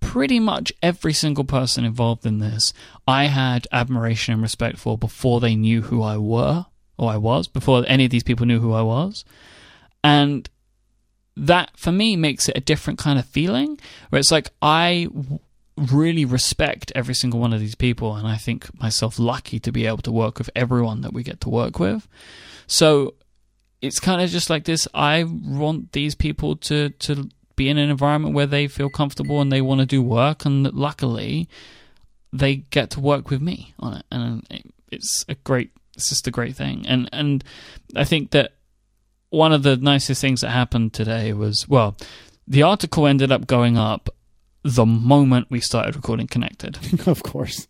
pretty 0.01 0.37
much 0.37 0.73
every 0.83 1.13
single 1.13 1.45
person 1.45 1.85
involved 1.85 2.25
in 2.25 2.39
this 2.39 2.73
I 3.07 3.25
had 3.25 3.69
admiration 3.71 4.33
and 4.33 4.41
respect 4.41 4.79
for 4.79 4.97
before 4.97 5.39
they 5.39 5.55
knew 5.55 5.83
who 5.83 6.03
I 6.03 6.17
were 6.17 6.65
or 6.97 7.09
I 7.09 7.17
was, 7.17 7.47
before 7.47 7.85
any 7.87 8.03
of 8.03 8.11
these 8.11 8.23
people 8.23 8.45
knew 8.45 8.59
who 8.59 8.73
I 8.73 8.81
was. 8.81 9.23
And 10.03 10.49
that 11.45 11.71
for 11.77 11.91
me 11.91 12.15
makes 12.15 12.49
it 12.49 12.57
a 12.57 12.61
different 12.61 12.99
kind 12.99 13.17
of 13.17 13.25
feeling 13.25 13.79
where 14.09 14.19
it's 14.19 14.31
like 14.31 14.49
I 14.61 15.07
really 15.77 16.25
respect 16.25 16.91
every 16.95 17.13
single 17.13 17.39
one 17.39 17.53
of 17.53 17.59
these 17.59 17.75
people, 17.75 18.15
and 18.15 18.27
I 18.27 18.37
think 18.37 18.67
myself 18.79 19.17
lucky 19.17 19.59
to 19.59 19.71
be 19.71 19.85
able 19.85 19.99
to 19.99 20.11
work 20.11 20.37
with 20.37 20.49
everyone 20.55 21.01
that 21.01 21.13
we 21.13 21.23
get 21.23 21.41
to 21.41 21.49
work 21.49 21.79
with. 21.79 22.07
So 22.67 23.15
it's 23.81 23.99
kind 23.99 24.21
of 24.21 24.29
just 24.29 24.49
like 24.49 24.65
this. 24.65 24.87
I 24.93 25.23
want 25.23 25.93
these 25.93 26.15
people 26.15 26.55
to 26.57 26.89
to 26.89 27.29
be 27.55 27.69
in 27.69 27.77
an 27.77 27.89
environment 27.89 28.35
where 28.35 28.45
they 28.45 28.67
feel 28.67 28.89
comfortable 28.89 29.41
and 29.41 29.51
they 29.51 29.61
want 29.61 29.79
to 29.79 29.85
do 29.85 30.01
work, 30.01 30.45
and 30.45 30.71
luckily 30.73 31.47
they 32.31 32.57
get 32.57 32.89
to 32.91 32.99
work 32.99 33.29
with 33.29 33.41
me 33.41 33.73
on 33.79 33.95
it, 33.95 34.05
and 34.11 34.45
it's 34.91 35.25
a 35.29 35.35
great. 35.35 35.71
It's 35.95 36.09
just 36.09 36.27
a 36.27 36.31
great 36.31 36.55
thing, 36.55 36.85
and 36.87 37.09
and 37.11 37.43
I 37.95 38.03
think 38.03 38.31
that 38.31 38.53
one 39.29 39.53
of 39.53 39.63
the 39.63 39.77
nicest 39.77 40.21
things 40.21 40.41
that 40.41 40.49
happened 40.49 40.93
today 40.93 41.33
was 41.33 41.67
well, 41.67 41.95
the 42.47 42.63
article 42.63 43.07
ended 43.07 43.31
up 43.31 43.47
going 43.47 43.77
up 43.77 44.09
the 44.63 44.85
moment 44.85 45.47
we 45.49 45.59
started 45.59 45.95
recording 45.95 46.27
Connected. 46.27 46.77
of 47.07 47.23
course. 47.23 47.67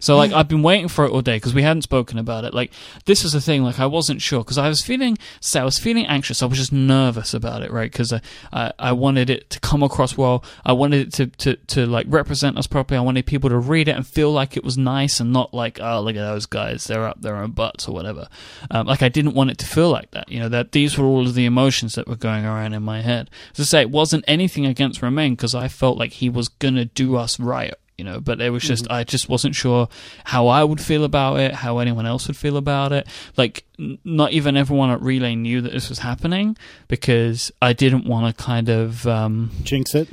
So 0.00 0.16
like 0.16 0.32
I've 0.32 0.48
been 0.48 0.62
waiting 0.62 0.88
for 0.88 1.04
it 1.04 1.10
all 1.10 1.22
day 1.22 1.36
because 1.36 1.54
we 1.54 1.62
hadn't 1.62 1.82
spoken 1.82 2.18
about 2.18 2.44
it. 2.44 2.54
Like 2.54 2.72
this 3.04 3.22
was 3.22 3.32
the 3.32 3.40
thing. 3.40 3.62
Like 3.62 3.78
I 3.78 3.86
wasn't 3.86 4.22
sure 4.22 4.40
because 4.40 4.58
I 4.58 4.68
was 4.68 4.82
feeling 4.82 5.18
so 5.40 5.60
I 5.60 5.64
was 5.64 5.78
feeling 5.78 6.06
anxious. 6.06 6.42
I 6.42 6.46
was 6.46 6.58
just 6.58 6.72
nervous 6.72 7.34
about 7.34 7.62
it, 7.62 7.70
right? 7.70 7.90
Because 7.90 8.12
I, 8.12 8.20
I 8.52 8.72
I 8.78 8.92
wanted 8.92 9.30
it 9.30 9.50
to 9.50 9.60
come 9.60 9.82
across 9.82 10.16
well. 10.16 10.44
I 10.64 10.72
wanted 10.72 11.08
it 11.08 11.12
to, 11.14 11.26
to 11.26 11.56
to 11.56 11.86
like 11.86 12.06
represent 12.08 12.58
us 12.58 12.66
properly. 12.66 12.98
I 12.98 13.02
wanted 13.02 13.26
people 13.26 13.50
to 13.50 13.58
read 13.58 13.88
it 13.88 13.96
and 13.96 14.06
feel 14.06 14.32
like 14.32 14.56
it 14.56 14.64
was 14.64 14.78
nice 14.78 15.20
and 15.20 15.32
not 15.32 15.52
like 15.54 15.78
oh 15.80 16.00
look 16.00 16.16
at 16.16 16.22
those 16.22 16.46
guys 16.46 16.84
they're 16.84 17.06
up 17.06 17.20
their 17.20 17.36
own 17.36 17.52
butts 17.52 17.86
or 17.86 17.92
whatever. 17.92 18.28
Um, 18.70 18.86
like 18.86 19.02
I 19.02 19.08
didn't 19.08 19.34
want 19.34 19.50
it 19.50 19.58
to 19.58 19.66
feel 19.66 19.90
like 19.90 20.10
that. 20.12 20.30
You 20.30 20.40
know 20.40 20.48
that 20.48 20.72
these 20.72 20.96
were 20.96 21.06
all 21.06 21.26
of 21.26 21.34
the 21.34 21.44
emotions 21.44 21.94
that 21.94 22.08
were 22.08 22.16
going 22.16 22.44
around 22.44 22.72
in 22.72 22.82
my 22.82 23.02
head. 23.02 23.30
As 23.52 23.60
I 23.60 23.64
say, 23.64 23.80
it 23.82 23.90
wasn't 23.90 24.24
anything 24.26 24.66
against 24.66 25.02
Romain 25.02 25.34
because 25.34 25.54
I 25.54 25.68
felt 25.68 25.98
like 25.98 26.12
he 26.12 26.28
was 26.28 26.48
gonna 26.48 26.86
do 26.86 27.16
us 27.16 27.38
right 27.38 27.74
you 27.98 28.04
know 28.04 28.20
but 28.20 28.40
it 28.40 28.50
was 28.50 28.62
just 28.62 28.90
i 28.90 29.04
just 29.04 29.28
wasn't 29.28 29.54
sure 29.54 29.88
how 30.24 30.46
i 30.48 30.64
would 30.64 30.80
feel 30.80 31.04
about 31.04 31.38
it 31.38 31.54
how 31.54 31.78
anyone 31.78 32.06
else 32.06 32.26
would 32.26 32.36
feel 32.36 32.56
about 32.56 32.90
it. 32.92 33.06
Like 33.36 33.64
n- 33.78 33.98
not 34.04 34.32
even 34.32 34.56
everyone 34.56 34.90
at 34.90 35.02
relay 35.02 35.34
knew 35.34 35.60
that 35.60 35.72
this 35.72 35.88
was 35.88 35.98
happening 36.00 36.56
because 36.88 37.52
i 37.60 37.72
didn't 37.72 38.06
want 38.06 38.34
to 38.36 38.42
kind 38.42 38.68
of 38.68 39.06
um 39.06 39.50
Jinx 39.62 39.94
it. 39.94 40.08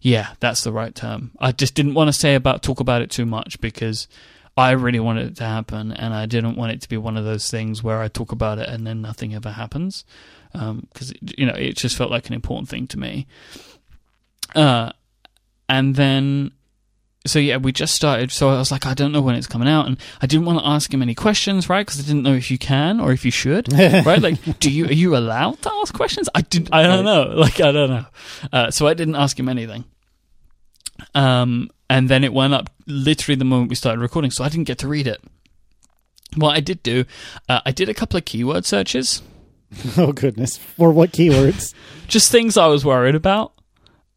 yeah 0.00 0.28
that's 0.40 0.62
the 0.62 0.72
right 0.72 0.94
term. 0.94 1.32
I 1.40 1.52
just 1.52 1.74
didn't 1.74 1.94
want 1.94 2.08
to 2.08 2.12
say 2.12 2.34
about 2.34 2.62
talk 2.62 2.80
about 2.80 3.02
it 3.02 3.10
too 3.10 3.26
much 3.26 3.60
because 3.60 4.06
i 4.56 4.70
really 4.70 5.00
wanted 5.00 5.26
it 5.26 5.36
to 5.36 5.44
happen 5.44 5.90
and 5.92 6.14
i 6.14 6.26
didn't 6.26 6.54
want 6.56 6.70
it 6.70 6.80
to 6.82 6.88
be 6.88 6.96
one 6.96 7.16
of 7.16 7.24
those 7.24 7.50
things 7.50 7.82
where 7.82 8.00
i 8.00 8.06
talk 8.08 8.30
about 8.30 8.58
it 8.58 8.68
and 8.68 8.86
then 8.86 9.02
nothing 9.02 9.34
ever 9.34 9.50
happens 9.50 10.04
because 10.52 11.12
you 11.36 11.44
know 11.44 11.54
it 11.54 11.76
just 11.76 11.96
felt 11.96 12.12
like 12.12 12.28
an 12.28 12.32
important 12.32 12.68
thing 12.68 12.86
to 12.86 12.96
me. 12.96 13.26
Uh 14.54 14.92
and 15.68 15.96
then 15.96 16.52
so 17.26 17.38
yeah, 17.38 17.56
we 17.56 17.72
just 17.72 17.94
started. 17.94 18.30
So 18.30 18.50
I 18.50 18.58
was 18.58 18.70
like, 18.70 18.86
I 18.86 18.94
don't 18.94 19.12
know 19.12 19.22
when 19.22 19.34
it's 19.34 19.46
coming 19.46 19.68
out, 19.68 19.86
and 19.86 19.96
I 20.20 20.26
didn't 20.26 20.46
want 20.46 20.58
to 20.58 20.66
ask 20.66 20.92
him 20.92 21.02
any 21.02 21.14
questions, 21.14 21.68
right? 21.68 21.86
Because 21.86 22.00
I 22.00 22.02
didn't 22.02 22.22
know 22.22 22.34
if 22.34 22.50
you 22.50 22.58
can 22.58 23.00
or 23.00 23.12
if 23.12 23.24
you 23.24 23.30
should, 23.30 23.72
right? 23.72 24.20
Like, 24.20 24.58
do 24.60 24.70
you 24.70 24.86
are 24.86 24.92
you 24.92 25.16
allowed 25.16 25.60
to 25.62 25.72
ask 25.80 25.94
questions? 25.94 26.28
I 26.34 26.42
didn't. 26.42 26.72
I 26.72 26.82
don't 26.84 27.04
know. 27.04 27.34
Like, 27.36 27.60
I 27.60 27.72
don't 27.72 27.90
know. 27.90 28.06
Uh, 28.52 28.70
so 28.70 28.86
I 28.86 28.94
didn't 28.94 29.16
ask 29.16 29.38
him 29.38 29.48
anything. 29.48 29.84
Um, 31.14 31.70
and 31.90 32.08
then 32.08 32.24
it 32.24 32.32
went 32.32 32.54
up 32.54 32.70
literally 32.86 33.36
the 33.36 33.44
moment 33.44 33.68
we 33.70 33.74
started 33.76 34.00
recording, 34.00 34.30
so 34.30 34.44
I 34.44 34.48
didn't 34.48 34.64
get 34.66 34.78
to 34.78 34.88
read 34.88 35.06
it. 35.06 35.22
What 36.36 36.56
I 36.56 36.60
did 36.60 36.82
do, 36.82 37.04
uh, 37.48 37.60
I 37.64 37.70
did 37.72 37.88
a 37.88 37.94
couple 37.94 38.16
of 38.16 38.24
keyword 38.24 38.64
searches, 38.64 39.22
Oh 39.96 40.12
goodness. 40.12 40.56
For 40.56 40.90
what 40.92 41.12
keywords? 41.12 41.74
just 42.06 42.30
things 42.30 42.56
I 42.56 42.66
was 42.66 42.84
worried 42.84 43.14
about. 43.14 43.52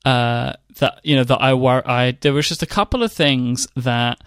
Uh, 0.06 0.54
that 0.78 1.00
you 1.04 1.16
know 1.16 1.24
that 1.24 1.42
I 1.42 1.54
were 1.54 1.84
I 1.86 2.18
there 2.22 2.34
was 2.34 2.48
just 2.48 2.64
a 2.64 2.68
couple 2.68 3.04
of 3.04 3.12
things 3.12 3.68
that 3.76 4.20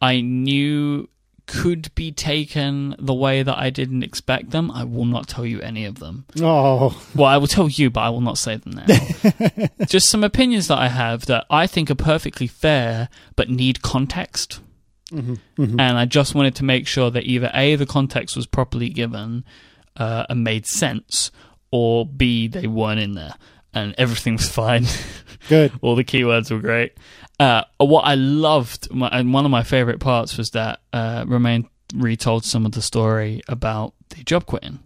I 0.00 0.20
knew 0.20 1.08
could 1.48 1.92
be 1.94 2.12
taken 2.12 2.94
the 2.98 3.14
way 3.14 3.42
that 3.42 3.56
I 3.58 3.70
didn't 3.70 4.02
expect 4.02 4.50
them. 4.50 4.70
I 4.70 4.84
will 4.84 5.06
not 5.06 5.28
tell 5.28 5.46
you 5.46 5.60
any 5.62 5.86
of 5.86 5.98
them. 5.98 6.26
oh, 6.40 7.02
Well, 7.14 7.26
I 7.26 7.38
will 7.38 7.46
tell 7.46 7.70
you, 7.70 7.88
but 7.88 8.00
I 8.00 8.10
will 8.10 8.20
not 8.20 8.36
say 8.36 8.56
them 8.56 8.72
now. 8.72 9.66
just 9.86 10.10
some 10.10 10.22
opinions 10.22 10.68
that 10.68 10.78
I 10.78 10.88
have 10.88 11.24
that 11.26 11.46
I 11.48 11.66
think 11.66 11.90
are 11.90 11.94
perfectly 11.94 12.46
fair 12.46 13.08
but 13.34 13.48
need 13.48 13.82
context. 13.82 14.60
And 15.80 15.98
I 15.98 16.04
just 16.04 16.34
wanted 16.34 16.54
to 16.56 16.64
make 16.64 16.86
sure 16.86 17.10
that 17.10 17.24
either 17.24 17.50
A, 17.54 17.76
the 17.76 17.86
context 17.86 18.36
was 18.36 18.46
properly 18.46 18.90
given 18.90 19.42
uh, 19.96 20.26
and 20.28 20.44
made 20.44 20.66
sense, 20.66 21.30
or 21.70 22.04
B, 22.04 22.46
they 22.46 22.66
weren't 22.66 23.00
in 23.00 23.14
there 23.14 23.34
and 23.84 23.94
everything 23.98 24.34
was 24.34 24.48
fine. 24.62 24.84
good. 25.48 25.72
All 25.80 25.96
the 25.96 26.04
keywords 26.04 26.50
were 26.50 26.58
great. 26.60 26.92
Uh, 27.40 27.62
what 27.78 28.02
I 28.02 28.14
loved, 28.16 28.92
my, 28.92 29.08
and 29.08 29.32
one 29.32 29.44
of 29.44 29.50
my 29.50 29.62
favorite 29.62 30.00
parts 30.00 30.36
was 30.36 30.50
that 30.50 30.80
uh, 30.92 31.24
Romain 31.26 31.68
retold 31.94 32.44
some 32.44 32.66
of 32.66 32.72
the 32.72 32.82
story 32.82 33.40
about 33.48 33.94
the 34.10 34.22
job 34.24 34.44
quitting, 34.46 34.80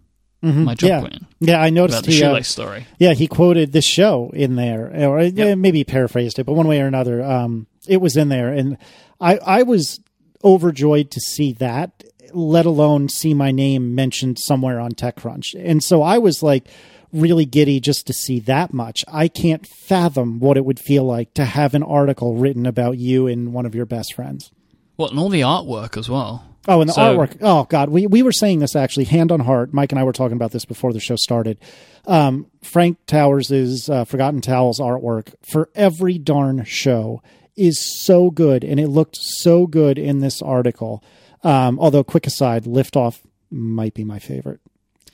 Mhm. 0.44 0.64
my 0.64 0.74
job 0.74 0.88
yeah. 0.88 1.00
quitting, 1.00 1.26
Yeah, 1.40 1.56
I 1.60 1.66
about 1.68 1.72
noticed 1.74 2.04
the 2.04 2.12
he. 2.12 2.22
Uh, 2.22 2.42
story. 2.42 2.86
yeah, 2.98 3.14
he 3.14 3.26
quoted 3.26 3.72
this 3.72 3.86
show 3.86 4.30
in 4.34 4.56
there, 4.56 4.92
or 5.08 5.18
uh, 5.20 5.30
Yep. 5.34 5.58
maybe 5.58 5.82
paraphrased 5.84 6.38
it, 6.38 6.44
but 6.44 6.52
one 6.54 6.68
way 6.68 6.80
or 6.80 6.86
another, 6.86 7.22
um, 7.24 7.66
it 7.88 8.00
was 8.00 8.16
in 8.16 8.28
there, 8.28 8.52
and 8.52 8.76
I 9.20 9.38
I 9.38 9.62
was 9.62 10.00
overjoyed 10.44 11.10
to 11.12 11.20
see 11.20 11.52
that, 11.54 12.04
let 12.34 12.66
alone 12.66 13.08
see 13.08 13.34
my 13.34 13.50
name 13.50 13.94
mentioned 13.94 14.38
somewhere 14.38 14.78
on 14.80 14.92
TechCrunch, 14.92 15.54
and 15.58 15.82
so 15.82 16.02
I 16.02 16.18
was 16.18 16.42
like 16.42 16.68
really 17.12 17.44
giddy 17.44 17.78
just 17.80 18.06
to 18.06 18.12
see 18.12 18.40
that 18.40 18.72
much. 18.72 19.04
I 19.08 19.28
can't 19.28 19.66
fathom 19.66 20.40
what 20.40 20.56
it 20.56 20.64
would 20.64 20.80
feel 20.80 21.04
like 21.04 21.34
to 21.34 21.44
have 21.44 21.74
an 21.74 21.82
article 21.82 22.36
written 22.36 22.66
about 22.66 22.98
you 22.98 23.26
and 23.26 23.52
one 23.52 23.66
of 23.66 23.74
your 23.74 23.86
best 23.86 24.14
friends. 24.14 24.50
Well, 24.96 25.10
and 25.10 25.18
all 25.18 25.28
the 25.28 25.40
artwork 25.42 25.96
as 25.98 26.08
well. 26.08 26.44
Oh, 26.68 26.80
and 26.80 26.88
the 26.88 26.94
So- 26.94 27.00
artwork. 27.18 27.38
Oh 27.40 27.64
God, 27.64 27.88
we 27.90 28.06
we 28.06 28.22
were 28.22 28.30
saying 28.32 28.60
this 28.60 28.76
actually, 28.76 29.04
hand 29.04 29.32
on 29.32 29.40
heart. 29.40 29.72
Myke 29.72 29.90
and 29.90 29.98
I 29.98 30.04
were 30.04 30.12
talking 30.12 30.36
about 30.36 30.52
this 30.52 30.64
before 30.64 30.92
the 30.92 31.00
show 31.00 31.16
started. 31.16 31.58
Um, 32.06 32.46
Frank 32.62 32.98
Towers' 33.06 33.88
uh, 33.90 34.04
Forgotten 34.04 34.40
Towels 34.40 34.78
artwork 34.78 35.34
for 35.42 35.70
every 35.74 36.18
darn 36.18 36.64
show 36.64 37.20
is 37.56 37.78
so 38.04 38.30
good, 38.30 38.62
and 38.64 38.78
it 38.78 38.88
looked 38.88 39.16
so 39.16 39.66
good 39.66 39.98
in 39.98 40.20
this 40.20 40.40
article. 40.40 41.02
Um, 41.42 41.78
although, 41.80 42.04
quick 42.04 42.26
aside, 42.28 42.64
Liftoff 42.64 43.20
might 43.50 43.94
be 43.94 44.04
my 44.04 44.18
favorite. 44.20 44.60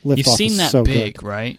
Liftoff 0.04 0.16
You've 0.18 0.26
seen 0.26 0.56
that 0.58 0.70
so 0.70 0.82
big, 0.84 1.18
good. 1.18 1.26
right? 1.26 1.58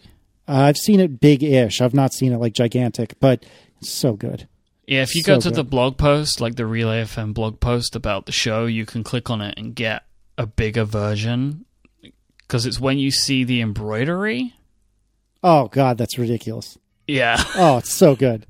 Uh, 0.50 0.54
I've 0.64 0.78
seen 0.78 1.00
it 1.00 1.20
big-ish. 1.22 1.80
I've 1.80 1.94
not 1.94 2.12
seen 2.14 2.34
it 2.34 2.38
like 2.38 2.54
gigantic, 2.54 3.14
but 3.20 3.46
it's 3.80 3.92
so 3.92 4.14
good. 4.14 4.48
Yeah, 4.88 5.04
if 5.04 5.14
you 5.14 5.22
So 5.22 5.36
go 5.36 5.40
to 5.42 5.50
good. 5.50 5.56
the 5.56 5.64
blog 5.64 5.98
post, 5.98 6.42
like 6.42 6.56
the 6.56 6.66
Relay 6.66 7.04
FM 7.04 7.34
blog 7.36 7.60
post 7.60 7.96
about 7.96 8.26
the 8.26 8.32
show, 8.32 8.66
you 8.66 8.86
can 8.88 9.04
click 9.04 9.30
on 9.30 9.42
it 9.42 9.54
and 9.58 9.76
get 9.76 10.04
a 10.38 10.48
bigger 10.48 10.84
version. 10.86 11.66
Because 12.40 12.66
it's 12.66 12.80
when 12.80 12.98
you 12.98 13.12
see 13.12 13.44
the 13.44 13.62
embroidery. 13.62 14.56
Oh 15.44 15.68
God, 15.68 16.00
that's 16.00 16.18
ridiculous. 16.18 16.78
Yeah. 17.08 17.38
Oh, 17.56 17.78
it's 17.78 17.94
so 17.94 18.16
good. 18.16 18.48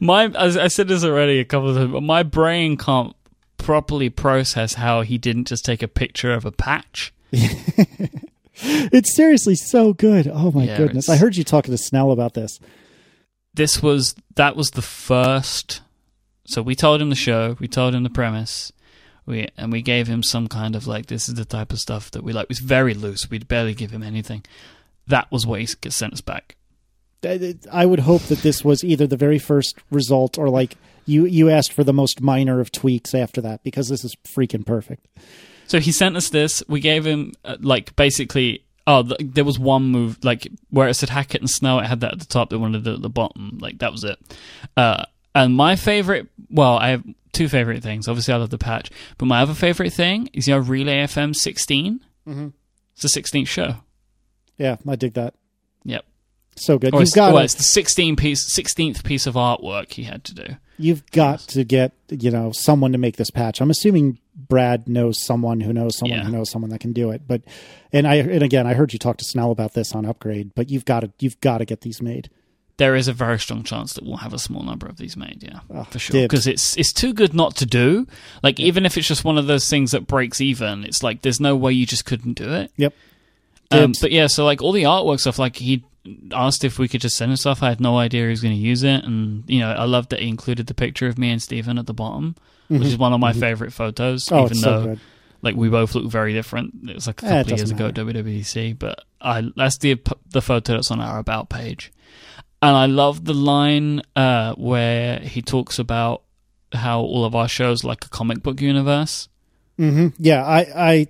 my 0.00 0.32
I 0.36 0.66
said 0.66 0.88
this 0.88 1.04
already 1.04 1.38
a 1.38 1.44
couple 1.44 1.70
of 1.70 1.76
times, 1.76 1.92
but 1.92 2.02
my 2.02 2.24
brain 2.24 2.76
can't 2.76 3.14
properly 3.56 4.10
process 4.10 4.74
how 4.74 5.02
he 5.02 5.16
didn't 5.16 5.46
just 5.46 5.64
take 5.64 5.80
a 5.82 5.86
picture 5.88 6.32
of 6.34 6.44
a 6.44 6.50
patch. 6.50 7.14
It's 8.62 9.14
seriously 9.16 9.54
so 9.56 9.92
good. 9.92 10.28
Oh 10.28 10.50
my 10.52 10.64
Yeah, 10.64 10.76
goodness! 10.76 11.06
it's- 11.06 11.18
I 11.18 11.20
heard 11.20 11.36
you 11.36 11.44
talking 11.44 11.72
to 11.72 11.78
Snell 11.78 12.10
about 12.12 12.34
this. 12.34 12.58
This 13.54 13.82
was 13.82 14.14
that 14.36 14.56
was 14.56 14.70
the 14.70 14.82
first. 14.82 15.80
So 16.46 16.60
we 16.62 16.74
told 16.74 17.00
him 17.00 17.08
the 17.10 17.16
show, 17.16 17.56
we 17.58 17.68
told 17.68 17.94
him 17.94 18.02
the 18.02 18.10
premise, 18.10 18.70
we 19.26 19.48
and 19.56 19.72
we 19.72 19.80
gave 19.82 20.06
him 20.06 20.22
some 20.22 20.46
kind 20.48 20.76
of 20.76 20.86
like 20.86 21.06
this 21.06 21.28
is 21.28 21.34
the 21.34 21.44
type 21.44 21.72
of 21.72 21.78
stuff 21.80 22.10
that 22.12 22.22
we 22.22 22.32
like. 22.32 22.44
It 22.44 22.48
was 22.50 22.58
very 22.58 22.94
loose. 22.94 23.30
We'd 23.30 23.48
barely 23.48 23.74
give 23.74 23.90
him 23.90 24.02
anything. 24.02 24.44
That 25.06 25.30
was 25.32 25.46
what 25.46 25.60
he 25.60 25.66
sent 25.66 26.12
us 26.12 26.20
back. 26.20 26.56
I 27.24 27.54
I 27.72 27.86
would 27.86 28.00
hope 28.00 28.22
that 28.22 28.40
this 28.42 28.64
was 28.64 28.84
either 28.84 29.06
the 29.06 29.16
very 29.16 29.38
first 29.38 29.78
result 29.90 30.36
or 30.38 30.48
like 30.50 30.76
you 31.06 31.24
you 31.24 31.48
asked 31.50 31.72
for 31.72 31.84
the 31.84 31.92
most 31.92 32.20
minor 32.20 32.60
of 32.60 32.70
tweaks 32.70 33.14
after 33.14 33.40
that 33.40 33.62
because 33.62 33.88
this 33.88 34.04
is 34.04 34.14
freaking 34.26 34.66
perfect. 34.66 35.06
So 35.66 35.80
he 35.80 35.92
sent 35.92 36.16
us 36.16 36.28
this. 36.30 36.62
We 36.68 36.80
gave 36.80 37.04
him 37.04 37.32
uh, 37.44 37.56
like 37.60 37.94
basically. 37.96 38.62
Oh, 38.86 39.02
th- 39.02 39.18
there 39.32 39.44
was 39.44 39.58
one 39.58 39.84
move 39.84 40.22
like 40.22 40.46
where 40.68 40.88
it 40.88 40.94
said 40.94 41.08
Hackett 41.08 41.40
and 41.40 41.48
Snell. 41.48 41.78
It 41.78 41.86
had 41.86 42.00
that 42.00 42.12
at 42.12 42.18
the 42.18 42.26
top. 42.26 42.50
They 42.50 42.56
wanted 42.56 42.86
it 42.86 42.94
at 42.94 43.02
the 43.02 43.08
bottom. 43.08 43.56
Like 43.58 43.78
that 43.78 43.90
was 43.90 44.04
it. 44.04 44.18
Uh, 44.76 45.04
and 45.34 45.56
my 45.56 45.74
favorite. 45.76 46.28
Well, 46.50 46.76
I 46.76 46.88
have 46.90 47.04
two 47.32 47.48
favorite 47.48 47.82
things. 47.82 48.08
Obviously, 48.08 48.34
I 48.34 48.36
love 48.36 48.50
the 48.50 48.58
patch, 48.58 48.90
but 49.18 49.26
my 49.26 49.40
other 49.40 49.54
favorite 49.54 49.92
thing 49.92 50.28
is 50.32 50.46
your 50.48 50.60
Relay 50.60 50.98
FM 51.04 51.34
16. 51.34 52.00
Mm-hmm. 52.26 52.48
It's 52.96 53.14
the 53.14 53.20
16th 53.20 53.48
show. 53.48 53.76
Yeah, 54.56 54.76
I 54.86 54.96
dig 54.96 55.14
that. 55.14 55.34
Yep. 55.84 56.04
So 56.56 56.78
good. 56.78 56.94
Or 56.94 56.98
You've 57.00 57.08
it's, 57.08 57.14
got 57.14 57.32
well, 57.34 57.42
it's 57.44 57.54
the 57.54 57.62
16 57.64 58.16
piece, 58.16 58.48
16th 58.56 59.02
piece 59.04 59.26
of 59.26 59.34
artwork 59.34 59.92
he 59.92 60.04
had 60.04 60.22
to 60.24 60.34
do. 60.34 60.56
you've 60.78 61.04
got 61.10 61.40
to 61.40 61.64
get 61.64 61.92
you 62.10 62.30
know 62.30 62.52
someone 62.52 62.92
to 62.92 62.98
make 62.98 63.16
this 63.16 63.30
patch. 63.30 63.60
I'm 63.60 63.70
assuming 63.70 64.18
Brad 64.36 64.88
knows 64.88 65.24
someone 65.24 65.60
who 65.60 65.72
knows 65.72 65.96
someone 65.98 66.18
Yeah. 66.18 66.24
who 66.26 66.32
knows 66.32 66.50
someone 66.50 66.70
that 66.70 66.80
can 66.80 66.92
do 66.92 67.10
it. 67.10 67.22
But 67.26 67.42
and 67.92 68.06
I 68.06 68.16
and 68.16 68.42
again 68.42 68.66
I 68.66 68.74
heard 68.74 68.92
you 68.92 68.98
talk 68.98 69.16
to 69.18 69.24
Snell 69.24 69.50
about 69.50 69.74
this 69.74 69.94
on 69.94 70.04
Upgrade. 70.06 70.54
But 70.54 70.70
you've 70.70 70.84
got 70.84 71.00
to 71.00 71.10
you've 71.18 71.40
got 71.40 71.58
to 71.58 71.64
get 71.64 71.80
these 71.82 72.00
made. 72.02 72.30
There 72.76 72.96
is 72.96 73.06
a 73.06 73.12
very 73.12 73.38
strong 73.38 73.62
chance 73.62 73.92
that 73.92 74.04
we'll 74.04 74.16
have 74.16 74.34
a 74.34 74.38
small 74.38 74.64
number 74.64 74.88
of 74.88 74.96
these 74.96 75.16
made, 75.16 75.44
yeah, 75.44 75.60
Oh, 75.72 75.84
for 75.84 76.00
sure. 76.00 76.22
Because 76.22 76.48
it's 76.48 76.76
it's 76.76 76.92
too 76.92 77.12
good 77.12 77.32
not 77.32 77.54
to 77.56 77.66
do. 77.66 78.06
Like 78.42 78.58
even 78.58 78.84
if 78.84 78.96
it's 78.98 79.06
just 79.06 79.24
one 79.24 79.38
of 79.38 79.46
those 79.46 79.68
things 79.70 79.92
that 79.92 80.08
breaks 80.08 80.40
even, 80.40 80.82
it's 80.84 81.00
like 81.02 81.22
there's 81.22 81.38
no 81.40 81.54
way 81.56 81.72
you 81.72 81.86
just 81.86 82.04
couldn't 82.04 82.32
do 82.34 82.52
it. 82.52 82.72
Yep. 82.76 82.92
Um, 83.70 83.92
but 84.00 84.10
yeah, 84.12 84.26
so 84.26 84.44
like 84.44 84.60
all 84.62 84.72
the 84.72 84.82
artwork 84.84 85.20
stuff, 85.20 85.38
like 85.38 85.54
he 85.56 85.84
asked 86.32 86.64
if 86.64 86.78
we 86.78 86.88
could 86.88 87.00
just 87.00 87.16
send 87.16 87.30
him 87.32 87.36
stuff. 87.36 87.62
I 87.62 87.68
had 87.70 87.80
no 87.80 87.96
idea 87.98 88.24
he 88.24 88.30
was 88.30 88.40
going 88.42 88.54
to 88.54 88.60
use 88.60 88.82
it, 88.82 89.04
and 89.04 89.44
you 89.48 89.60
know 89.60 89.70
I 89.72 89.84
loved 89.84 90.10
that 90.10 90.20
he 90.20 90.28
included 90.28 90.66
the 90.66 90.74
picture 90.74 91.06
of 91.06 91.18
me 91.18 91.30
and 91.30 91.40
Stephen 91.42 91.78
at 91.78 91.86
the 91.86 91.94
bottom, 91.94 92.34
which 92.68 92.82
is 92.82 92.96
one 92.98 93.12
of 93.12 93.20
my 93.20 93.32
favorite 93.32 93.72
photos. 93.72 94.30
Oh, 94.30 94.44
even 94.46 94.58
though 94.60 94.82
so 94.82 94.86
good. 94.86 95.00
like 95.42 95.56
we 95.56 95.68
both 95.68 95.94
look 95.94 96.10
very 96.10 96.32
different. 96.32 96.74
It 96.88 96.94
was 96.94 97.06
like 97.06 97.22
a 97.22 97.26
Eh, 97.26 97.28
couple 97.28 97.40
of 97.40 97.48
years 97.58 97.70
doesn't 97.70 97.76
ago 97.76 97.88
at 97.88 97.94
WWDC, 98.16 98.78
but 98.78 99.00
I 99.20 99.42
that's 99.56 99.78
the 99.78 100.00
the 100.30 100.42
photo 100.42 100.74
that's 100.74 100.90
on 100.90 101.00
our 101.00 101.18
about 101.18 101.48
page, 101.48 101.92
and 102.62 102.76
I 102.76 102.86
love 102.86 103.24
the 103.24 103.34
line 103.34 104.02
uh, 104.16 104.54
where 104.54 105.18
he 105.20 105.42
talks 105.42 105.78
about 105.78 106.22
how 106.72 107.00
all 107.00 107.24
of 107.24 107.34
our 107.34 107.48
shows 107.48 107.84
like 107.84 108.04
a 108.04 108.08
comic 108.08 108.42
book 108.42 108.60
universe. 108.60 109.28
Yeah, 109.76 110.44
I, 110.44 110.66
I 110.76 111.06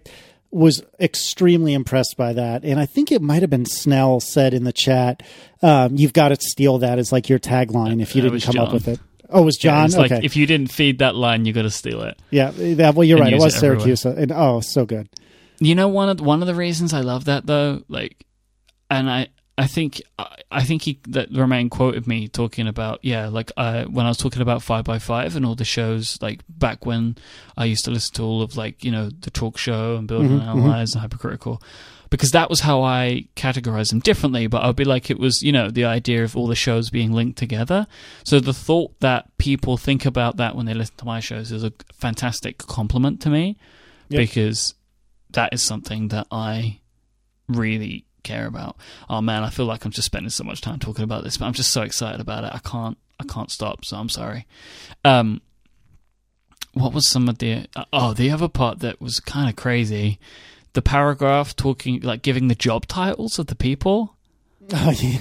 was 0.54 0.82
extremely 1.00 1.74
impressed 1.74 2.16
by 2.16 2.32
that, 2.32 2.64
and 2.64 2.78
I 2.78 2.86
think 2.86 3.10
it 3.12 3.20
might 3.20 3.42
have 3.42 3.50
been 3.50 3.66
Snell 3.66 4.20
said 4.20 4.54
in 4.54 4.64
the 4.64 4.72
chat, 4.72 5.22
um, 5.62 5.96
"You've 5.96 6.12
got 6.12 6.28
to 6.28 6.36
steal 6.36 6.78
that 6.78 6.98
as 6.98 7.10
like 7.12 7.28
your 7.28 7.38
tagline 7.38 8.00
if 8.00 8.14
you 8.14 8.22
That 8.22 8.26
didn't 8.28 8.32
was 8.34 8.44
come 8.44 8.58
up 8.58 8.72
with 8.72 8.88
it." 8.88 9.00
Oh, 9.30 9.42
it 9.42 9.44
was 9.44 9.62
Yeah, 9.64 9.72
John. 9.72 9.86
it's 9.86 9.96
like 9.96 10.12
if 10.24 10.36
you 10.36 10.46
didn't 10.46 10.70
feed 10.70 11.00
that 11.00 11.16
line, 11.16 11.44
you 11.44 11.52
got 11.52 11.62
to 11.62 11.70
steal 11.70 12.02
it. 12.02 12.18
yeah. 12.30 12.52
That, 12.54 12.94
well, 12.94 13.04
you're 13.04 13.16
and 13.18 13.24
right. 13.24 13.32
It 13.32 13.40
was 13.40 13.54
it 13.54 13.64
everywhere. 13.64 13.96
Syracuse, 13.96 14.04
and 14.04 14.32
oh, 14.32 14.60
so 14.60 14.84
good. 14.86 15.08
You 15.60 15.74
know 15.74 15.88
one 15.88 16.08
of 16.08 16.20
one 16.20 16.40
of 16.40 16.46
the 16.46 16.54
reasons 16.54 16.92
I 16.94 17.00
love 17.00 17.24
that 17.24 17.46
though, 17.46 17.82
like, 17.88 18.24
and 18.90 19.10
I 19.10 19.28
I 19.56 19.66
think 19.68 20.02
I, 20.50 20.64
think 20.64 20.82
he 20.82 20.98
that 21.08 21.28
Romain 21.32 21.70
quoted 21.70 22.08
me 22.08 22.26
talking 22.26 22.66
about 22.66 22.98
yeah, 23.02 23.28
like 23.28 23.52
I 23.56 23.84
when 23.84 24.04
I 24.04 24.08
was 24.08 24.18
talking 24.18 24.42
about 24.42 24.62
Five 24.62 24.84
by 24.84 24.98
Five 24.98 25.36
and 25.36 25.46
all 25.46 25.54
the 25.54 25.64
shows 25.64 26.18
like 26.20 26.40
back 26.48 26.84
when 26.84 27.16
I 27.56 27.66
used 27.66 27.84
to 27.84 27.92
listen 27.92 28.14
to 28.14 28.22
all 28.24 28.42
of 28.42 28.56
like 28.56 28.82
you 28.84 28.90
know 28.90 29.10
the 29.10 29.30
talk 29.30 29.56
show 29.56 29.94
and 29.96 30.08
build 30.08 30.22
and 30.26 30.40
Mhm, 30.40 30.48
analyze 30.48 30.94
and 30.94 31.02
hypercritical. 31.02 31.62
Because 32.10 32.30
that 32.32 32.50
was 32.50 32.60
how 32.60 32.82
I 32.82 33.26
categorized 33.34 33.90
them 33.90 33.98
differently, 34.00 34.46
but 34.46 34.62
I'd 34.62 34.76
be 34.76 34.84
like, 34.84 35.10
it 35.10 35.18
was, 35.18 35.42
you 35.42 35.50
know, 35.50 35.68
the 35.68 35.84
idea 35.84 36.22
of 36.22 36.36
all 36.36 36.46
the 36.46 36.54
shows 36.54 36.88
being 36.90 37.10
linked 37.12 37.36
together. 37.38 37.88
So 38.24 38.38
the 38.38 38.52
thought 38.52 39.00
that 39.00 39.36
people 39.38 39.76
think 39.76 40.04
about 40.06 40.36
that 40.36 40.54
when 40.54 40.66
they 40.66 40.74
listen 40.74 40.94
to 40.98 41.04
my 41.06 41.18
shows 41.18 41.50
is 41.50 41.64
a 41.64 41.72
fantastic 41.92 42.58
compliment 42.58 43.20
to 43.22 43.30
me 43.30 43.56
Yep. 44.10 44.18
because 44.18 44.74
that 45.30 45.52
is 45.54 45.62
something 45.62 46.08
that 46.08 46.28
I 46.30 46.78
really 47.48 48.04
care 48.24 48.46
about. 48.46 48.76
Oh 49.08 49.20
man, 49.20 49.44
I 49.44 49.50
feel 49.50 49.66
like 49.66 49.84
I'm 49.84 49.92
just 49.92 50.06
spending 50.06 50.30
so 50.30 50.42
much 50.44 50.60
time 50.60 50.78
talking 50.80 51.04
about 51.04 51.22
this, 51.22 51.36
but 51.38 51.46
I'm 51.46 51.52
just 51.52 51.70
so 51.72 51.82
excited 51.82 52.20
about 52.20 52.44
it. 52.44 52.50
I 52.52 52.58
can't 52.58 52.98
I 53.20 53.24
can't 53.24 53.50
stop, 53.50 53.84
so 53.84 53.96
I'm 53.96 54.08
sorry. 54.08 54.46
Um 55.04 55.40
what 56.72 56.92
was 56.92 57.08
some 57.08 57.28
of 57.28 57.38
the 57.38 57.66
oh, 57.92 58.12
the 58.14 58.30
other 58.30 58.48
part 58.48 58.80
that 58.80 59.00
was 59.00 59.20
kind 59.20 59.48
of 59.48 59.56
crazy. 59.56 60.18
The 60.72 60.82
paragraph 60.82 61.54
talking 61.54 62.00
like 62.00 62.22
giving 62.22 62.48
the 62.48 62.56
job 62.56 62.86
titles 62.86 63.38
of 63.38 63.46
the 63.46 63.54
people. 63.54 64.10
Oh, 64.72 64.90
yeah. 64.98 65.18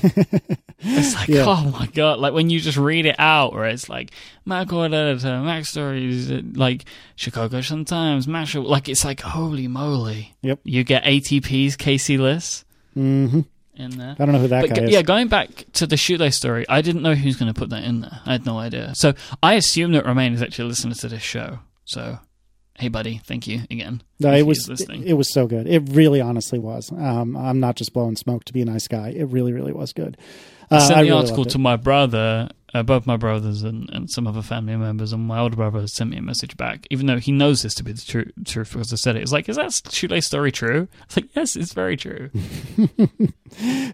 It's 0.79 1.15
like, 1.15 1.27
Yeah. 1.27 1.43
oh 1.45 1.69
my 1.77 1.87
god! 1.87 2.19
Like 2.19 2.33
when 2.33 2.49
you 2.49 2.61
just 2.61 2.77
read 2.77 3.05
it 3.05 3.17
out, 3.19 3.51
where 3.53 3.65
it's 3.65 3.89
like 3.89 4.11
Macworld 4.47 4.93
Editor, 4.93 5.27
MacStories, 5.43 6.31
uh, 6.31 6.41
like 6.57 6.85
Chicago 7.17 7.59
Sun 7.59 7.83
Times, 7.83 8.25
like 8.25 8.87
it's 8.87 9.03
like 9.03 9.19
holy 9.19 9.67
moly! 9.67 10.33
Yep. 10.43 10.59
You 10.63 10.85
get 10.85 11.03
ATP's 11.03 11.75
Casey 11.75 12.17
Liss 12.17 12.63
hmm 12.93 13.41
in 13.75 13.89
there. 13.97 14.15
I 14.19 14.25
don't 14.25 14.33
know 14.33 14.39
who 14.39 14.47
that 14.49 14.61
But 14.61 14.69
guy 14.69 14.75
go- 14.75 14.83
is. 14.83 14.91
yeah, 14.91 15.01
going 15.01 15.29
back 15.29 15.49
to 15.73 15.87
the 15.87 15.97
shoelace 15.97 16.35
story, 16.37 16.63
I 16.69 16.81
didn't 16.83 17.01
know 17.01 17.15
who 17.15 17.25
was 17.25 17.37
going 17.37 17.51
to 17.51 17.59
put 17.59 17.71
that 17.71 17.83
in 17.83 18.01
there. 18.01 18.19
I 18.23 18.33
had 18.33 18.45
no 18.45 18.59
idea. 18.59 18.91
So 18.95 19.13
I 19.41 19.55
assume 19.55 19.93
that 19.93 20.05
Romain 20.05 20.31
is 20.33 20.43
actually 20.43 20.67
listening 20.69 20.93
to 20.93 21.09
this 21.09 21.23
show. 21.23 21.57
So, 21.85 22.19
hey, 22.77 22.89
buddy, 22.89 23.19
thank 23.25 23.47
you 23.47 23.61
again. 23.71 24.03
No, 24.19 24.31
it 24.31 24.45
was 24.45 24.69
listening. 24.69 25.07
it 25.07 25.13
was 25.13 25.33
so 25.33 25.47
good. 25.47 25.65
It 25.67 25.79
really, 25.89 26.21
honestly 26.21 26.59
was. 26.59 26.91
Um, 26.91 27.35
I'm 27.35 27.59
not 27.59 27.75
just 27.75 27.93
blowing 27.93 28.15
smoke 28.15 28.43
to 28.45 28.53
be 28.53 28.61
a 28.61 28.65
nice 28.65 28.87
guy. 28.87 29.09
It 29.09 29.23
really, 29.29 29.53
really 29.53 29.73
was 29.73 29.91
good. 29.91 30.17
Uh, 30.69 30.75
I 30.75 30.77
sent 30.79 30.91
I 30.91 30.95
the 31.03 31.09
really 31.09 31.21
article 31.23 31.45
to 31.45 31.57
my 31.57 31.75
brother, 31.75 32.49
uh, 32.73 32.83
both 32.83 33.05
my 33.05 33.17
brothers 33.17 33.63
and, 33.63 33.89
and 33.91 34.09
some 34.09 34.27
other 34.27 34.41
family 34.41 34.75
members, 34.75 35.13
and 35.13 35.27
my 35.27 35.39
older 35.39 35.55
brother 35.55 35.87
sent 35.87 36.09
me 36.09 36.17
a 36.17 36.21
message 36.21 36.57
back, 36.57 36.87
even 36.89 37.05
though 37.05 37.19
he 37.19 37.31
knows 37.31 37.61
this 37.61 37.73
to 37.75 37.83
be 37.83 37.91
the 37.91 38.01
tru- 38.01 38.31
truth 38.45 38.73
because 38.73 38.91
I 38.91 38.95
said 38.95 39.15
it. 39.15 39.21
It's 39.21 39.31
like, 39.31 39.47
is 39.47 39.57
that 39.57 39.73
shoelace 39.91 40.25
story 40.25 40.51
true? 40.51 40.87
It's 41.05 41.17
like, 41.17 41.35
yes, 41.35 41.55
it's 41.55 41.73
very 41.73 41.97
true. 41.97 42.29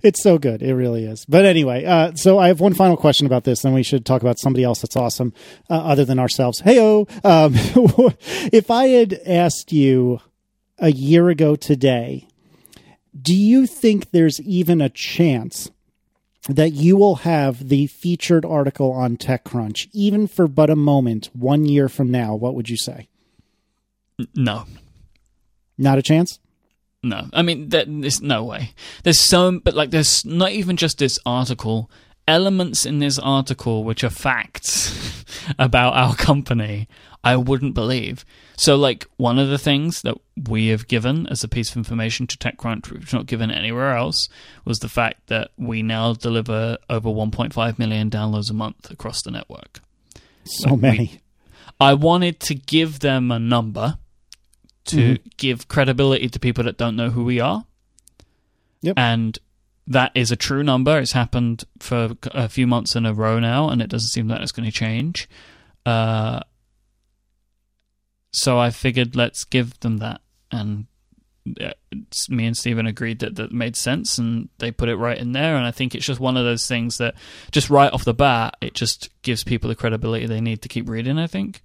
It's 0.01 0.23
so 0.23 0.37
good. 0.37 0.61
It 0.63 0.73
really 0.73 1.03
is. 1.03 1.25
But 1.25 1.43
anyway, 1.43 1.83
uh, 1.83 2.13
so 2.15 2.39
I 2.39 2.47
have 2.47 2.61
one 2.61 2.73
final 2.73 2.95
question 2.95 3.25
about 3.25 3.43
this, 3.43 3.61
then 3.61 3.73
we 3.73 3.83
should 3.83 4.05
talk 4.05 4.21
about 4.21 4.39
somebody 4.39 4.63
else 4.63 4.79
that's 4.79 4.95
awesome 4.95 5.33
uh, 5.69 5.73
other 5.73 6.05
than 6.05 6.17
ourselves. 6.17 6.61
Heyo, 6.61 7.09
um, 7.25 7.53
if 8.53 8.71
I 8.71 8.87
had 8.87 9.19
asked 9.25 9.73
you 9.73 10.21
a 10.77 10.91
year 10.91 11.27
ago 11.27 11.57
today, 11.57 12.27
do 13.21 13.35
you 13.35 13.67
think 13.67 14.11
there's 14.11 14.39
even 14.41 14.79
a 14.79 14.89
chance 14.89 15.69
that 16.47 16.71
you 16.71 16.95
will 16.95 17.15
have 17.17 17.67
the 17.69 17.87
featured 17.87 18.45
article 18.45 18.91
on 18.91 19.17
TechCrunch, 19.17 19.87
even 19.93 20.25
for 20.27 20.47
but 20.47 20.69
a 20.69 20.75
moment, 20.75 21.29
one 21.33 21.65
year 21.65 21.89
from 21.89 22.09
now? 22.11 22.33
What 22.35 22.55
would 22.55 22.69
you 22.69 22.77
say? 22.77 23.07
No, 24.35 24.65
Not 25.77 25.97
a 25.97 26.01
chance. 26.01 26.39
no. 27.03 27.27
I 27.33 27.41
mean, 27.41 27.69
there- 27.69 27.85
there's 27.87 28.21
no 28.21 28.43
way. 28.43 28.73
There's 29.03 29.19
so, 29.19 29.59
but 29.59 29.73
like, 29.75 29.91
there's 29.91 30.25
not 30.25 30.51
even 30.51 30.75
just 30.77 30.97
this 30.97 31.17
article. 31.25 31.89
Elements 32.27 32.85
in 32.85 32.99
this 32.99 33.17
article 33.17 33.83
which 33.83 34.03
are 34.03 34.09
facts 34.09 35.23
about 35.59 35.93
our 35.93 36.15
company, 36.15 36.87
I 37.23 37.37
wouldn't 37.37 37.73
believe. 37.73 38.23
So, 38.61 38.75
like, 38.75 39.07
one 39.15 39.39
of 39.39 39.47
the 39.47 39.57
things 39.57 40.01
that 40.01 40.17
we 40.49 40.67
have 40.67 40.89
given 40.89 41.27
as 41.27 41.45
a 41.45 41.47
piece 41.47 41.71
of 41.71 41.77
information 41.77 42.27
to 42.27 42.37
TechCrunch, 42.37 42.91
which 42.91 42.99
we've 42.99 43.13
not 43.13 43.25
given 43.25 43.51
anywhere 43.51 43.95
else, 43.95 44.27
was 44.65 44.79
the 44.79 44.89
fact 44.89 45.27
that 45.27 45.51
we 45.57 45.81
now 45.81 46.11
deliver 46.13 46.77
over 46.89 47.07
1.5 47.09 47.79
million 47.79 48.09
downloads 48.09 48.49
a 48.51 48.53
month 48.53 48.91
across 48.91 49.21
the 49.21 49.31
network. 49.31 49.79
So 50.43 50.71
Like, 50.71 50.75
we- 50.75 50.81
many. 50.81 51.21
I 51.79 51.93
wanted 51.93 52.41
to 52.41 52.55
give 52.55 52.99
them 52.99 53.31
a 53.31 53.39
number 53.39 53.97
to 54.87 55.17
give 55.37 55.69
credibility 55.69 56.27
to 56.27 56.37
people 56.39 56.65
that 56.65 56.77
don't 56.77 56.97
know 56.97 57.11
who 57.11 57.23
we 57.23 57.39
are. 57.39 57.63
Yep. 58.81 58.95
And 58.97 59.39
that 59.87 60.11
is 60.15 60.31
a 60.31 60.35
true 60.35 60.63
number. 60.63 60.99
It's 60.99 61.13
happened 61.13 61.63
for 61.79 62.17
a 62.31 62.49
few 62.49 62.67
months 62.67 62.93
in 62.95 63.05
a 63.05 63.13
row 63.13 63.39
now, 63.39 63.69
and 63.69 63.81
it 63.81 63.89
doesn't 63.89 64.09
seem 64.09 64.27
that 64.27 64.41
it's 64.41 64.51
going 64.51 64.65
to 64.69 64.71
change. 64.75 65.29
Uh, 65.85 66.41
so 68.31 68.57
I 68.57 68.69
figured 68.69 69.15
let's 69.15 69.43
give 69.43 69.79
them 69.79 69.97
that. 69.97 70.21
And 70.51 70.87
me 72.29 72.45
and 72.45 72.57
Stephen 72.57 72.85
agreed 72.85 73.19
that 73.19 73.35
that 73.35 73.51
made 73.51 73.75
sense, 73.75 74.17
and 74.17 74.49
they 74.59 74.71
put 74.71 74.89
it 74.89 74.95
right 74.97 75.17
in 75.17 75.31
there. 75.31 75.55
And 75.55 75.65
I 75.65 75.71
think 75.71 75.95
it's 75.95 76.05
just 76.05 76.19
one 76.19 76.37
of 76.37 76.45
those 76.45 76.67
things 76.67 76.97
that 76.97 77.15
just 77.51 77.69
right 77.69 77.91
off 77.91 78.05
the 78.05 78.13
bat, 78.13 78.55
it 78.61 78.73
just 78.73 79.09
gives 79.21 79.43
people 79.43 79.69
the 79.69 79.75
credibility 79.75 80.25
they 80.25 80.41
need 80.41 80.61
to 80.61 80.69
keep 80.69 80.89
reading, 80.89 81.17
I 81.17 81.27
think. 81.27 81.61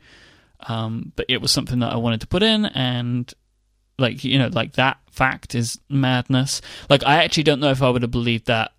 Um, 0.67 1.13
but 1.17 1.27
it 1.29 1.43
was 1.43 1.53
something 1.53 1.81
that 1.81 1.93
I 1.93 1.97
wanted 1.97 2.21
to 2.23 2.27
put 2.27 2.43
in, 2.43 2.67
and 2.67 3.33
like 3.99 4.25
you 4.25 4.39
know, 4.39 4.49
like 4.49 4.75
that 4.75 4.99
fact 5.11 5.55
is 5.55 5.79
madness. 5.89 6.61
Like 6.89 7.05
I 7.05 7.25
actually 7.25 7.43
don't 7.45 7.61
know 7.61 7.71
if 7.71 7.83
I 7.83 7.91
would 7.91 8.03
have 8.03 8.11
believed 8.11 8.47
that 8.47 8.73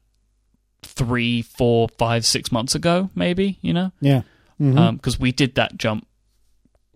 three, 0.84 1.42
four, 1.42 1.90
five, 1.98 2.26
six 2.26 2.52
months 2.52 2.76
ago, 2.76 3.10
maybe 3.16 3.58
you 3.62 3.74
know, 3.74 3.92
Yeah. 4.02 4.22
Because 4.92 5.20
we 5.20 5.32
did 5.32 5.56
that 5.56 5.78
jump 5.78 6.08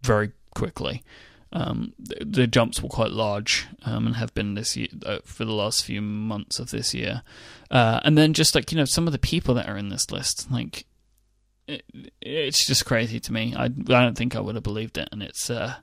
very 0.02 0.32
quickly. 0.60 1.04
Um, 1.52 1.94
the, 1.98 2.26
the 2.26 2.48
jumps 2.48 2.84
were 2.84 2.90
quite 2.90 3.12
large 3.12 3.66
um, 3.84 4.06
and 4.06 4.16
have 4.18 4.34
been 4.36 4.54
this 4.54 4.78
year 4.78 4.90
uh, 5.04 5.18
for 5.24 5.46
the 5.46 5.54
last 5.54 5.84
few 5.84 6.02
months 6.02 6.60
of 6.60 6.70
this 6.70 6.94
year. 6.94 7.24
Uh, 7.72 8.00
and 8.04 8.18
then 8.18 8.34
just 8.34 8.54
like 8.54 8.72
you 8.72 8.78
know, 8.78 8.86
some 8.86 9.08
of 9.08 9.14
the 9.14 9.20
people 9.20 9.56
that 9.56 9.68
are 9.68 9.78
in 9.78 9.90
this 9.90 10.12
list, 10.12 10.52
like 10.52 10.86
it, 11.68 11.84
it's 12.22 12.68
just 12.68 12.86
crazy 12.86 13.20
to 13.22 13.34
me. 13.34 13.56
I, 13.56 13.66
I 13.66 13.68
don't 13.68 14.18
think 14.18 14.36
I 14.36 14.42
would 14.42 14.56
have 14.56 14.64
believed 14.64 14.98
it, 14.98 15.10
and 15.12 15.24
it's 15.24 15.50
uh, 15.50 15.76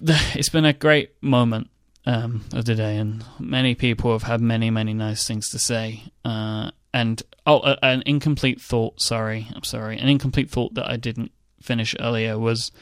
it's 0.02 0.48
been 0.48 0.64
a 0.64 0.72
great 0.72 1.10
moment 1.22 1.68
um, 2.06 2.44
of 2.52 2.64
the 2.64 2.74
day, 2.74 2.96
and 2.96 3.24
many 3.38 3.74
people 3.74 4.12
have 4.12 4.24
had 4.24 4.40
many, 4.40 4.70
many 4.70 4.94
nice 4.94 5.26
things 5.26 5.48
to 5.50 5.58
say. 5.58 6.02
Uh, 6.24 6.70
and 6.92 7.22
oh, 7.46 7.76
an 7.82 8.02
incomplete 8.06 8.60
thought. 8.60 9.00
Sorry, 9.00 9.48
I'm 9.54 9.64
sorry. 9.64 9.98
An 9.98 10.08
incomplete 10.08 10.50
thought 10.50 10.74
that 10.74 10.90
I 10.90 10.96
didn't 10.96 11.32
finish 11.62 11.94
earlier 11.98 12.38
was 12.38 12.72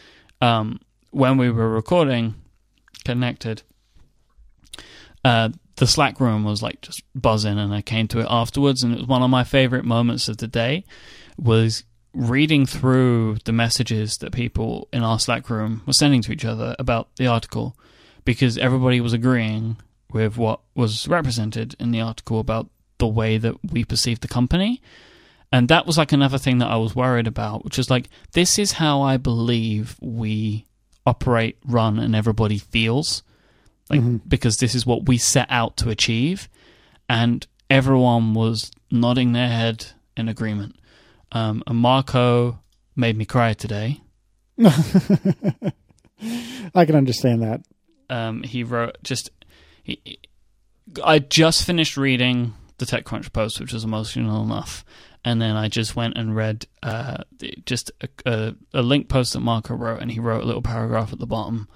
um, 0.40 0.80
when 1.10 1.36
we 1.36 1.50
were 1.50 1.68
recording, 1.68 2.34
connected. 3.04 3.62
Uh, 5.24 5.50
the 5.76 5.86
Slack 5.86 6.20
room 6.20 6.44
was 6.44 6.62
like 6.62 6.80
just 6.82 7.02
buzzing, 7.14 7.58
and 7.58 7.72
I 7.72 7.82
came 7.82 8.08
to 8.08 8.20
it 8.20 8.26
afterwards, 8.28 8.82
and 8.82 8.92
it 8.92 8.98
was 8.98 9.06
one 9.06 9.22
of 9.22 9.30
my 9.30 9.44
favorite 9.44 9.84
moments 9.84 10.28
of 10.28 10.38
the 10.38 10.46
day. 10.46 10.84
Was 11.38 11.84
reading 12.12 12.66
through 12.66 13.38
the 13.44 13.52
messages 13.52 14.18
that 14.18 14.32
people 14.32 14.88
in 14.92 15.02
our 15.02 15.18
Slack 15.18 15.48
room 15.48 15.82
were 15.86 15.92
sending 15.92 16.22
to 16.22 16.32
each 16.32 16.44
other 16.44 16.76
about 16.78 17.08
the 17.16 17.26
article, 17.26 17.76
because 18.24 18.58
everybody 18.58 19.00
was 19.00 19.12
agreeing 19.12 19.76
with 20.12 20.36
what 20.36 20.60
was 20.74 21.08
represented 21.08 21.74
in 21.78 21.92
the 21.92 22.00
article 22.00 22.40
about 22.40 22.68
the 22.98 23.06
way 23.06 23.38
that 23.38 23.54
we 23.72 23.84
perceive 23.84 24.20
the 24.20 24.28
company. 24.28 24.82
And 25.52 25.68
that 25.68 25.86
was 25.86 25.98
like 25.98 26.12
another 26.12 26.38
thing 26.38 26.58
that 26.58 26.68
I 26.70 26.76
was 26.76 26.94
worried 26.94 27.26
about, 27.26 27.64
which 27.64 27.78
is 27.78 27.90
like, 27.90 28.08
this 28.32 28.58
is 28.58 28.72
how 28.72 29.02
I 29.02 29.16
believe 29.16 29.96
we 30.00 30.64
operate, 31.04 31.58
run, 31.66 31.98
and 31.98 32.14
everybody 32.14 32.58
feels. 32.58 33.22
Like, 33.88 34.28
because 34.28 34.58
this 34.58 34.76
is 34.76 34.86
what 34.86 35.06
we 35.08 35.18
set 35.18 35.48
out 35.50 35.76
to 35.78 35.88
achieve. 35.90 36.48
And 37.08 37.44
everyone 37.68 38.34
was 38.34 38.70
nodding 38.92 39.32
their 39.32 39.48
head 39.48 39.86
in 40.16 40.28
agreement. 40.28 40.76
Um, 41.32 41.64
and 41.66 41.78
Marco 41.78 42.60
made 42.94 43.16
me 43.16 43.24
cry 43.24 43.52
today. 43.54 44.00
I 46.74 46.84
can 46.84 46.94
understand 46.94 47.42
that. 47.42 47.62
um, 48.10 48.42
he 48.42 48.62
wrote 48.62 48.96
just 49.02 49.30
he- 49.82 50.18
I 51.04 51.18
just 51.20 51.64
finished 51.64 51.96
reading 51.96 52.54
the 52.78 52.84
TechCrunch 52.86 53.32
post, 53.32 53.60
which 53.60 53.72
was 53.72 53.84
emotional 53.84 54.42
enough, 54.42 54.84
and 55.24 55.40
then 55.40 55.56
I 55.56 55.68
just 55.68 55.96
went 55.96 56.16
and 56.16 56.34
read 56.34 56.66
uh, 56.82 57.18
just 57.66 57.90
a, 58.00 58.08
a, 58.26 58.54
a 58.74 58.82
link 58.82 59.08
post 59.08 59.32
that 59.34 59.40
Marco 59.40 59.74
wrote, 59.74 60.00
and 60.00 60.10
he 60.10 60.20
wrote 60.20 60.42
a 60.42 60.46
little 60.46 60.62
paragraph 60.62 61.12
at 61.12 61.18
the 61.18 61.26
bottom, 61.26 61.68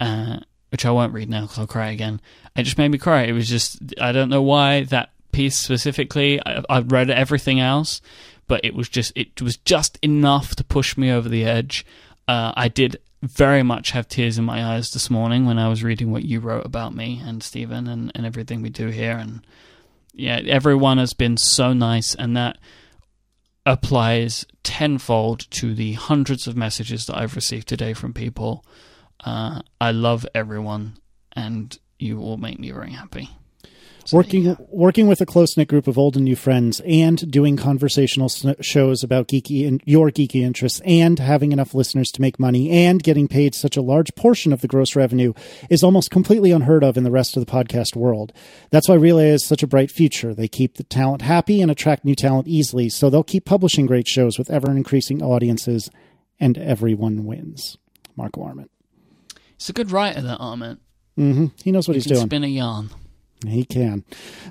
uh, 0.00 0.38
which 0.70 0.84
I 0.84 0.90
won't 0.90 1.12
read 1.12 1.28
now 1.28 1.42
because 1.42 1.58
I'll 1.58 1.66
cry 1.66 1.90
again. 1.90 2.20
It 2.56 2.64
just 2.64 2.78
made 2.78 2.88
me 2.88 2.98
cry. 2.98 3.22
It 3.22 3.32
was 3.32 3.48
just 3.48 3.78
I 4.00 4.12
don't 4.12 4.30
know 4.30 4.42
why 4.42 4.84
that 4.84 5.10
piece 5.32 5.58
specifically. 5.58 6.40
I've 6.44 6.90
read 6.90 7.10
everything 7.10 7.60
else, 7.60 8.00
but 8.46 8.64
it 8.64 8.74
was 8.74 8.88
just 8.88 9.12
it 9.14 9.40
was 9.40 9.56
just 9.56 9.98
enough 10.02 10.56
to 10.56 10.64
push 10.64 10.96
me 10.96 11.10
over 11.10 11.28
the 11.28 11.44
edge. 11.44 11.86
Uh, 12.26 12.52
I 12.56 12.68
did 12.68 12.98
very 13.22 13.62
much 13.62 13.92
have 13.92 14.08
tears 14.08 14.38
in 14.38 14.44
my 14.44 14.64
eyes 14.64 14.90
this 14.90 15.10
morning 15.10 15.44
when 15.44 15.58
I 15.58 15.68
was 15.68 15.82
reading 15.82 16.12
what 16.12 16.24
you 16.24 16.40
wrote 16.40 16.64
about 16.64 16.94
me 16.94 17.20
and 17.24 17.42
Stephen 17.42 17.88
and, 17.88 18.12
and 18.14 18.24
everything 18.24 18.62
we 18.62 18.70
do 18.70 18.88
here. 18.88 19.16
And 19.16 19.44
yeah, 20.12 20.40
everyone 20.46 20.98
has 20.98 21.14
been 21.14 21.36
so 21.36 21.72
nice, 21.72 22.14
and 22.14 22.36
that 22.36 22.58
applies 23.68 24.46
tenfold 24.62 25.40
to 25.50 25.74
the 25.74 25.92
hundreds 25.92 26.46
of 26.46 26.56
messages 26.56 27.04
that 27.04 27.18
I've 27.18 27.36
received 27.36 27.68
today 27.68 27.92
from 27.92 28.14
people. 28.14 28.64
Uh, 29.22 29.60
I 29.78 29.92
love 29.92 30.26
everyone, 30.34 30.96
and 31.32 31.78
you 31.98 32.20
all 32.20 32.38
make 32.38 32.58
me 32.58 32.70
very 32.70 32.92
happy. 32.92 33.28
Working 34.12 34.44
yeah. 34.44 34.54
working 34.68 35.06
with 35.06 35.20
a 35.20 35.26
close 35.26 35.56
knit 35.56 35.68
group 35.68 35.86
of 35.86 35.98
old 35.98 36.16
and 36.16 36.24
new 36.24 36.36
friends, 36.36 36.80
and 36.80 37.30
doing 37.30 37.56
conversational 37.56 38.28
shows 38.60 39.02
about 39.02 39.28
geeky 39.28 39.66
and 39.68 39.82
your 39.84 40.10
geeky 40.10 40.42
interests, 40.42 40.80
and 40.84 41.18
having 41.18 41.52
enough 41.52 41.74
listeners 41.74 42.10
to 42.12 42.20
make 42.20 42.38
money, 42.38 42.70
and 42.70 43.02
getting 43.02 43.28
paid 43.28 43.54
such 43.54 43.76
a 43.76 43.82
large 43.82 44.14
portion 44.14 44.52
of 44.52 44.60
the 44.62 44.68
gross 44.68 44.96
revenue 44.96 45.34
is 45.68 45.82
almost 45.82 46.10
completely 46.10 46.52
unheard 46.52 46.82
of 46.82 46.96
in 46.96 47.04
the 47.04 47.10
rest 47.10 47.36
of 47.36 47.44
the 47.44 47.50
podcast 47.52 47.96
world. 47.96 48.32
That's 48.70 48.88
why 48.88 48.94
Relay 48.94 49.28
is 49.30 49.44
such 49.44 49.62
a 49.62 49.66
bright 49.66 49.90
future. 49.90 50.32
They 50.34 50.48
keep 50.48 50.76
the 50.76 50.84
talent 50.84 51.22
happy 51.22 51.60
and 51.60 51.70
attract 51.70 52.04
new 52.04 52.14
talent 52.14 52.48
easily, 52.48 52.88
so 52.88 53.10
they'll 53.10 53.22
keep 53.22 53.44
publishing 53.44 53.86
great 53.86 54.08
shows 54.08 54.38
with 54.38 54.50
ever 54.50 54.70
increasing 54.70 55.22
audiences, 55.22 55.90
and 56.40 56.56
everyone 56.56 57.26
wins. 57.26 57.76
Marco 58.16 58.42
Arment. 58.42 58.70
He's 59.58 59.68
a 59.68 59.72
good 59.72 59.90
writer, 59.90 60.20
that 60.22 60.38
Arment. 60.38 60.80
hmm 61.16 61.46
He 61.62 61.72
knows 61.72 61.86
what 61.88 61.94
He 61.94 62.00
he's 62.00 62.06
doing. 62.06 62.26
spin 62.26 62.44
a 62.44 62.48
yarn. 62.48 62.90
He 63.46 63.64
can. 63.64 64.04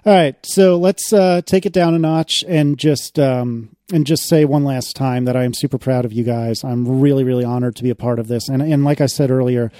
All 0.05 0.13
right, 0.13 0.35
so 0.43 0.77
let's 0.77 1.11
uh, 1.11 1.41
take 1.45 1.65
it 1.65 1.73
down 1.73 1.93
a 1.93 1.99
notch 1.99 2.43
and 2.47 2.77
just 2.77 3.19
um, 3.19 3.75
and 3.91 4.05
just 4.05 4.27
say 4.27 4.45
one 4.45 4.63
last 4.63 4.95
time 4.95 5.25
that 5.25 5.35
I 5.35 5.43
am 5.43 5.53
super 5.53 5.77
proud 5.77 6.05
of 6.05 6.13
you 6.13 6.23
guys. 6.23 6.63
I'm 6.63 7.01
really, 7.01 7.23
really 7.23 7.43
honored 7.43 7.75
to 7.77 7.83
be 7.83 7.89
a 7.89 7.95
part 7.95 8.19
of 8.19 8.27
this, 8.27 8.47
and 8.47 8.61
and 8.61 8.83
like 8.83 9.01
I 9.01 9.07
said 9.07 9.31
earlier, 9.31 9.71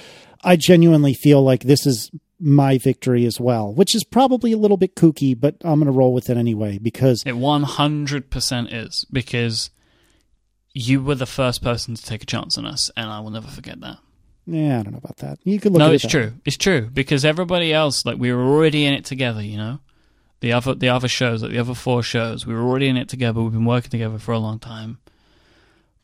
I 0.44 0.56
genuinely 0.56 1.14
feel 1.14 1.42
like 1.42 1.64
this 1.64 1.86
is 1.86 2.12
my 2.40 2.78
victory 2.78 3.26
as 3.26 3.40
well, 3.40 3.74
which 3.74 3.96
is 3.96 4.04
probably 4.04 4.52
a 4.52 4.58
little 4.58 4.78
bit 4.78 4.96
kooky, 4.96 5.40
but 5.40 5.56
I'm 5.64 5.80
going 5.80 5.92
to 5.92 5.98
roll 5.98 6.14
with 6.14 6.30
it 6.30 6.38
anyway 6.38 6.78
because 6.78 7.24
It 7.26 7.34
100% 7.34 8.68
is 8.72 9.06
because 9.12 9.72
you 10.74 11.02
were 11.02 11.16
the 11.16 11.26
first 11.26 11.64
person 11.64 11.96
to 11.96 12.04
take 12.04 12.22
a 12.22 12.28
chance 12.28 12.58
on 12.58 12.66
us, 12.66 12.92
and 12.96 13.10
I 13.10 13.20
will 13.22 13.32
never 13.32 13.48
forget 13.48 13.80
that. 13.82 13.98
Yeah, 14.48 14.80
I 14.80 14.84
don't 14.84 14.94
know 14.94 15.00
about 15.04 15.18
that. 15.18 15.40
You 15.44 15.60
could 15.60 15.74
look. 15.74 15.80
no, 15.80 15.88
at 15.88 15.92
it 15.92 15.96
it's 15.96 16.04
that 16.04 16.10
true. 16.10 16.34
It's 16.46 16.58
true 16.58 16.90
because 16.92 17.26
everybody 17.26 17.74
else, 17.74 18.06
like 18.06 18.18
we 18.18 18.32
were 18.32 18.44
already 18.44 18.86
in 18.86 18.94
it 18.94 19.06
together. 19.06 19.42
You 19.42 19.58
know, 19.58 19.80
the 20.40 20.54
other 20.54 20.74
the 20.74 20.90
other 20.90 21.08
shows, 21.08 21.44
like 21.44 21.52
the 21.52 21.60
other 21.60 21.76
four 21.76 22.02
shows, 22.02 22.48
we 22.48 22.54
were 22.54 22.62
already 22.62 22.88
in 22.88 22.96
it 22.98 23.10
together. 23.10 23.42
We've 23.42 23.52
been 23.52 23.66
working 23.66 23.92
together 23.92 24.18
for 24.18 24.32
a 24.32 24.40
long 24.40 24.60
time, 24.60 25.00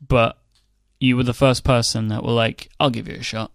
but 0.06 0.38
you 1.00 1.16
were 1.16 1.24
the 1.24 1.34
first 1.34 1.64
person 1.64 2.10
that 2.10 2.24
were 2.24 2.32
like, 2.32 2.70
"I'll 2.80 2.90
give 2.90 3.08
you 3.08 3.16
a 3.16 3.24
shot," 3.24 3.52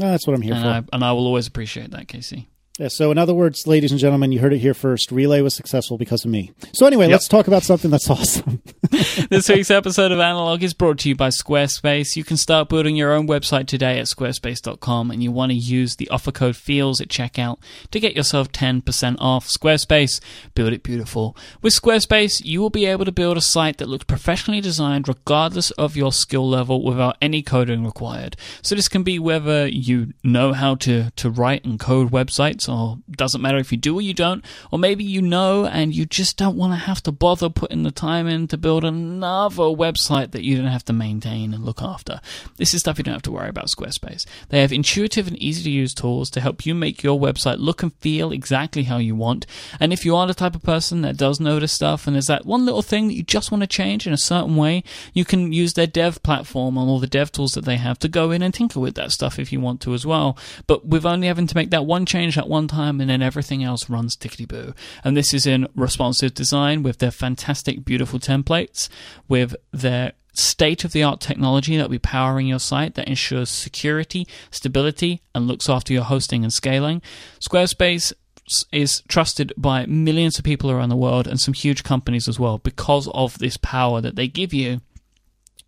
Oh, 0.00 0.10
that's 0.10 0.26
what 0.26 0.34
I'm 0.34 0.42
here 0.42 0.54
and 0.54 0.62
for. 0.62 0.68
I 0.68 0.96
and 0.96 1.04
I 1.04 1.12
will 1.12 1.26
always 1.26 1.46
appreciate 1.46 1.90
that, 1.90 2.08
Casey. 2.08 2.48
Yeah, 2.78 2.88
so, 2.88 3.12
in 3.12 3.18
other 3.18 3.34
words, 3.34 3.68
ladies 3.68 3.92
and 3.92 4.00
gentlemen, 4.00 4.32
you 4.32 4.40
heard 4.40 4.52
it 4.52 4.58
here 4.58 4.74
first. 4.74 5.12
Relay 5.12 5.40
was 5.42 5.54
successful 5.54 5.96
because 5.96 6.24
of 6.24 6.32
me. 6.32 6.50
So, 6.72 6.86
anyway, 6.86 7.04
Yep. 7.04 7.12
let's 7.12 7.28
talk 7.28 7.46
about 7.46 7.62
something 7.62 7.88
that's 7.88 8.10
awesome. 8.10 8.62
this 9.30 9.48
week's 9.48 9.70
episode 9.70 10.10
of 10.10 10.18
Analog 10.18 10.60
is 10.64 10.74
brought 10.74 10.98
to 10.98 11.08
you 11.08 11.14
by 11.14 11.28
Squarespace. 11.28 12.16
You 12.16 12.24
can 12.24 12.36
start 12.36 12.68
building 12.68 12.96
your 12.96 13.12
own 13.12 13.28
website 13.28 13.68
today 13.68 14.00
at 14.00 14.06
squarespace.com 14.06 15.12
and 15.12 15.22
you 15.22 15.30
want 15.30 15.50
to 15.52 15.56
use 15.56 15.94
the 15.94 16.08
offer 16.08 16.32
code 16.32 16.56
FEELS 16.56 17.00
at 17.00 17.06
checkout 17.06 17.58
to 17.92 18.00
get 18.00 18.16
yourself 18.16 18.50
10% 18.50 19.16
off. 19.20 19.46
Squarespace, 19.46 20.20
build 20.56 20.72
it 20.72 20.82
beautiful. 20.82 21.36
With 21.62 21.74
Squarespace, 21.80 22.44
you 22.44 22.60
will 22.60 22.70
be 22.70 22.86
able 22.86 23.04
to 23.04 23.12
build 23.12 23.36
a 23.36 23.40
site 23.40 23.78
that 23.78 23.88
looks 23.88 24.04
professionally 24.04 24.60
designed 24.60 25.06
regardless 25.06 25.70
of 25.72 25.96
your 25.96 26.12
skill 26.12 26.48
level 26.48 26.82
without 26.82 27.18
any 27.22 27.40
coding 27.40 27.84
required. 27.84 28.36
So 28.62 28.74
this 28.74 28.88
can 28.88 29.04
be 29.04 29.20
whether 29.20 29.64
you 29.68 30.12
know 30.24 30.52
how 30.54 30.74
to, 30.76 31.12
to 31.12 31.30
write 31.30 31.64
and 31.64 31.78
code 31.78 32.10
websites 32.10 32.63
or 32.68 32.98
doesn't 33.10 33.40
matter 33.40 33.58
if 33.58 33.72
you 33.72 33.78
do 33.78 33.96
or 33.96 34.02
you 34.02 34.14
don't, 34.14 34.44
or 34.70 34.78
maybe 34.78 35.04
you 35.04 35.22
know 35.22 35.66
and 35.66 35.94
you 35.94 36.06
just 36.06 36.36
don't 36.36 36.56
want 36.56 36.72
to 36.72 36.78
have 36.78 37.02
to 37.02 37.12
bother 37.12 37.48
putting 37.48 37.82
the 37.82 37.90
time 37.90 38.26
in 38.26 38.48
to 38.48 38.56
build 38.56 38.84
another 38.84 39.64
website 39.64 40.32
that 40.32 40.44
you 40.44 40.56
don't 40.56 40.66
have 40.66 40.84
to 40.84 40.92
maintain 40.92 41.54
and 41.54 41.64
look 41.64 41.82
after. 41.82 42.20
This 42.56 42.74
is 42.74 42.80
stuff 42.80 42.98
you 42.98 43.04
don't 43.04 43.14
have 43.14 43.22
to 43.22 43.32
worry 43.32 43.48
about 43.48 43.68
Squarespace. 43.68 44.26
They 44.48 44.60
have 44.60 44.72
intuitive 44.72 45.26
and 45.26 45.36
easy 45.38 45.62
to 45.64 45.70
use 45.70 45.94
tools 45.94 46.30
to 46.30 46.40
help 46.40 46.66
you 46.66 46.74
make 46.74 47.02
your 47.02 47.18
website 47.18 47.58
look 47.58 47.82
and 47.82 47.94
feel 47.96 48.32
exactly 48.32 48.84
how 48.84 48.98
you 48.98 49.14
want. 49.14 49.46
And 49.80 49.92
if 49.92 50.04
you 50.04 50.16
are 50.16 50.26
the 50.26 50.34
type 50.34 50.54
of 50.54 50.62
person 50.62 51.02
that 51.02 51.16
does 51.16 51.40
notice 51.40 51.72
stuff 51.72 52.06
and 52.06 52.14
there's 52.14 52.26
that 52.26 52.46
one 52.46 52.64
little 52.64 52.82
thing 52.82 53.08
that 53.08 53.14
you 53.14 53.22
just 53.22 53.50
want 53.50 53.62
to 53.62 53.66
change 53.66 54.06
in 54.06 54.12
a 54.12 54.18
certain 54.18 54.56
way, 54.56 54.84
you 55.12 55.24
can 55.24 55.52
use 55.52 55.74
their 55.74 55.86
dev 55.86 56.22
platform 56.22 56.76
and 56.76 56.88
all 56.88 56.98
the 56.98 57.06
dev 57.06 57.32
tools 57.32 57.52
that 57.52 57.64
they 57.64 57.76
have 57.76 57.98
to 57.98 58.08
go 58.08 58.30
in 58.30 58.42
and 58.42 58.54
tinker 58.54 58.80
with 58.80 58.94
that 58.94 59.12
stuff 59.12 59.38
if 59.38 59.52
you 59.52 59.60
want 59.60 59.80
to 59.80 59.94
as 59.94 60.06
well. 60.06 60.36
But 60.66 60.86
with 60.86 61.06
only 61.06 61.26
having 61.26 61.46
to 61.46 61.56
make 61.56 61.70
that 61.70 61.86
one 61.86 62.06
change 62.06 62.36
at 62.38 62.48
one 62.54 62.68
time 62.68 63.00
and 63.00 63.10
then 63.10 63.20
everything 63.20 63.62
else 63.62 63.90
runs 63.90 64.16
tickety 64.16 64.46
boo. 64.46 64.72
And 65.02 65.16
this 65.16 65.34
is 65.34 65.46
in 65.46 65.68
responsive 65.74 66.34
design 66.34 66.82
with 66.82 66.98
their 66.98 67.10
fantastic, 67.10 67.84
beautiful 67.84 68.20
templates, 68.20 68.88
with 69.28 69.56
their 69.72 70.12
state 70.32 70.84
of 70.84 70.92
the 70.92 71.02
art 71.02 71.20
technology 71.20 71.76
that 71.76 71.84
will 71.84 71.90
be 71.90 71.98
powering 71.98 72.46
your 72.46 72.58
site 72.58 72.94
that 72.94 73.08
ensures 73.08 73.50
security, 73.50 74.26
stability, 74.50 75.20
and 75.34 75.46
looks 75.46 75.68
after 75.68 75.92
your 75.92 76.04
hosting 76.04 76.44
and 76.44 76.52
scaling. 76.52 77.02
Squarespace 77.40 78.12
is 78.72 79.02
trusted 79.08 79.52
by 79.56 79.86
millions 79.86 80.38
of 80.38 80.44
people 80.44 80.70
around 80.70 80.90
the 80.90 80.96
world 80.96 81.26
and 81.26 81.40
some 81.40 81.54
huge 81.54 81.82
companies 81.82 82.28
as 82.28 82.38
well 82.38 82.58
because 82.58 83.08
of 83.14 83.38
this 83.38 83.56
power 83.56 84.00
that 84.00 84.16
they 84.16 84.28
give 84.28 84.52
you 84.52 84.80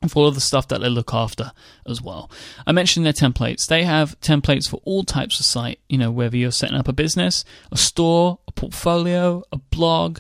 for 0.09 0.21
all 0.21 0.29
of 0.29 0.35
the 0.35 0.41
stuff 0.41 0.69
that 0.69 0.81
they 0.81 0.89
look 0.89 1.13
after 1.13 1.53
as 1.87 2.01
well. 2.01 2.31
I 2.67 2.73
mentioned 2.73 3.07
their 3.07 3.13
templates. 3.13 3.67
They 3.67 3.85
have 3.85 4.21
templates 4.21 4.69
for 4.69 4.81
all 4.85 5.05
types 5.05 5.41
of 5.41 5.47
site, 5.47 5.81
you 5.89 5.99
know, 5.99 6.11
whether 6.11 6.37
you're 6.37 6.53
setting 6.53 6.77
up 6.77 6.89
a 6.89 6.93
business, 6.93 7.45
a 7.73 7.77
store, 7.77 8.39
a 8.47 8.53
portfolio, 8.53 9.43
a 9.53 9.57
blog, 9.59 10.19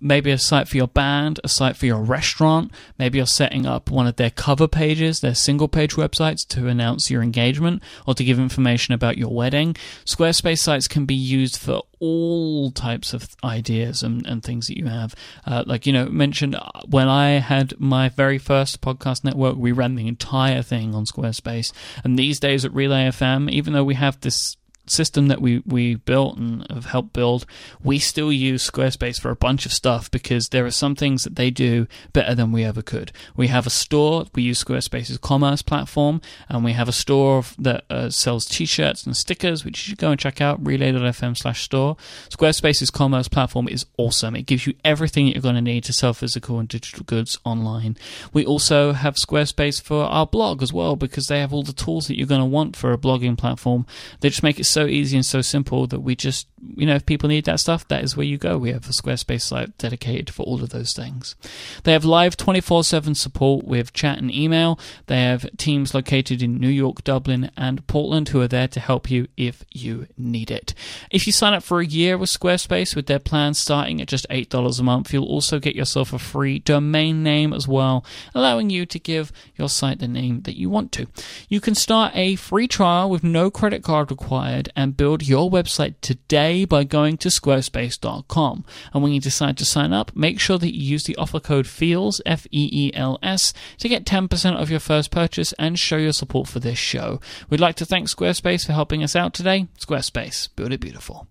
maybe 0.00 0.30
a 0.30 0.38
site 0.38 0.68
for 0.68 0.76
your 0.76 0.88
band, 0.88 1.40
a 1.42 1.48
site 1.48 1.76
for 1.76 1.86
your 1.86 2.02
restaurant. 2.02 2.70
Maybe 2.98 3.18
you're 3.18 3.26
setting 3.26 3.66
up 3.66 3.90
one 3.90 4.06
of 4.06 4.16
their 4.16 4.30
cover 4.30 4.68
pages, 4.68 5.20
their 5.20 5.34
single 5.34 5.68
page 5.68 5.94
websites 5.94 6.46
to 6.48 6.66
announce 6.66 7.10
your 7.10 7.22
engagement 7.22 7.82
or 8.06 8.14
to 8.14 8.24
give 8.24 8.38
information 8.38 8.94
about 8.94 9.18
your 9.18 9.34
wedding. 9.34 9.76
Squarespace 10.04 10.58
sites 10.58 10.88
can 10.88 11.06
be 11.06 11.14
used 11.14 11.56
for 11.56 11.82
all 11.98 12.70
types 12.70 13.12
of 13.12 13.28
ideas 13.44 14.02
and, 14.02 14.26
and 14.26 14.42
things 14.42 14.66
that 14.66 14.78
you 14.78 14.86
have. 14.86 15.14
Uh, 15.46 15.62
like, 15.66 15.86
you 15.86 15.92
know, 15.92 16.06
mentioned 16.06 16.54
uh, 16.54 16.68
when 16.88 17.08
I 17.08 17.32
had 17.32 17.78
my 17.78 18.08
very 18.08 18.38
first 18.38 18.80
podcast 18.80 19.24
network, 19.24 19.56
we 19.56 19.72
ran 19.72 19.94
the 19.94 20.08
entire 20.08 20.62
thing 20.62 20.94
on 20.94 21.04
Squarespace. 21.04 21.72
And 22.02 22.18
these 22.18 22.40
days 22.40 22.64
at 22.64 22.74
Relay 22.74 23.08
FM, 23.08 23.50
even 23.50 23.72
though 23.72 23.84
we 23.84 23.94
have 23.94 24.20
this 24.20 24.56
system 24.90 25.28
that 25.28 25.40
we, 25.40 25.62
we 25.66 25.96
built 25.96 26.36
and 26.38 26.66
have 26.70 26.86
helped 26.86 27.12
build, 27.12 27.46
we 27.82 27.98
still 27.98 28.32
use 28.32 28.68
Squarespace 28.68 29.20
for 29.20 29.30
a 29.30 29.36
bunch 29.36 29.66
of 29.66 29.72
stuff 29.72 30.10
because 30.10 30.48
there 30.48 30.66
are 30.66 30.70
some 30.70 30.94
things 30.94 31.22
that 31.22 31.36
they 31.36 31.50
do 31.50 31.86
better 32.12 32.34
than 32.34 32.52
we 32.52 32.64
ever 32.64 32.82
could. 32.82 33.12
We 33.36 33.48
have 33.48 33.66
a 33.66 33.70
store, 33.70 34.26
we 34.34 34.42
use 34.42 34.62
Squarespace's 34.62 35.18
commerce 35.18 35.62
platform, 35.62 36.20
and 36.48 36.64
we 36.64 36.72
have 36.72 36.88
a 36.88 36.92
store 36.92 37.44
that 37.58 37.84
uh, 37.90 38.10
sells 38.10 38.46
t 38.46 38.66
shirts 38.66 39.04
and 39.04 39.16
stickers, 39.16 39.64
which 39.64 39.78
you 39.78 39.90
should 39.90 39.98
go 39.98 40.10
and 40.10 40.20
check 40.20 40.40
out 40.40 40.64
relay.fm 40.64 41.36
slash 41.36 41.62
store. 41.62 41.96
Squarespace's 42.28 42.90
commerce 42.90 43.28
platform 43.28 43.68
is 43.68 43.86
awesome. 43.96 44.36
It 44.36 44.46
gives 44.46 44.66
you 44.66 44.74
everything 44.84 45.26
you're 45.26 45.42
going 45.42 45.54
to 45.54 45.60
need 45.60 45.84
to 45.84 45.92
sell 45.92 46.14
physical 46.14 46.58
and 46.58 46.68
digital 46.68 47.04
goods 47.04 47.38
online. 47.44 47.96
We 48.32 48.44
also 48.44 48.92
have 48.92 49.14
Squarespace 49.14 49.82
for 49.82 50.04
our 50.04 50.26
blog 50.26 50.62
as 50.62 50.72
well 50.72 50.96
because 50.96 51.26
they 51.26 51.40
have 51.40 51.52
all 51.52 51.62
the 51.62 51.72
tools 51.72 52.06
that 52.06 52.16
you're 52.16 52.26
going 52.26 52.40
to 52.40 52.46
want 52.46 52.76
for 52.76 52.92
a 52.92 52.98
blogging 52.98 53.36
platform. 53.36 53.86
They 54.20 54.28
just 54.28 54.42
make 54.42 54.58
it 54.60 54.64
so 54.64 54.79
easy 54.86 55.16
and 55.16 55.26
so 55.26 55.40
simple 55.40 55.86
that 55.86 56.00
we 56.00 56.14
just, 56.14 56.46
you 56.76 56.86
know, 56.86 56.94
if 56.94 57.06
people 57.06 57.28
need 57.28 57.44
that 57.44 57.60
stuff, 57.60 57.86
that 57.88 58.04
is 58.04 58.16
where 58.16 58.26
you 58.26 58.38
go. 58.38 58.58
We 58.58 58.72
have 58.72 58.86
a 58.86 58.92
Squarespace 58.92 59.42
site 59.42 59.76
dedicated 59.78 60.30
for 60.30 60.42
all 60.44 60.62
of 60.62 60.70
those 60.70 60.92
things. 60.92 61.36
They 61.84 61.92
have 61.92 62.04
live 62.04 62.36
24 62.36 62.84
7 62.84 63.14
support 63.14 63.64
with 63.64 63.92
chat 63.92 64.18
and 64.18 64.32
email. 64.32 64.78
They 65.06 65.22
have 65.22 65.48
teams 65.56 65.94
located 65.94 66.42
in 66.42 66.58
New 66.58 66.68
York, 66.68 67.04
Dublin, 67.04 67.50
and 67.56 67.86
Portland 67.86 68.28
who 68.28 68.40
are 68.40 68.48
there 68.48 68.68
to 68.68 68.80
help 68.80 69.10
you 69.10 69.28
if 69.36 69.64
you 69.70 70.06
need 70.16 70.50
it. 70.50 70.74
If 71.10 71.26
you 71.26 71.32
sign 71.32 71.54
up 71.54 71.62
for 71.62 71.80
a 71.80 71.86
year 71.86 72.18
with 72.18 72.30
Squarespace 72.30 72.94
with 72.94 73.06
their 73.06 73.18
plan 73.18 73.54
starting 73.54 74.00
at 74.00 74.08
just 74.08 74.28
$8 74.28 74.78
a 74.78 74.82
month, 74.82 75.12
you'll 75.12 75.24
also 75.24 75.58
get 75.58 75.76
yourself 75.76 76.12
a 76.12 76.18
free 76.18 76.58
domain 76.58 77.22
name 77.22 77.52
as 77.52 77.66
well, 77.66 78.04
allowing 78.34 78.70
you 78.70 78.86
to 78.86 78.98
give 78.98 79.32
your 79.56 79.68
site 79.68 79.98
the 79.98 80.08
name 80.08 80.42
that 80.42 80.58
you 80.58 80.68
want 80.68 80.92
to. 80.92 81.06
You 81.48 81.60
can 81.60 81.74
start 81.74 82.12
a 82.14 82.36
free 82.36 82.68
trial 82.68 83.08
with 83.08 83.24
no 83.24 83.50
credit 83.50 83.82
card 83.82 84.10
required 84.10 84.59
and 84.76 84.96
build 84.96 85.26
your 85.26 85.50
website 85.50 85.94
today 86.00 86.64
by 86.64 86.84
going 86.84 87.16
to 87.18 87.28
squarespace.com. 87.28 88.64
And 88.92 89.02
when 89.02 89.12
you 89.12 89.20
decide 89.20 89.56
to 89.58 89.64
sign 89.64 89.92
up, 89.92 90.14
make 90.14 90.38
sure 90.38 90.58
that 90.58 90.74
you 90.74 90.82
use 90.82 91.04
the 91.04 91.16
offer 91.16 91.40
code 91.40 91.66
FEELS, 91.66 92.20
F 92.26 92.46
E 92.50 92.68
E 92.72 92.90
L 92.94 93.18
S, 93.22 93.52
to 93.78 93.88
get 93.88 94.04
10% 94.04 94.60
of 94.60 94.70
your 94.70 94.80
first 94.80 95.10
purchase 95.10 95.52
and 95.58 95.78
show 95.78 95.96
your 95.96 96.12
support 96.12 96.48
for 96.48 96.60
this 96.60 96.78
show. 96.78 97.20
We'd 97.48 97.60
like 97.60 97.76
to 97.76 97.86
thank 97.86 98.08
Squarespace 98.08 98.66
for 98.66 98.72
helping 98.72 99.02
us 99.02 99.16
out 99.16 99.34
today. 99.34 99.68
Squarespace, 99.78 100.48
build 100.54 100.72
it 100.72 100.80
beautiful. 100.80 101.26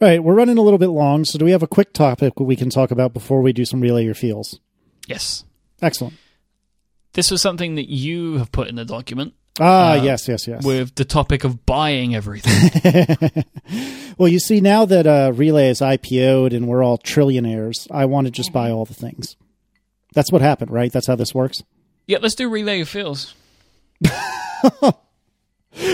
All 0.00 0.08
right, 0.08 0.22
we're 0.22 0.34
running 0.34 0.58
a 0.58 0.62
little 0.62 0.78
bit 0.78 0.88
long, 0.88 1.24
so 1.24 1.38
do 1.38 1.44
we 1.44 1.52
have 1.52 1.62
a 1.62 1.68
quick 1.68 1.92
topic 1.92 2.40
we 2.40 2.56
can 2.56 2.68
talk 2.68 2.90
about 2.90 3.14
before 3.14 3.40
we 3.40 3.52
do 3.52 3.64
some 3.64 3.80
relay 3.80 4.04
your 4.04 4.14
feels? 4.14 4.58
Yes. 5.06 5.44
Excellent. 5.80 6.14
This 7.12 7.30
was 7.30 7.40
something 7.40 7.76
that 7.76 7.88
you 7.88 8.38
have 8.38 8.50
put 8.50 8.68
in 8.68 8.74
the 8.74 8.84
document. 8.84 9.34
Ah, 9.60 9.92
Uh, 9.92 10.02
yes, 10.02 10.26
yes, 10.28 10.48
yes. 10.48 10.64
with 10.64 10.94
the 10.96 11.04
topic 11.04 11.44
of 11.44 11.64
buying 11.64 12.14
everything. 12.14 13.44
well, 14.18 14.28
you 14.28 14.40
see, 14.40 14.60
now 14.60 14.84
that 14.84 15.06
uh, 15.06 15.32
Relay 15.34 15.68
is 15.68 15.80
IPO'd 15.80 16.52
and 16.52 16.66
we're 16.66 16.82
all 16.82 16.98
trillionaires, 16.98 17.86
I 17.90 18.04
want 18.06 18.26
to 18.26 18.30
just 18.32 18.52
buy 18.52 18.70
all 18.70 18.84
the 18.84 18.94
things. 18.94 19.36
That's 20.14 20.32
what 20.32 20.42
happened, 20.42 20.70
right? 20.72 20.92
That's 20.92 21.06
how 21.06 21.14
this 21.16 21.34
works. 21.34 21.62
yeah, 22.06 22.18
let's 22.20 22.34
do 22.34 22.48
relay 22.48 22.80
of 22.80 22.88
feels. 22.88 23.34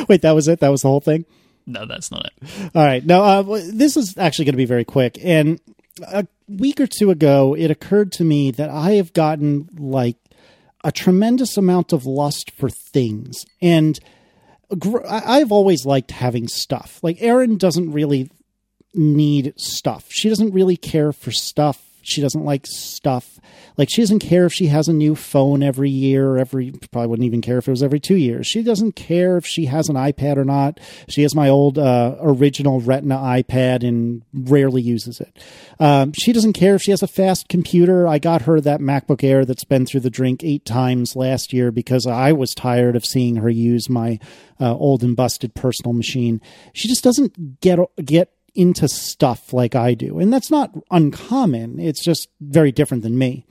Wait, 0.09 0.23
that 0.23 0.33
was 0.33 0.49
it? 0.49 0.61
That 0.61 0.69
was 0.71 0.83
the 0.83 0.89
whole 0.89 1.01
thing? 1.01 1.25
No, 1.67 1.87
that's 1.87 2.11
not 2.11 2.27
it. 2.27 2.71
All 2.75 2.85
right. 2.85 3.05
Now, 3.05 3.23
uh, 3.23 3.43
this 3.73 3.97
is 3.97 4.17
actually 4.19 4.47
going 4.47 4.55
to 4.55 4.59
be 4.59 4.65
very 4.67 4.85
quick. 4.85 5.19
And 5.23 5.61
a 6.03 6.27
week 6.49 6.81
or 6.81 6.87
two 6.87 7.11
ago, 7.11 7.55
it 7.55 7.71
occurred 7.71 8.13
to 8.13 8.25
me 8.25 8.51
that 8.53 8.71
I 8.71 8.93
have 8.93 9.13
gotten 9.13 9.69
like 9.79 10.17
a 10.83 10.93
tremendous 10.93 11.57
amount 11.57 11.93
of 11.93 12.07
lust 12.07 12.51
for 12.51 12.71
things. 12.71 13.45
And 13.61 13.99
I've 15.09 15.53
always 15.53 15.85
liked 15.85 16.13
having 16.13 16.49
stuff. 16.49 17.01
Like, 17.03 17.21
Erin 17.21 17.59
doesn't 17.59 17.93
really 17.93 18.31
need 18.95 19.55
stuff. 19.57 20.07
She 20.09 20.29
doesn't 20.29 20.53
really 20.53 20.77
care 20.77 21.13
for 21.13 21.33
stuff. 21.33 21.90
She 22.11 22.21
doesn't 22.21 22.45
like 22.45 22.67
stuff. 22.67 23.39
Like 23.77 23.89
she 23.91 24.03
doesn't 24.03 24.19
care 24.19 24.47
if 24.47 24.53
she 24.53 24.67
has 24.67 24.89
a 24.89 24.93
new 24.93 25.15
phone 25.15 25.63
every 25.63 25.91
year, 25.91 26.37
every 26.37 26.73
probably 26.91 27.09
wouldn't 27.09 27.27
even 27.27 27.41
care 27.41 27.59
if 27.59 27.69
it 27.69 27.71
was 27.71 27.83
every 27.83 28.01
two 28.01 28.17
years. 28.17 28.47
She 28.47 28.63
doesn't 28.63 28.93
care 28.93 29.37
if 29.37 29.47
she 29.47 29.67
has 29.67 29.89
an 29.89 29.97
iPad 29.97 30.37
or 30.37 30.45
not. 30.45 30.81
She 31.09 31.23
has 31.23 31.35
my 31.35 31.49
old 31.49 31.79
uh, 31.79 32.17
original 32.21 32.81
Retina 32.81 33.17
iPad 33.17 33.87
and 33.87 34.23
rarely 34.33 34.83
uses 34.83 35.21
it. 35.21 35.39
Um, 35.79 36.13
she 36.13 36.33
doesn't 36.33 36.53
care 36.53 36.75
if 36.75 36.83
she 36.83 36.91
has 36.91 37.03
a 37.03 37.09
fast 37.09 37.49
computer. 37.49 38.07
I 38.07 38.19
got 38.19 38.43
her 38.43 38.61
that 38.61 38.81
MacBook 38.81 39.25
Air 39.25 39.45
that's 39.45 39.65
been 39.65 39.87
through 39.87 40.01
the 40.01 40.11
drink 40.11 40.45
eight 40.45 40.65
times 40.65 41.17
last 41.17 41.53
year 41.53 41.71
because 41.71 42.07
I 42.07 42.33
was 42.33 42.51
tired 42.51 42.97
of 42.97 43.05
seeing 43.05 43.37
her 43.37 43.49
use 43.49 43.89
my 43.89 44.19
uh, 44.61 44.75
old 44.75 45.03
and 45.03 45.17
busted 45.17 45.55
personal 45.55 45.93
machine. 45.93 46.41
She 46.75 46.89
just 46.89 47.03
doesn't 47.03 47.61
get 47.61 47.79
get 48.05 48.33
into 48.55 48.89
stuff 48.89 49.53
like 49.53 49.75
I 49.75 49.95
do. 49.95 50.19
And 50.19 50.33
that's 50.33 50.51
not 50.51 50.73
uncommon. 50.91 51.79
It's 51.79 52.05
just 52.05 52.29
very 52.41 52.73
different 52.73 53.03
than 53.03 53.19
me. 53.19 53.47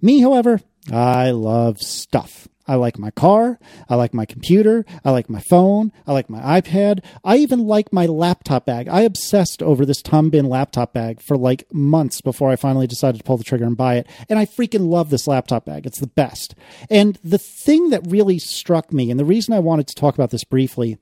Me, 0.00 0.20
however, 0.20 0.60
I 0.92 1.30
love 1.30 1.80
stuff. 1.80 2.48
I 2.68 2.74
like 2.74 2.98
my 2.98 3.10
car. 3.10 3.58
I 3.88 3.94
like 3.94 4.12
my 4.12 4.26
computer. 4.26 4.84
I 5.04 5.12
like 5.12 5.30
my 5.30 5.40
phone. 5.40 5.92
I 6.06 6.12
like 6.12 6.28
my 6.28 6.60
iPad. 6.60 7.04
I 7.24 7.36
even 7.36 7.60
like 7.60 7.92
my 7.92 8.06
laptop 8.06 8.66
bag. 8.66 8.88
I 8.88 9.02
obsessed 9.02 9.62
over 9.62 9.86
this 9.86 10.02
Tom 10.02 10.30
Bihn 10.30 10.48
laptop 10.48 10.92
bag 10.92 11.20
for 11.20 11.36
like 11.36 11.72
months 11.72 12.20
before 12.20 12.50
I 12.50 12.56
finally 12.56 12.86
decided 12.86 13.18
to 13.18 13.24
pull 13.24 13.36
the 13.36 13.44
trigger 13.44 13.66
and 13.66 13.76
buy 13.76 13.96
it. 13.96 14.08
And 14.28 14.38
I 14.38 14.46
freaking 14.46 14.88
love 14.88 15.10
this 15.10 15.28
laptop 15.28 15.64
bag. 15.64 15.86
It's 15.86 16.00
the 16.00 16.08
best. 16.08 16.54
And 16.90 17.18
the 17.22 17.38
thing 17.38 17.90
that 17.90 18.10
really 18.10 18.38
struck 18.38 18.92
me, 18.92 19.10
and 19.10 19.20
the 19.20 19.24
reason 19.24 19.54
I 19.54 19.60
wanted 19.60 19.86
to 19.88 19.94
talk 19.94 20.14
about 20.14 20.30
this 20.30 20.44
briefly, 20.44 20.98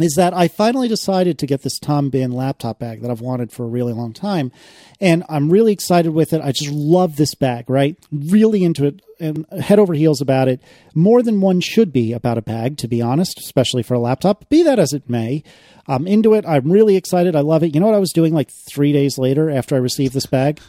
is 0.00 0.14
that 0.14 0.34
I 0.34 0.48
finally 0.48 0.88
decided 0.88 1.38
to 1.38 1.46
get 1.46 1.62
this 1.62 1.78
Tom 1.78 2.10
Bihn 2.10 2.32
laptop 2.32 2.78
bag 2.78 3.02
that 3.02 3.10
I've 3.10 3.20
wanted 3.20 3.52
for 3.52 3.64
a 3.64 3.68
really 3.68 3.92
long 3.92 4.12
time. 4.12 4.52
And 5.00 5.24
I'm 5.28 5.50
really 5.50 5.72
excited 5.72 6.10
with 6.10 6.32
it. 6.32 6.40
I 6.40 6.52
just 6.52 6.70
love 6.70 7.16
this 7.16 7.34
bag, 7.34 7.68
right? 7.68 7.96
Really 8.12 8.64
into 8.64 8.86
it 8.86 9.02
and 9.20 9.46
head 9.60 9.78
over 9.78 9.94
heels 9.94 10.20
about 10.20 10.48
it. 10.48 10.60
More 10.94 11.22
than 11.22 11.40
one 11.40 11.60
should 11.60 11.92
be 11.92 12.12
about 12.12 12.38
a 12.38 12.42
bag, 12.42 12.76
to 12.78 12.88
be 12.88 13.02
honest, 13.02 13.38
especially 13.38 13.82
for 13.82 13.94
a 13.94 13.98
laptop. 13.98 14.48
Be 14.48 14.62
that 14.62 14.78
as 14.78 14.92
it 14.92 15.08
may. 15.08 15.42
I'm 15.86 16.06
into 16.06 16.34
it. 16.34 16.44
I'm 16.46 16.70
really 16.70 16.96
excited. 16.96 17.34
I 17.34 17.40
love 17.40 17.62
it. 17.62 17.74
You 17.74 17.80
know 17.80 17.86
what 17.86 17.94
I 17.94 18.00
was 18.00 18.12
doing 18.12 18.34
like 18.34 18.50
three 18.50 18.92
days 18.92 19.18
later 19.18 19.50
after 19.50 19.74
I 19.74 19.78
received 19.78 20.14
this 20.14 20.26
bag? 20.26 20.60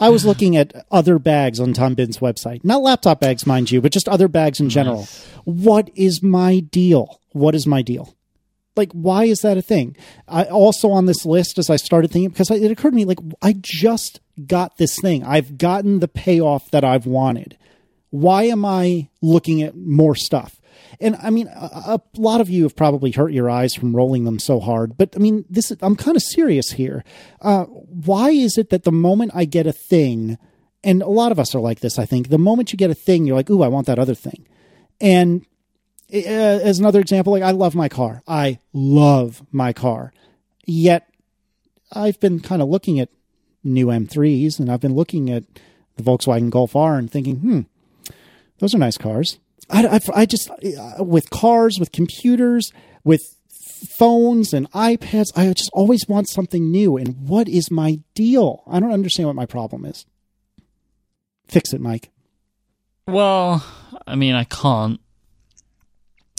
I 0.00 0.08
was 0.08 0.24
looking 0.24 0.56
at 0.56 0.86
other 0.90 1.18
bags 1.18 1.60
on 1.60 1.72
Tom 1.72 1.96
Bihn's 1.96 2.18
website. 2.18 2.64
Not 2.64 2.82
laptop 2.82 3.20
bags, 3.20 3.46
mind 3.46 3.70
you, 3.70 3.80
but 3.80 3.92
just 3.92 4.08
other 4.08 4.28
bags 4.28 4.60
in 4.60 4.68
general. 4.68 5.08
What 5.44 5.90
is 5.94 6.22
my 6.22 6.60
deal? 6.60 7.20
What 7.32 7.54
is 7.54 7.66
my 7.66 7.82
deal? 7.82 8.14
Like, 8.74 8.92
why 8.92 9.24
is 9.24 9.40
that 9.40 9.58
a 9.58 9.62
thing? 9.62 9.96
I 10.26 10.44
also 10.44 10.90
on 10.90 11.06
this 11.06 11.26
list 11.26 11.58
as 11.58 11.68
I 11.68 11.76
started 11.76 12.10
thinking 12.10 12.30
because 12.30 12.50
it 12.50 12.70
occurred 12.70 12.90
to 12.90 12.96
me 12.96 13.04
like 13.04 13.18
I 13.42 13.54
just 13.58 14.20
got 14.46 14.78
this 14.78 14.98
thing. 15.00 15.24
I've 15.24 15.58
gotten 15.58 16.00
the 16.00 16.08
payoff 16.08 16.70
that 16.70 16.84
I've 16.84 17.06
wanted. 17.06 17.58
Why 18.10 18.44
am 18.44 18.64
I 18.64 19.08
looking 19.20 19.62
at 19.62 19.76
more 19.76 20.14
stuff? 20.14 20.60
And 21.00 21.16
I 21.22 21.30
mean, 21.30 21.48
a, 21.48 21.98
a 21.98 22.00
lot 22.16 22.40
of 22.40 22.48
you 22.48 22.64
have 22.64 22.76
probably 22.76 23.10
hurt 23.10 23.32
your 23.32 23.50
eyes 23.50 23.74
from 23.74 23.94
rolling 23.94 24.24
them 24.24 24.38
so 24.38 24.60
hard. 24.60 24.96
But 24.96 25.14
I 25.16 25.18
mean, 25.18 25.44
this 25.48 25.70
is, 25.70 25.78
I'm 25.82 25.96
kind 25.96 26.16
of 26.16 26.22
serious 26.22 26.72
here. 26.72 27.04
Uh, 27.40 27.64
why 27.64 28.30
is 28.30 28.58
it 28.58 28.70
that 28.70 28.84
the 28.84 28.92
moment 28.92 29.32
I 29.34 29.44
get 29.44 29.66
a 29.66 29.72
thing, 29.72 30.38
and 30.84 31.02
a 31.02 31.08
lot 31.08 31.32
of 31.32 31.38
us 31.38 31.54
are 31.54 31.60
like 31.60 31.80
this, 31.80 31.98
I 31.98 32.06
think, 32.06 32.28
the 32.28 32.38
moment 32.38 32.72
you 32.72 32.76
get 32.76 32.90
a 32.90 32.94
thing, 32.94 33.26
you're 33.26 33.36
like, 33.36 33.50
ooh, 33.50 33.62
I 33.62 33.68
want 33.68 33.86
that 33.86 33.98
other 33.98 34.14
thing. 34.14 34.46
And 35.00 35.46
uh, 36.12 36.18
as 36.18 36.78
another 36.78 37.00
example, 37.00 37.32
like 37.32 37.42
I 37.42 37.52
love 37.52 37.74
my 37.74 37.88
car. 37.88 38.22
I 38.26 38.58
love 38.72 39.42
my 39.50 39.72
car. 39.72 40.12
Yet 40.66 41.08
I've 41.90 42.20
been 42.20 42.40
kind 42.40 42.62
of 42.62 42.68
looking 42.68 43.00
at 43.00 43.08
new 43.64 43.86
M3s 43.86 44.58
and 44.58 44.70
I've 44.70 44.80
been 44.80 44.94
looking 44.94 45.30
at 45.30 45.44
the 45.96 46.02
Volkswagen 46.02 46.50
Golf 46.50 46.76
R 46.76 46.96
and 46.96 47.10
thinking, 47.10 47.36
hmm, 47.36 47.60
those 48.58 48.74
are 48.74 48.78
nice 48.78 48.98
cars. 48.98 49.38
I, 49.72 49.96
I, 49.96 50.00
I 50.14 50.26
just, 50.26 50.50
uh, 50.50 51.02
with 51.02 51.30
cars, 51.30 51.78
with 51.80 51.90
computers, 51.92 52.70
with 53.04 53.22
phones 53.98 54.52
and 54.52 54.70
iPads, 54.72 55.32
I 55.34 55.52
just 55.52 55.70
always 55.72 56.06
want 56.08 56.28
something 56.28 56.70
new. 56.70 56.96
And 56.96 57.28
what 57.28 57.48
is 57.48 57.70
my 57.70 58.00
deal? 58.14 58.62
I 58.66 58.78
don't 58.78 58.92
understand 58.92 59.26
what 59.28 59.36
my 59.36 59.46
problem 59.46 59.84
is. 59.84 60.04
Fix 61.48 61.72
it, 61.72 61.80
Myke. 61.80 62.08
Well, 63.06 63.64
I 64.06 64.14
mean, 64.14 64.34
I 64.34 64.44
can't 64.44 65.00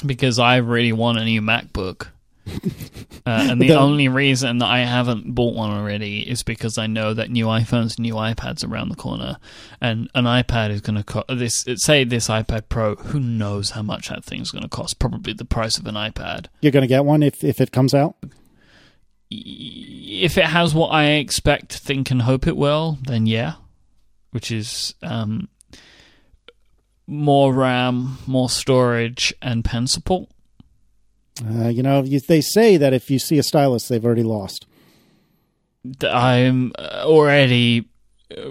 because 0.05 0.39
I 0.39 0.57
really 0.57 0.93
want 0.93 1.17
a 1.17 1.25
new 1.25 1.41
MacBook. 1.41 2.07
Uh, 2.45 3.47
and 3.51 3.61
the 3.61 3.69
The- 3.69 3.79
only 3.79 4.07
reason 4.07 4.57
that 4.57 4.67
I 4.67 4.79
haven't 4.79 5.33
bought 5.33 5.55
one 5.55 5.71
already 5.71 6.21
is 6.29 6.43
because 6.43 6.77
I 6.77 6.87
know 6.87 7.13
that 7.13 7.31
new 7.31 7.45
iPhones, 7.45 7.97
new 7.97 8.15
iPads 8.15 8.67
around 8.69 8.89
the 8.89 8.95
corner, 8.95 9.37
and 9.79 10.09
an 10.13 10.25
iPad 10.25 10.71
is 10.71 10.81
going 10.81 10.97
to 10.97 11.03
cost 11.03 11.27
this. 11.29 11.65
Say 11.77 12.03
this 12.03 12.27
iPad 12.27 12.63
Pro, 12.69 12.95
who 12.95 13.19
knows 13.19 13.71
how 13.71 13.81
much 13.81 14.09
that 14.09 14.25
thing's 14.25 14.51
going 14.51 14.63
to 14.63 14.69
cost? 14.69 14.99
Probably 14.99 15.33
the 15.33 15.45
price 15.45 15.77
of 15.77 15.87
an 15.87 15.95
iPad. 15.95 16.47
You're 16.61 16.71
going 16.73 16.81
to 16.83 16.87
get 16.87 17.05
one 17.05 17.23
if, 17.23 17.43
if 17.43 17.61
it 17.61 17.71
comes 17.71 17.93
out? 17.93 18.15
If 19.31 20.37
it 20.37 20.45
has 20.45 20.75
what 20.75 20.89
I 20.89 21.11
expect, 21.13 21.73
think, 21.77 22.11
and 22.11 22.21
hope 22.23 22.45
it 22.45 22.57
will, 22.57 22.99
then 23.07 23.25
yeah, 23.25 23.53
which 24.31 24.51
is 24.51 24.93
um, 25.01 25.47
more 27.07 27.53
RAM, 27.53 28.17
more 28.27 28.49
storage, 28.49 29.33
and 29.41 29.63
pen 29.65 29.87
support. 29.87 30.29
Uh, 31.41 31.67
you 31.69 31.81
know, 31.83 32.03
you, 32.03 32.19
they 32.19 32.41
say 32.41 32.77
that 32.77 32.93
if 32.93 33.09
you 33.09 33.17
see 33.19 33.37
a 33.37 33.43
stylus, 33.43 33.87
they've 33.87 34.05
already 34.05 34.23
lost. 34.23 34.65
I'm 36.01 36.71
uh, 36.77 37.03
already 37.05 37.89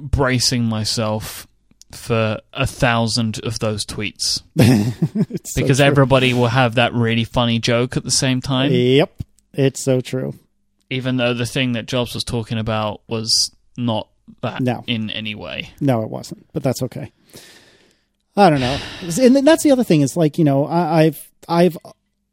bracing 0.00 0.64
myself 0.64 1.46
for 1.92 2.40
a 2.52 2.66
thousand 2.66 3.38
of 3.44 3.58
those 3.58 3.84
tweets 3.84 4.42
It's 4.56 5.54
so 5.54 5.60
because 5.60 5.78
everybody 5.80 6.32
will 6.32 6.46
have 6.48 6.76
that 6.76 6.94
really 6.94 7.24
funny 7.24 7.58
joke 7.58 7.96
at 7.98 8.04
the 8.04 8.10
same 8.10 8.40
time, 8.40 8.70
Yep, 8.72 9.12
it's 9.52 9.82
so 9.82 10.00
true. 10.00 10.34
even 10.88 11.16
though 11.18 11.34
the 11.34 11.44
thing 11.46 11.72
that 11.72 11.86
Jobs 11.86 12.14
was 12.14 12.24
talking 12.24 12.58
about 12.58 13.02
was 13.08 13.50
not 13.76 14.08
that 14.40 14.62
No. 14.62 14.84
in 14.86 15.10
any 15.10 15.34
way. 15.34 15.70
No, 15.80 16.02
it 16.02 16.08
wasn't, 16.08 16.46
but 16.54 16.62
that's 16.62 16.82
okay. 16.84 17.12
I 18.36 18.48
don't 18.48 18.60
know, 18.60 18.78
and 19.20 19.46
that's 19.46 19.62
the 19.62 19.72
other 19.72 19.84
thing 19.84 20.00
is 20.00 20.16
like 20.16 20.38
you 20.38 20.44
know 20.44 20.64
I, 20.66 21.02
I've 21.04 21.30
I've 21.48 21.76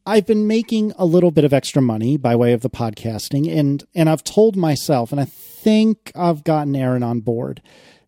I've 0.10 0.26
been 0.26 0.47
making 0.47 0.91
a 0.97 1.05
little 1.05 1.30
bit 1.30 1.43
of 1.43 1.53
extra 1.53 1.84
money 1.84 2.18
by 2.18 2.36
way 2.36 2.53
of 2.53 2.62
the 2.62 2.70
podcasting, 2.70 3.55
and 3.55 3.84
and 3.93 4.10
I've 4.10 4.24
told 4.24 4.55
myself, 4.55 5.12
and 5.12 5.22
I 5.22 5.26
think 5.26 6.12
I've 6.16 6.43
gotten 6.43 6.76
Erin 6.76 7.03
on 7.03 7.20
board 7.20 7.62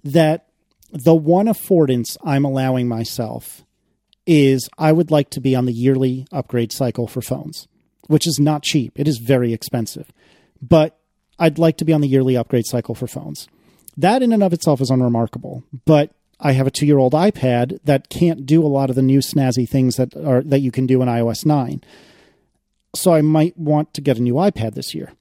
that 0.04 0.48
the 0.92 1.14
one 1.14 1.46
affordance 1.46 2.18
I'm 2.24 2.44
allowing 2.44 2.88
myself 2.88 3.64
is 4.26 4.68
I 4.80 4.92
would 4.92 5.12
like 5.12 5.30
to 5.30 5.40
be 5.40 5.56
on 5.56 5.68
the 5.68 5.74
yearly 5.74 6.26
upgrade 6.32 6.72
cycle 6.72 7.06
for 7.06 7.22
phones, 7.22 7.68
which 8.08 8.26
is 8.26 8.40
not 8.40 8.64
cheap. 8.64 9.00
It 9.00 9.08
is 9.08 9.20
very 9.20 9.54
expensive, 9.54 10.12
but 10.60 10.98
I'd 11.38 11.60
like 11.60 11.78
to 11.78 11.86
be 11.86 11.94
on 11.94 12.02
the 12.02 12.10
yearly 12.10 12.36
upgrade 12.36 12.66
cycle 12.66 12.96
for 12.96 13.06
phones. 13.06 13.48
That 13.96 14.24
in 14.24 14.34
and 14.34 14.42
of 14.42 14.54
itself 14.54 14.82
is 14.82 14.90
unremarkable, 14.90 15.64
but 15.86 16.16
I 16.42 16.54
have 16.54 16.68
a 16.68 16.72
two 16.72 16.86
year 16.86 16.98
old 16.98 17.14
iPad 17.14 17.80
that 17.84 18.10
can't 18.10 18.46
do 18.46 18.66
a 18.66 18.68
lot 18.68 18.90
of 18.90 18.96
the 18.96 19.02
new 19.02 19.20
snazzy 19.20 19.70
things 19.70 19.96
that 19.98 20.16
are 20.18 20.42
that 20.42 20.60
you 20.60 20.72
can 20.72 20.88
do 20.88 21.02
in 21.02 21.08
iOS 21.08 21.46
nine. 21.46 21.82
so 22.94 23.14
I 23.14 23.22
might 23.22 23.58
want 23.58 23.94
to 23.94 24.02
get 24.02 24.18
a 24.18 24.22
new 24.22 24.34
iPad 24.34 24.74
this 24.74 24.94
year. 24.94 25.14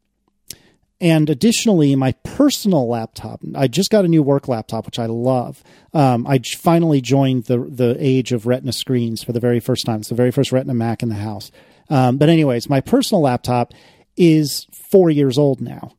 And 1.03 1.31
additionally, 1.31 1.97
my 1.97 2.13
personal 2.25 2.87
laptop, 2.87 3.41
I 3.55 3.69
just 3.69 3.91
got 3.91 4.05
a 4.05 4.09
new 4.09 4.23
work 4.23 4.49
laptop, 4.49 4.85
which 4.85 4.99
I 4.99 5.07
love. 5.07 5.63
Um, 5.95 6.27
I 6.27 6.41
finally 6.59 7.01
joined 7.01 7.45
the 7.45 7.59
the 7.59 7.97
age 7.99 8.33
of 8.33 8.47
Retina 8.47 8.73
screens 8.73 9.23
for 9.23 9.33
the 9.33 9.41
very 9.41 9.61
first 9.61 9.87
time. 9.87 10.01
It's 10.01 10.11
the 10.11 10.15
very 10.15 10.31
first 10.31 10.53
Retina 10.53 10.75
Mac 10.75 11.03
in 11.03 11.09
the 11.09 11.15
house. 11.15 11.51
Um, 11.89 12.19
but 12.19 12.29
anyways, 12.29 12.69
my 12.69 12.81
personal 12.81 13.23
laptop 13.23 13.73
is 14.17 14.67
four 14.91 15.09
years 15.11 15.39
old 15.39 15.61
now, 15.63 15.95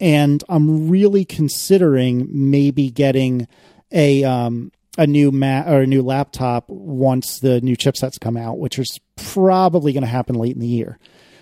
and 0.00 0.44
I'm 0.48 0.90
really 0.90 1.24
considering 1.24 2.28
maybe 2.30 2.90
getting 2.90 3.48
a 3.92 4.24
um, 4.24 4.72
a 4.98 5.06
new 5.06 5.30
Mac 5.30 5.66
or 5.66 5.80
a 5.80 5.86
new 5.86 6.02
laptop 6.02 6.68
once 6.68 7.38
the 7.40 7.60
new 7.60 7.76
chipsets 7.76 8.20
come 8.20 8.36
out, 8.36 8.58
which 8.58 8.78
is 8.78 8.98
probably 9.16 9.92
going 9.92 10.02
to 10.02 10.08
happen 10.08 10.36
late 10.36 10.54
in 10.54 10.60
the 10.60 10.66
year. 10.66 10.98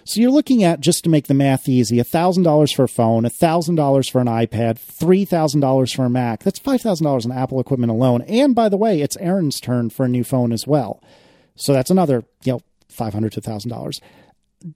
So 0.07 0.21
you're 0.21 0.31
looking 0.31 0.63
at 0.63 0.81
just 0.81 1.05
to 1.05 1.11
make 1.11 1.29
the 1.29 1.35
math 1.35 1.67
easy, 1.67 2.03
thousand 2.03 2.43
dollars 2.43 2.73
for 2.73 2.85
a 2.85 2.89
phone, 2.89 3.29
thousand 3.31 3.77
dollars 3.77 4.09
for 4.09 4.21
an 4.21 4.27
iPad, 4.27 4.79
three 4.79 5.25
thousand 5.25 5.61
dollars 5.61 5.93
for 5.93 6.05
a 6.05 6.11
Mac. 6.11 6.43
That's 6.43 6.59
five 6.59 6.83
thousand 6.83 7.05
dollars 7.05 7.25
in 7.25 7.33
Apple 7.33 7.59
equipment 7.59 7.91
alone. 7.91 8.23
And 8.23 8.55
by 8.55 8.69
the 8.69 8.77
way, 8.77 9.01
it's 9.01 9.17
Erin's 9.17 9.61
turn 9.61 9.89
for 9.89 10.05
a 10.05 10.09
new 10.09 10.23
phone 10.23 10.53
as 10.53 10.67
well. 10.67 11.03
So 11.57 11.73
that's 11.73 11.91
another, 11.91 12.25
you 12.45 12.53
know, 12.53 12.61
five 12.89 13.15
hundred 13.15 13.33
to 13.33 13.41
thousand 13.41 13.71
dollars. 13.71 14.01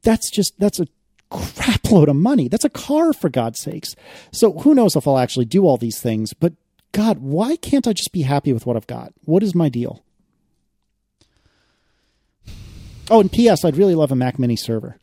That's 0.02 0.30
just 0.30 0.58
that's 0.58 0.80
a 0.80 0.86
crap 1.30 1.90
load 1.90 2.08
of 2.08 2.16
money. 2.16 2.48
That's 2.48 2.64
a 2.64 2.70
car 2.70 3.12
for 3.12 3.28
God's 3.28 3.60
sakes. 3.60 3.94
So 4.32 4.52
who 4.60 4.74
knows 4.74 4.96
if 4.96 5.06
I'll 5.06 5.18
actually 5.18 5.44
do 5.44 5.66
all 5.66 5.76
these 5.76 6.00
things, 6.00 6.32
but 6.32 6.54
God, 6.92 7.18
why 7.18 7.56
can't 7.56 7.86
I 7.86 7.92
just 7.92 8.12
be 8.12 8.22
happy 8.22 8.52
with 8.52 8.66
what 8.66 8.76
I've 8.76 8.86
got? 8.86 9.12
What 9.24 9.42
is 9.42 9.54
my 9.54 9.68
deal? 9.68 10.04
Oh, 13.10 13.20
and 13.20 13.32
P.S. 13.32 13.64
I'd 13.64 13.76
really 13.76 13.94
love 13.94 14.12
a 14.12 14.16
Mac 14.16 14.38
Mini 14.38 14.56
server 14.56 14.98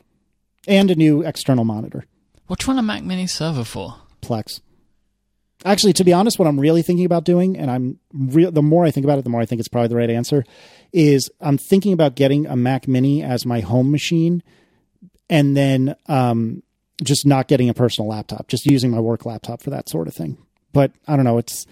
and 0.68 0.92
a 0.92 0.96
new 0.96 1.22
external 1.24 1.66
monitor. 1.66 2.06
What 2.48 2.60
do 2.60 2.66
you 2.66 2.70
want 2.70 2.80
a 2.80 2.84
Mac 2.84 3.04
Mini 3.04 3.28
server 3.28 3.64
for? 3.64 3.96
Plex. 4.22 4.62
Actually, 5.64 5.94
to 5.94 6.04
be 6.04 6.14
honest, 6.14 6.38
what 6.38 6.48
I'm 6.48 6.60
really 6.60 6.84
thinking 6.84 7.06
about 7.06 7.24
doing, 7.24 7.58
and 7.58 7.72
I'm 7.72 8.00
real, 8.14 8.52
the 8.52 8.62
more 8.62 8.86
I 8.86 8.92
think 8.92 9.04
about 9.04 9.18
it, 9.18 9.24
the 9.24 9.32
more 9.32 9.42
I 9.42 9.46
think 9.46 9.60
it's 9.60 9.68
probably 9.68 9.88
the 9.88 9.96
right 9.96 10.10
answer, 10.10 10.44
is 10.94 11.30
I'm 11.42 11.58
thinking 11.58 11.94
about 11.94 12.16
getting 12.16 12.46
a 12.46 12.56
Mac 12.56 12.88
Mini 12.88 13.24
as 13.24 13.46
my 13.46 13.62
home 13.62 13.90
machine, 13.90 14.44
and 15.28 15.58
then 15.58 15.96
um, 16.06 16.62
just 17.04 17.26
not 17.26 17.48
getting 17.48 17.70
a 17.70 17.74
personal 17.74 18.08
laptop, 18.10 18.48
just 18.48 18.66
using 18.68 18.92
my 18.92 19.00
work 19.00 19.26
laptop 19.26 19.64
for 19.64 19.72
that 19.72 19.90
sort 19.90 20.08
of 20.08 20.14
thing. 20.14 20.38
But 20.76 20.92
I 21.08 21.16
don't 21.16 21.24
know, 21.24 21.38
it's 21.38 21.66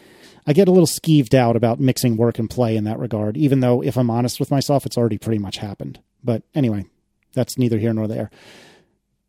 I 0.47 0.53
get 0.53 0.69
a 0.69 0.71
little 0.71 0.87
skeeved 0.87 1.33
out 1.33 1.57
about 1.57 1.77
mixing 1.77 2.15
work 2.15 2.39
and 2.39 2.49
play 2.49 2.77
in 2.77 2.85
that 2.85 2.99
regard, 2.99 3.35
even 3.35 3.59
though 3.59 3.83
if 3.83 3.97
I'm 3.97 4.09
honest 4.09 4.39
with 4.39 4.49
myself, 4.49 4.85
it's 4.85 4.97
already 4.97 5.17
pretty 5.17 5.39
much 5.39 5.57
happened. 5.57 5.99
But 6.23 6.43
anyway, 6.55 6.85
that's 7.33 7.57
neither 7.57 7.77
here 7.77 7.93
nor 7.93 8.07
there. 8.07 8.31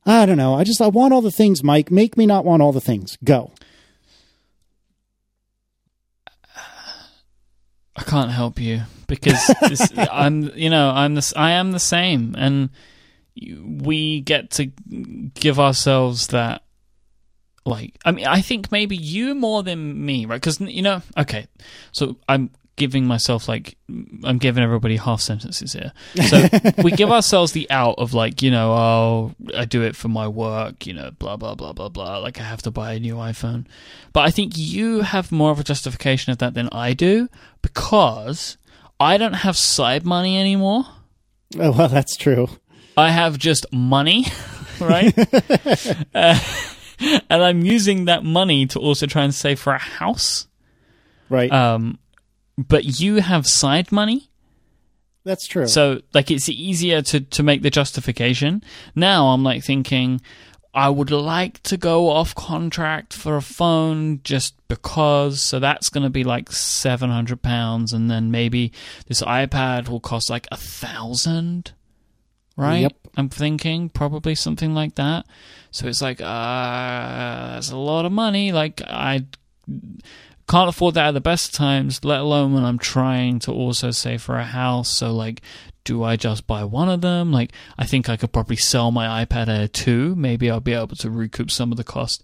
I 0.07 0.27
don't 0.27 0.37
know. 0.37 0.55
I 0.55 0.62
just 0.62 0.81
I 0.81 0.87
want 0.87 1.12
all 1.12 1.22
the 1.22 1.33
things, 1.33 1.62
Myke. 1.62 1.91
Make 1.91 2.16
me 2.16 2.25
not 2.25 2.45
want 2.45 2.62
all 2.62 2.70
the 2.70 2.81
things. 2.81 3.18
Go. 3.25 3.51
I 7.97 8.03
can't 8.05 8.31
help 8.31 8.61
you 8.61 8.83
because 9.09 9.45
this, 9.61 9.91
I'm, 9.97 10.57
you 10.57 10.70
know, 10.70 10.91
I'm 10.91 11.16
this, 11.16 11.35
I 11.35 11.53
am 11.53 11.72
the 11.72 11.81
same, 11.81 12.37
and 12.39 12.70
we 13.37 14.20
get 14.20 14.53
to 14.53 14.66
give 15.35 15.59
ourselves 15.59 16.29
that. 16.29 16.64
Like, 17.67 17.95
I 18.05 18.12
mean, 18.12 18.27
I 18.27 18.41
think 18.41 18.71
maybe 18.71 18.97
you 18.97 19.35
more 19.35 19.62
than 19.62 20.05
me, 20.05 20.27
right? 20.27 20.41
Because 20.41 20.61
you 20.61 20.83
know, 20.83 21.03
okay, 21.17 21.47
so 21.93 22.17
I'm 22.29 22.51
giving 22.77 23.07
myself 23.07 23.49
like 23.49 23.77
I'm 24.25 24.39
giving 24.39 24.65
everybody 24.65 24.97
half 24.97 25.21
sentences 25.21 25.73
here. 25.73 25.93
So 26.27 26.49
we 26.83 26.91
give 26.91 27.11
ourselves 27.11 27.53
the 27.53 27.71
out 27.71 27.95
of 27.99 28.15
like, 28.15 28.43
you 28.43 28.51
know, 28.51 28.73
oh, 28.73 29.35
I 29.57 29.65
do 29.65 29.83
it 29.83 29.97
for 29.97 30.09
my 30.09 30.29
work, 30.29 30.87
you 30.87 30.93
know, 30.93 31.11
blah 31.12 31.37
blah 31.37 31.55
blah 31.55 31.73
blah 31.73 31.89
blah. 31.89 32.19
Like 32.19 32.41
I 32.41 32.45
have 32.45 32.62
to 32.62 32.71
buy 32.71 32.95
a 32.95 33.01
new 33.01 33.17
iPhone. 33.17 33.67
But 34.12 34.21
I 34.23 34.31
think 34.31 34.55
you 34.57 35.01
have 35.01 35.33
more 35.33 35.51
of 35.51 35.61
a 35.61 35.65
justification 35.65 36.33
of 36.33 36.39
that 36.39 36.55
than 36.55 36.69
I 36.71 36.95
do 36.95 37.29
because 37.62 38.57
I 38.99 39.19
don't 39.19 39.35
have 39.35 39.57
side 39.57 40.05
money 40.05 40.39
anymore. 40.39 40.85
Oh, 41.59 41.73
well, 41.73 41.89
that's 41.89 42.17
true. 42.17 42.49
I 42.97 43.11
have 43.11 43.39
just 43.39 43.67
money, 43.73 44.27
right? 44.81 45.12
uh, 46.15 46.39
and 47.30 47.42
I'm 47.42 47.62
using 47.62 48.07
that 48.07 48.24
money 48.24 48.66
to 48.66 48.78
also 48.78 49.07
try 49.07 49.24
and 49.24 49.34
save 49.34 49.61
for 49.61 49.72
a 49.72 49.78
house. 49.78 50.47
Right. 51.28 51.51
Um, 51.51 51.99
but 52.57 53.01
you 53.01 53.16
have 53.16 53.47
side 53.47 53.90
money. 53.90 54.30
That's 55.24 55.47
true. 55.47 55.66
So 55.66 56.03
like 56.12 56.30
it's 56.30 56.49
easier 56.49 57.01
to 57.03 57.20
to 57.20 57.42
make 57.42 57.62
the 57.62 57.70
justification. 57.70 58.62
Now 58.95 59.28
I'm 59.28 59.42
like 59.42 59.64
thinking 59.64 60.20
I 60.74 60.88
would 60.88 61.12
like 61.12 61.62
to 61.64 61.76
go 61.76 62.11
off 62.11 62.34
contract 62.34 63.14
for 63.14 63.36
a 63.36 63.42
phone 63.42 64.20
just 64.24 64.55
because. 64.66 65.40
So 65.40 65.61
that's 65.61 65.88
going 65.88 66.03
to 66.03 66.11
be 66.11 66.24
like 66.24 66.51
seven 66.51 67.11
hundred 67.11 67.42
pounds, 67.42 67.92
and 67.92 68.11
then 68.11 68.30
maybe 68.30 68.72
this 69.07 69.22
iPad 69.22 69.88
will 69.88 70.01
cost 70.01 70.28
like 70.28 70.49
a 70.51 70.57
thousand. 70.57 71.72
Right? 72.57 72.82
Yep. 72.82 72.92
I'm 73.16 73.28
thinking 73.28 73.88
probably 73.88 74.34
something 74.34 74.74
like 74.74 74.94
that. 74.96 75.26
So 75.70 75.86
it's 75.86 76.02
like, 76.02 76.20
uh, 76.20 77.55
that's 77.55 77.70
a 77.70 77.76
lot 77.76 78.05
of 78.05 78.12
money. 78.12 78.52
Like 78.52 78.80
I 78.86 79.26
can't 80.48 80.68
afford 80.68 80.94
that 80.94 81.09
at 81.09 81.14
the 81.14 81.20
best 81.20 81.55
times, 81.55 82.05
let 82.05 82.20
alone 82.20 82.52
when 82.52 82.64
I'm 82.64 82.78
trying 82.78 83.38
to 83.40 83.52
also 83.52 83.90
save 83.90 84.22
for 84.22 84.36
a 84.36 84.44
house. 84.44 84.90
So, 84.90 85.12
like, 85.12 85.40
do 85.84 86.02
I 86.02 86.16
just 86.16 86.46
buy 86.46 86.64
one 86.64 86.88
of 86.88 87.00
them? 87.00 87.32
Like, 87.32 87.52
I 87.78 87.86
think 87.86 88.09
I 88.09 88.16
could 88.16 88.32
probably 88.32 88.57
sell 88.57 88.90
my 88.90 89.24
iPad 89.24 89.48
Air 89.48 89.68
2. 89.68 90.14
Maybe 90.14 90.50
I'll 90.50 90.61
be 90.61 90.74
able 90.74 90.96
to 90.96 91.11
recoup 91.11 91.50
some 91.50 91.70
of 91.70 91.78
the 91.78 91.84
cost 91.84 92.22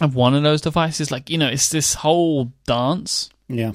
of 0.00 0.14
one 0.14 0.34
of 0.34 0.42
those 0.42 0.60
devices. 0.60 1.10
Like, 1.10 1.30
you 1.30 1.38
know, 1.38 1.48
it's 1.48 1.68
this 1.68 1.94
whole 1.94 2.52
dance. 2.66 3.30
yeah. 3.48 3.72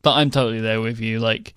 But 0.00 0.12
I'm 0.12 0.30
totally 0.30 0.60
there 0.60 0.80
with 0.80 1.00
you. 1.00 1.18
Like, 1.18 1.54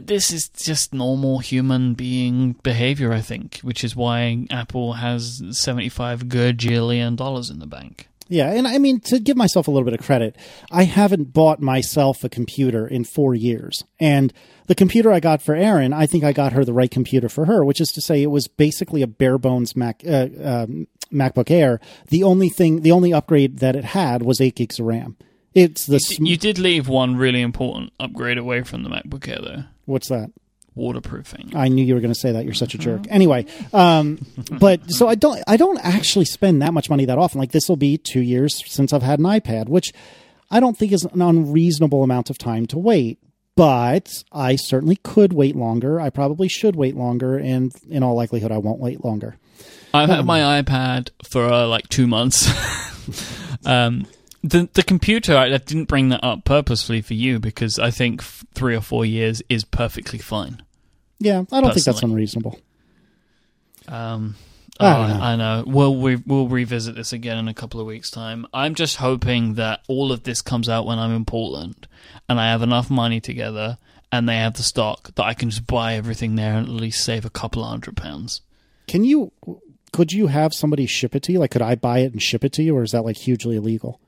this 0.00 0.32
is 0.32 0.48
just 0.48 0.92
normal 0.92 1.38
human 1.38 1.94
being 1.94 2.52
behavior, 2.62 3.12
I 3.12 3.20
think, 3.20 3.60
which 3.60 3.84
is 3.84 3.96
why 3.96 4.46
Apple 4.50 4.94
has 4.94 5.42
75 5.50 6.24
gajillion 6.24 7.16
dollars 7.16 7.50
in 7.50 7.58
the 7.58 7.66
bank. 7.66 8.08
Yeah, 8.28 8.50
and 8.50 8.66
I 8.66 8.78
mean 8.78 9.00
to 9.00 9.18
give 9.18 9.36
myself 9.36 9.68
a 9.68 9.70
little 9.70 9.84
bit 9.84 9.98
of 9.98 10.04
credit, 10.04 10.36
I 10.70 10.84
haven't 10.84 11.32
bought 11.32 11.60
myself 11.60 12.24
a 12.24 12.28
computer 12.28 12.86
in 12.86 13.04
4 13.04 13.34
years. 13.34 13.84
And 14.00 14.32
the 14.68 14.74
computer 14.74 15.12
I 15.12 15.20
got 15.20 15.42
for 15.42 15.54
Erin, 15.54 15.92
I 15.92 16.06
think 16.06 16.24
I 16.24 16.32
got 16.32 16.52
her 16.52 16.64
the 16.64 16.72
right 16.72 16.90
computer 16.90 17.28
for 17.28 17.44
her, 17.46 17.64
which 17.64 17.80
is 17.80 17.88
to 17.88 18.00
say 18.00 18.22
it 18.22 18.30
was 18.30 18.48
basically 18.48 19.02
a 19.02 19.06
bare 19.06 19.38
bones 19.38 19.76
Mac 19.76 20.02
uh, 20.06 20.28
um, 20.42 20.86
MacBook 21.12 21.50
Air. 21.50 21.78
The 22.08 22.22
only 22.22 22.48
thing 22.48 22.80
the 22.82 22.92
only 22.92 23.12
upgrade 23.12 23.58
that 23.58 23.76
it 23.76 23.84
had 23.84 24.22
was 24.22 24.40
8 24.40 24.54
gigs 24.54 24.78
of 24.78 24.86
RAM. 24.86 25.16
It's 25.54 25.86
the 25.86 25.98
sm- 25.98 26.24
You 26.24 26.36
did 26.36 26.58
leave 26.58 26.88
one 26.88 27.16
really 27.16 27.42
important 27.42 27.92
upgrade 28.00 28.38
away 28.38 28.62
from 28.62 28.82
the 28.82 28.90
MacBook 28.90 29.28
Air, 29.28 29.38
though 29.40 29.64
what's 29.86 30.08
that? 30.08 30.30
waterproofing. 30.74 31.52
I 31.54 31.68
knew 31.68 31.84
you 31.84 31.92
were 31.94 32.00
going 32.00 32.14
to 32.14 32.18
say 32.18 32.32
that. 32.32 32.46
You're 32.46 32.54
such 32.54 32.74
a 32.74 32.78
jerk. 32.78 33.02
Anyway, 33.10 33.44
um, 33.74 34.18
but 34.58 34.80
so 34.90 35.06
I 35.08 35.14
don't 35.14 35.42
I 35.46 35.56
don't 35.58 35.78
actually 35.84 36.24
spend 36.24 36.62
that 36.62 36.72
much 36.72 36.88
money 36.88 37.04
that 37.04 37.18
often. 37.18 37.38
Like 37.38 37.52
this 37.52 37.68
will 37.68 37.76
be 37.76 37.98
two 37.98 38.22
years 38.22 38.62
since 38.72 38.92
I've 38.92 39.02
had 39.02 39.18
an 39.18 39.26
iPad, 39.26 39.68
which 39.68 39.92
I 40.50 40.60
don't 40.60 40.76
think 40.76 40.92
is 40.92 41.04
an 41.04 41.20
unreasonable 41.20 42.02
amount 42.02 42.30
of 42.30 42.38
time 42.38 42.66
to 42.68 42.78
wait. 42.78 43.18
But 43.54 44.08
I 44.32 44.56
certainly 44.56 44.96
could 44.96 45.34
wait 45.34 45.54
longer. 45.54 46.00
I 46.00 46.08
probably 46.08 46.48
should 46.48 46.74
wait 46.74 46.96
longer, 46.96 47.36
and 47.36 47.70
in 47.90 48.02
all 48.02 48.14
likelihood, 48.14 48.50
I 48.50 48.56
won't 48.56 48.80
wait 48.80 49.04
longer. 49.04 49.36
I've 49.92 50.08
had 50.08 50.24
my 50.24 50.62
iPad 50.62 51.10
for 51.30 51.52
uh, 51.52 51.66
like 51.66 51.86
two 51.90 52.06
months. 52.06 52.48
um, 53.66 54.06
the 54.42 54.68
the 54.72 54.82
computer 54.82 55.36
I, 55.36 55.46
I 55.46 55.58
didn't 55.58 55.84
bring 55.84 56.08
that 56.10 56.24
up 56.24 56.44
purposefully 56.44 57.00
for 57.00 57.14
you 57.14 57.38
because 57.38 57.78
I 57.78 57.90
think 57.90 58.20
f- 58.20 58.44
three 58.54 58.74
or 58.74 58.80
four 58.80 59.04
years 59.04 59.42
is 59.48 59.64
perfectly 59.64 60.18
fine. 60.18 60.62
Yeah, 61.18 61.44
I 61.52 61.60
don't 61.60 61.72
think 61.72 61.84
that's 61.84 62.02
unreasonable. 62.02 62.58
Um, 63.86 64.34
I 64.80 64.86
oh, 64.86 65.06
know. 65.06 65.22
I 65.22 65.36
know. 65.36 65.64
We'll 65.66 65.96
we, 65.96 66.16
we'll 66.16 66.48
revisit 66.48 66.96
this 66.96 67.12
again 67.12 67.38
in 67.38 67.48
a 67.48 67.54
couple 67.54 67.80
of 67.80 67.86
weeks' 67.86 68.10
time. 68.10 68.46
I'm 68.52 68.74
just 68.74 68.96
hoping 68.96 69.54
that 69.54 69.80
all 69.88 70.10
of 70.10 70.24
this 70.24 70.42
comes 70.42 70.68
out 70.68 70.86
when 70.86 70.98
I'm 70.98 71.14
in 71.14 71.24
Portland 71.24 71.86
and 72.28 72.40
I 72.40 72.50
have 72.50 72.62
enough 72.62 72.90
money 72.90 73.20
together 73.20 73.78
and 74.10 74.28
they 74.28 74.36
have 74.36 74.54
the 74.54 74.62
stock 74.62 75.14
that 75.14 75.22
I 75.22 75.34
can 75.34 75.50
just 75.50 75.66
buy 75.66 75.94
everything 75.94 76.34
there 76.34 76.54
and 76.54 76.66
at 76.66 76.74
least 76.74 77.04
save 77.04 77.24
a 77.24 77.30
couple 77.30 77.62
of 77.62 77.70
hundred 77.70 77.96
pounds. 77.96 78.40
Can 78.88 79.04
you? 79.04 79.32
Could 79.92 80.12
you 80.12 80.26
have 80.28 80.54
somebody 80.54 80.86
ship 80.86 81.14
it 81.14 81.22
to 81.24 81.32
you? 81.32 81.38
Like, 81.38 81.50
could 81.50 81.62
I 81.62 81.74
buy 81.74 81.98
it 81.98 82.12
and 82.12 82.22
ship 82.22 82.44
it 82.44 82.52
to 82.54 82.62
you, 82.62 82.76
or 82.76 82.82
is 82.82 82.92
that 82.92 83.04
like 83.04 83.16
hugely 83.16 83.56
illegal? 83.56 84.00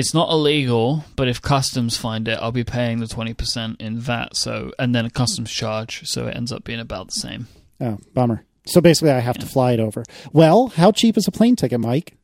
It's 0.00 0.14
not 0.14 0.30
illegal, 0.30 1.04
but 1.14 1.28
if 1.28 1.42
customs 1.42 1.98
find 1.98 2.26
it, 2.26 2.38
I'll 2.40 2.52
be 2.52 2.64
paying 2.64 3.00
the 3.00 3.06
twenty 3.06 3.34
percent 3.34 3.82
in 3.82 3.98
VAT. 3.98 4.34
So 4.34 4.72
and 4.78 4.94
then 4.94 5.04
a 5.04 5.10
customs 5.10 5.50
charge, 5.50 6.08
so 6.08 6.26
it 6.26 6.34
ends 6.34 6.50
up 6.50 6.64
being 6.64 6.80
about 6.80 7.08
the 7.08 7.20
same. 7.20 7.48
Oh, 7.82 7.98
bummer. 8.14 8.46
So 8.64 8.80
basically, 8.80 9.10
I 9.10 9.18
have 9.18 9.36
to 9.36 9.44
fly 9.44 9.72
it 9.72 9.78
over. 9.80 10.04
Well, 10.32 10.68
how 10.68 10.90
cheap 10.90 11.18
is 11.18 11.28
a 11.28 11.30
plane 11.30 11.54
ticket, 11.54 11.82
Myke? 11.82 12.14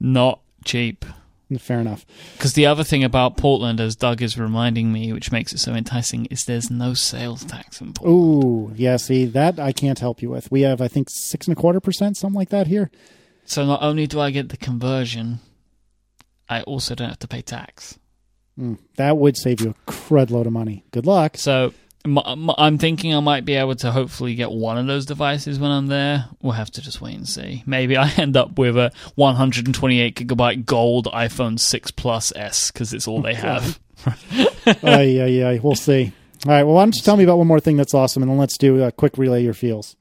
Not 0.00 0.40
cheap. 0.64 1.04
Fair 1.58 1.80
enough. 1.80 2.06
Because 2.32 2.54
the 2.54 2.64
other 2.64 2.82
thing 2.82 3.04
about 3.04 3.36
Portland, 3.36 3.78
as 3.78 3.94
Doug 3.94 4.22
is 4.22 4.38
reminding 4.38 4.90
me, 4.90 5.12
which 5.12 5.30
makes 5.30 5.52
it 5.52 5.58
so 5.58 5.74
enticing, 5.74 6.24
is 6.26 6.44
there's 6.46 6.70
no 6.70 6.94
sales 6.94 7.44
tax 7.44 7.82
in 7.82 7.92
Portland. 7.92 8.44
Ooh, 8.44 8.72
yeah. 8.74 8.96
See 8.96 9.26
that 9.26 9.60
I 9.60 9.72
can't 9.72 9.98
help 9.98 10.22
you 10.22 10.30
with. 10.30 10.50
We 10.50 10.62
have, 10.62 10.80
I 10.80 10.88
think, 10.88 11.08
six 11.10 11.46
and 11.46 11.54
a 11.54 11.60
quarter 11.60 11.80
percent, 11.80 12.16
something 12.16 12.38
like 12.38 12.48
that 12.48 12.68
here. 12.68 12.90
So 13.44 13.66
not 13.66 13.82
only 13.82 14.06
do 14.06 14.18
I 14.18 14.30
get 14.30 14.48
the 14.48 14.56
conversion, 14.56 15.40
I 16.48 16.62
also 16.62 16.94
don't 16.94 17.08
have 17.08 17.18
to 17.20 17.28
pay 17.28 17.42
tax. 17.42 17.98
Mm, 18.58 18.78
that 18.96 19.16
would 19.16 19.36
save 19.36 19.60
you 19.60 19.70
a 19.70 19.90
crud 19.90 20.30
load 20.30 20.46
of 20.46 20.52
money. 20.52 20.84
Good 20.92 21.06
luck. 21.06 21.36
So 21.36 21.72
I'm 22.04 22.76
thinking 22.76 23.14
I 23.14 23.20
might 23.20 23.46
be 23.46 23.54
able 23.54 23.74
to 23.76 23.90
hopefully 23.90 24.34
get 24.34 24.50
one 24.50 24.76
of 24.76 24.86
those 24.86 25.06
devices 25.06 25.58
when 25.58 25.70
I'm 25.70 25.86
there. 25.86 26.26
We'll 26.42 26.52
have 26.52 26.70
to 26.72 26.82
just 26.82 27.00
wait 27.00 27.16
and 27.16 27.26
see. 27.26 27.62
Maybe 27.66 27.96
I 27.96 28.10
end 28.16 28.36
up 28.36 28.58
with 28.58 28.76
a 28.76 28.92
128 29.14 30.14
gigabyte 30.14 30.66
gold 30.66 31.06
iPhone 31.06 31.58
6 31.58 31.90
Plus 31.92 32.32
S 32.36 32.70
because 32.70 32.92
it's 32.92 33.08
all 33.08 33.22
they 33.22 33.34
have. 33.34 33.80
Yeah, 34.82 35.00
yeah, 35.02 35.48
ay. 35.48 35.60
We'll 35.62 35.74
see. 35.74 36.12
All 36.46 36.52
right. 36.52 36.62
Well, 36.62 36.74
why 36.74 36.84
don't 36.84 36.96
you 36.96 37.02
tell 37.02 37.16
me 37.16 37.24
about 37.24 37.36
one 37.36 37.46
more 37.46 37.60
thing 37.60 37.76
that's 37.76 37.92
awesome, 37.92 38.22
and 38.22 38.30
then 38.30 38.38
let's 38.38 38.56
do 38.56 38.82
a 38.82 38.90
quick 38.90 39.18
relay 39.18 39.42
your 39.42 39.52
feels. 39.52 39.94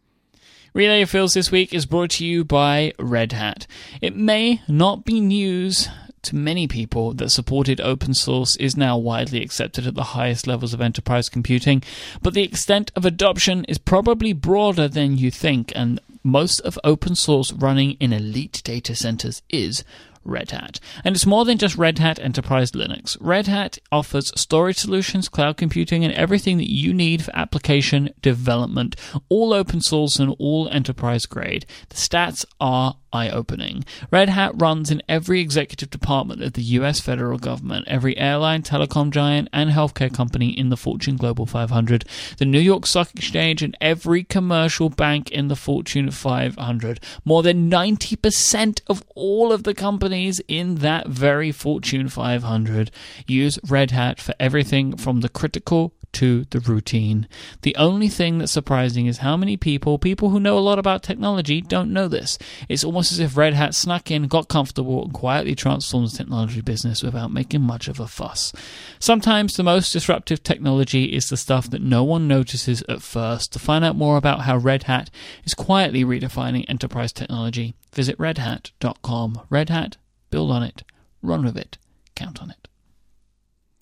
Relay 0.73 0.99
Your 0.99 1.07
Feels 1.07 1.33
this 1.33 1.51
week 1.51 1.73
is 1.73 1.85
brought 1.85 2.09
to 2.11 2.25
you 2.25 2.43
by 2.43 2.93
Red 2.97 3.33
Hat. 3.33 3.67
It 4.01 4.15
may 4.15 4.61
not 4.67 5.05
be 5.05 5.19
news 5.21 5.87
to 6.23 6.35
many 6.35 6.67
people 6.67 7.13
that 7.13 7.29
supported 7.29 7.79
open 7.81 8.13
source 8.13 8.55
is 8.57 8.75
now 8.75 8.97
widely 8.97 9.41
accepted 9.41 9.85
at 9.85 9.95
the 9.95 10.03
highest 10.03 10.47
levels 10.47 10.73
of 10.73 10.81
enterprise 10.81 11.29
computing, 11.29 11.83
but 12.21 12.33
the 12.33 12.43
extent 12.43 12.91
of 12.95 13.05
adoption 13.05 13.65
is 13.65 13.77
probably 13.77 14.33
broader 14.33 14.87
than 14.87 15.17
you 15.17 15.29
think, 15.31 15.71
and 15.75 15.99
most 16.23 16.59
of 16.61 16.79
open 16.83 17.15
source 17.15 17.51
running 17.51 17.91
in 17.99 18.13
elite 18.13 18.61
data 18.63 18.95
centers 18.95 19.41
is 19.49 19.83
Red 20.25 20.51
Hat. 20.51 20.79
And 21.03 21.15
it's 21.15 21.25
more 21.25 21.45
than 21.45 21.57
just 21.57 21.75
Red 21.75 21.99
Hat 21.99 22.19
Enterprise 22.19 22.71
Linux. 22.71 23.17
Red 23.19 23.47
Hat 23.47 23.77
offers 23.91 24.31
storage 24.39 24.77
solutions, 24.77 25.27
cloud 25.29 25.57
computing, 25.57 26.03
and 26.03 26.13
everything 26.13 26.57
that 26.57 26.71
you 26.71 26.93
need 26.93 27.23
for 27.23 27.35
application 27.35 28.09
development, 28.21 28.95
all 29.29 29.53
open 29.53 29.81
source 29.81 30.19
and 30.19 30.33
all 30.39 30.69
enterprise 30.69 31.25
grade. 31.25 31.65
The 31.89 31.97
stats 31.97 32.45
are 32.59 32.95
eye 33.13 33.29
opening. 33.29 33.85
Red 34.11 34.29
Hat 34.29 34.53
runs 34.55 34.91
in 34.91 35.01
every 35.07 35.39
executive 35.39 35.89
department 35.89 36.41
of 36.41 36.53
the 36.53 36.63
US 36.63 36.99
federal 36.99 37.37
government, 37.37 37.87
every 37.87 38.17
airline, 38.17 38.63
telecom 38.63 39.11
giant, 39.11 39.49
and 39.53 39.69
healthcare 39.69 40.13
company 40.13 40.49
in 40.49 40.69
the 40.69 40.77
Fortune 40.77 41.15
Global 41.15 41.45
500, 41.45 42.05
the 42.37 42.45
New 42.45 42.59
York 42.59 42.85
Stock 42.85 43.09
Exchange, 43.15 43.61
and 43.61 43.77
every 43.79 44.23
commercial 44.23 44.89
bank 44.89 45.29
in 45.31 45.47
the 45.47 45.55
Fortune 45.55 46.11
500. 46.11 46.99
More 47.23 47.43
than 47.43 47.69
90% 47.69 48.81
of 48.87 49.03
all 49.15 49.51
of 49.51 49.63
the 49.63 49.73
companies 49.73 50.41
in 50.47 50.75
that 50.75 51.07
very 51.07 51.51
Fortune 51.51 52.09
500 52.09 52.91
use 53.27 53.59
Red 53.67 53.91
Hat 53.91 54.19
for 54.19 54.33
everything 54.39 54.97
from 54.97 55.21
the 55.21 55.29
critical 55.29 55.93
to 56.13 56.45
the 56.51 56.59
routine. 56.59 57.27
The 57.61 57.75
only 57.75 58.07
thing 58.07 58.37
that's 58.37 58.51
surprising 58.51 59.05
is 59.07 59.17
how 59.19 59.35
many 59.35 59.57
people, 59.57 59.97
people 59.97 60.29
who 60.29 60.39
know 60.39 60.57
a 60.57 60.59
lot 60.59 60.79
about 60.79 61.03
technology, 61.03 61.61
don't 61.61 61.91
know 61.91 62.07
this. 62.07 62.37
It's 62.69 62.83
almost 62.83 63.11
as 63.11 63.19
if 63.19 63.35
Red 63.35 63.53
Hat 63.53 63.75
snuck 63.75 64.09
in, 64.11 64.27
got 64.27 64.47
comfortable, 64.47 65.03
and 65.03 65.13
quietly 65.13 65.55
transformed 65.55 66.09
the 66.09 66.17
technology 66.17 66.61
business 66.61 67.03
without 67.03 67.31
making 67.31 67.61
much 67.61 67.87
of 67.87 67.99
a 67.99 68.07
fuss. 68.07 68.53
Sometimes 68.99 69.53
the 69.53 69.63
most 69.63 69.91
disruptive 69.91 70.43
technology 70.43 71.05
is 71.05 71.29
the 71.29 71.37
stuff 71.37 71.69
that 71.69 71.81
no 71.81 72.03
one 72.03 72.27
notices 72.27 72.83
at 72.87 73.01
first. 73.01 73.51
To 73.53 73.59
find 73.59 73.83
out 73.83 73.95
more 73.95 74.17
about 74.17 74.41
how 74.41 74.57
Red 74.57 74.83
Hat 74.83 75.09
is 75.43 75.53
quietly 75.53 76.03
redefining 76.03 76.65
enterprise 76.67 77.11
technology, 77.11 77.73
visit 77.91 78.17
redhat.com. 78.17 79.41
Red 79.49 79.69
Hat, 79.69 79.97
build 80.29 80.51
on 80.51 80.63
it, 80.63 80.83
run 81.21 81.43
with 81.43 81.57
it, 81.57 81.77
count 82.15 82.41
on 82.41 82.51
it. 82.51 82.67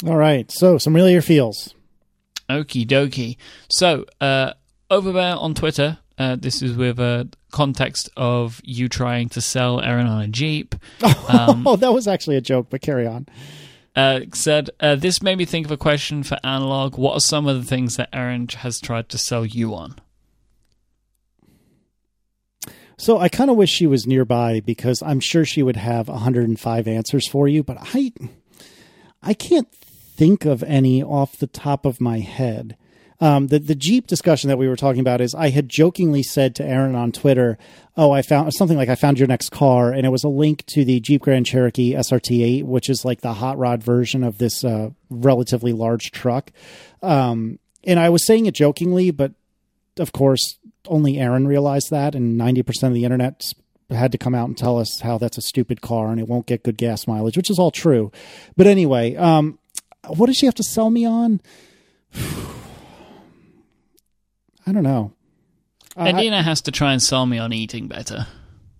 All 0.05 0.17
right. 0.17 0.51
So, 0.51 0.77
some 0.77 0.95
really 0.95 1.13
your 1.13 1.21
feels. 1.21 1.75
Okie 2.51 2.85
dokie. 2.85 3.37
So, 3.69 4.05
uh, 4.19 4.53
over 4.89 5.11
there 5.11 5.35
on 5.35 5.53
Twitter, 5.53 5.99
uh, 6.17 6.35
this 6.35 6.61
is 6.61 6.75
with 6.75 6.99
a 6.99 7.29
context 7.51 8.09
of 8.15 8.61
you 8.63 8.87
trying 8.89 9.29
to 9.29 9.41
sell 9.41 9.81
Erin 9.81 10.07
on 10.07 10.21
a 10.21 10.27
Jeep. 10.27 10.75
Um, 11.29 11.65
oh, 11.65 11.77
that 11.77 11.93
was 11.93 12.09
actually 12.09 12.35
a 12.35 12.41
joke, 12.41 12.67
but 12.69 12.81
carry 12.81 13.07
on. 13.07 13.25
Uh, 13.95 14.21
said, 14.33 14.69
uh, 14.81 14.95
This 14.95 15.21
made 15.21 15.37
me 15.37 15.45
think 15.45 15.65
of 15.65 15.71
a 15.71 15.77
question 15.77 16.23
for 16.23 16.37
Analog. 16.43 16.97
What 16.97 17.13
are 17.13 17.21
some 17.21 17.47
of 17.47 17.55
the 17.55 17.65
things 17.65 17.95
that 17.95 18.09
Erin 18.11 18.49
has 18.49 18.81
tried 18.81 19.07
to 19.09 19.17
sell 19.17 19.45
you 19.45 19.73
on? 19.73 19.95
So 22.97 23.17
I 23.17 23.29
kind 23.29 23.49
of 23.49 23.55
wish 23.55 23.69
she 23.71 23.87
was 23.87 24.05
nearby 24.05 24.59
because 24.59 25.01
I'm 25.01 25.19
sure 25.19 25.43
she 25.43 25.63
would 25.63 25.77
have 25.77 26.07
105 26.07 26.87
answers 26.87 27.27
for 27.27 27.47
you, 27.47 27.63
but 27.63 27.77
I 27.95 28.11
I 29.23 29.33
can't 29.33 29.67
think 30.21 30.45
of 30.45 30.61
any 30.61 31.01
off 31.01 31.37
the 31.37 31.47
top 31.47 31.83
of 31.83 31.99
my 31.99 32.19
head. 32.19 32.77
Um, 33.19 33.47
the 33.47 33.57
the 33.57 33.73
Jeep 33.73 34.05
discussion 34.05 34.49
that 34.49 34.57
we 34.59 34.67
were 34.67 34.75
talking 34.75 35.01
about 35.01 35.19
is 35.19 35.33
I 35.33 35.49
had 35.49 35.67
jokingly 35.67 36.21
said 36.21 36.53
to 36.55 36.63
Erin 36.63 36.93
on 36.93 37.11
Twitter, 37.11 37.57
"Oh, 37.97 38.11
I 38.11 38.21
found 38.21 38.53
something 38.53 38.77
like 38.77 38.87
I 38.87 38.93
found 38.93 39.17
your 39.17 39.27
next 39.27 39.49
car," 39.49 39.91
and 39.91 40.05
it 40.05 40.09
was 40.09 40.23
a 40.23 40.29
link 40.29 40.63
to 40.73 40.85
the 40.85 40.99
Jeep 40.99 41.23
Grand 41.23 41.47
Cherokee 41.47 41.95
SRT8, 41.95 42.65
which 42.65 42.87
is 42.87 43.03
like 43.03 43.21
the 43.21 43.33
hot 43.33 43.57
rod 43.57 43.81
version 43.81 44.23
of 44.23 44.37
this 44.37 44.63
uh, 44.63 44.91
relatively 45.09 45.73
large 45.73 46.11
truck. 46.11 46.51
Um, 47.01 47.57
and 47.83 47.99
I 47.99 48.09
was 48.09 48.23
saying 48.23 48.45
it 48.45 48.53
jokingly, 48.53 49.09
but 49.09 49.31
of 49.97 50.11
course, 50.11 50.59
only 50.87 51.17
Erin 51.17 51.47
realized 51.47 51.89
that, 51.89 52.13
and 52.13 52.37
ninety 52.37 52.61
percent 52.61 52.91
of 52.91 52.95
the 52.95 53.05
internet 53.05 53.41
had 53.89 54.11
to 54.11 54.19
come 54.19 54.35
out 54.35 54.47
and 54.47 54.57
tell 54.57 54.77
us 54.77 55.01
how 55.01 55.17
that's 55.17 55.39
a 55.39 55.41
stupid 55.41 55.81
car 55.81 56.11
and 56.11 56.19
it 56.19 56.27
won't 56.27 56.45
get 56.45 56.63
good 56.63 56.77
gas 56.77 57.07
mileage, 57.07 57.35
which 57.37 57.49
is 57.49 57.59
all 57.59 57.71
true. 57.71 58.11
But 58.55 58.67
anyway, 58.67 59.15
um, 59.15 59.57
what 60.07 60.27
does 60.27 60.37
she 60.37 60.45
have 60.45 60.55
to 60.55 60.63
sell 60.63 60.89
me 60.89 61.05
on? 61.05 61.41
I 64.65 64.71
don't 64.71 64.83
know. 64.83 65.13
Adina 65.97 66.37
I, 66.37 66.41
has 66.41 66.61
to 66.61 66.71
try 66.71 66.93
and 66.93 67.01
sell 67.01 67.25
me 67.25 67.37
on 67.37 67.51
eating 67.51 67.87
better. 67.87 68.27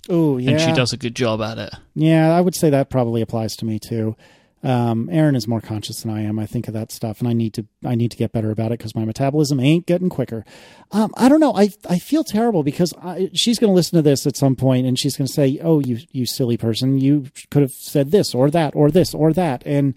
Oh, 0.10 0.38
yeah. 0.38 0.52
And 0.52 0.62
she 0.62 0.72
does 0.74 0.94
a 0.94 0.98
good 0.98 1.16
job 1.16 1.42
at 1.42 1.58
it. 1.58 1.74
Yeah, 1.96 2.36
I 2.36 2.42
would 2.42 2.56
say 2.56 2.70
that 2.70 2.90
probably 2.90 3.22
applies 3.22 3.56
to 3.58 3.66
me 3.66 3.80
too. 3.80 4.16
Um, 4.64 5.10
Erin 5.12 5.36
is 5.36 5.48
more 5.48 5.62
conscious 5.62 6.02
than 6.02 6.12
I 6.12 6.22
am. 6.22 6.38
I 6.38 6.46
think 6.46 6.68
of 6.68 6.76
that 6.76 6.92
stuff, 6.92 7.20
and 7.20 7.28
I 7.28 7.34
need 7.34 7.54
to 7.56 7.66
I 7.84 7.96
need 7.96 8.12
to 8.12 8.18
get 8.18 8.32
better 8.32 8.52
about 8.52 8.68
it 8.68 8.78
because 8.78 8.96
my 8.96 9.06
metabolism 9.06 9.60
ain't 9.60 9.88
getting 9.88 10.10
quicker. 10.10 10.46
Um, 10.92 11.12
I 11.18 11.30
don't 11.30 11.40
know. 11.40 11.56
I 11.56 11.70
I 11.90 11.98
feel 11.98 12.24
terrible 12.24 12.62
because 12.62 12.94
I, 13.02 13.32
she's 13.34 13.58
going 13.58 13.72
to 13.72 13.76
listen 13.76 13.98
to 13.98 14.04
this 14.04 14.28
at 14.28 14.38
some 14.38 14.56
point, 14.56 14.86
and 14.86 15.00
she's 15.00 15.18
going 15.18 15.26
to 15.26 15.34
say, 15.34 15.60
"Oh, 15.64 15.80
you 15.80 15.98
you 16.12 16.28
silly 16.28 16.58
person, 16.58 17.00
you 17.00 17.26
could 17.50 17.64
have 17.64 17.72
said 17.72 18.12
this 18.12 18.36
or 18.36 18.52
that 18.52 18.76
or 18.76 18.92
this 18.92 19.16
or 19.16 19.34
that." 19.34 19.64
And 19.66 19.96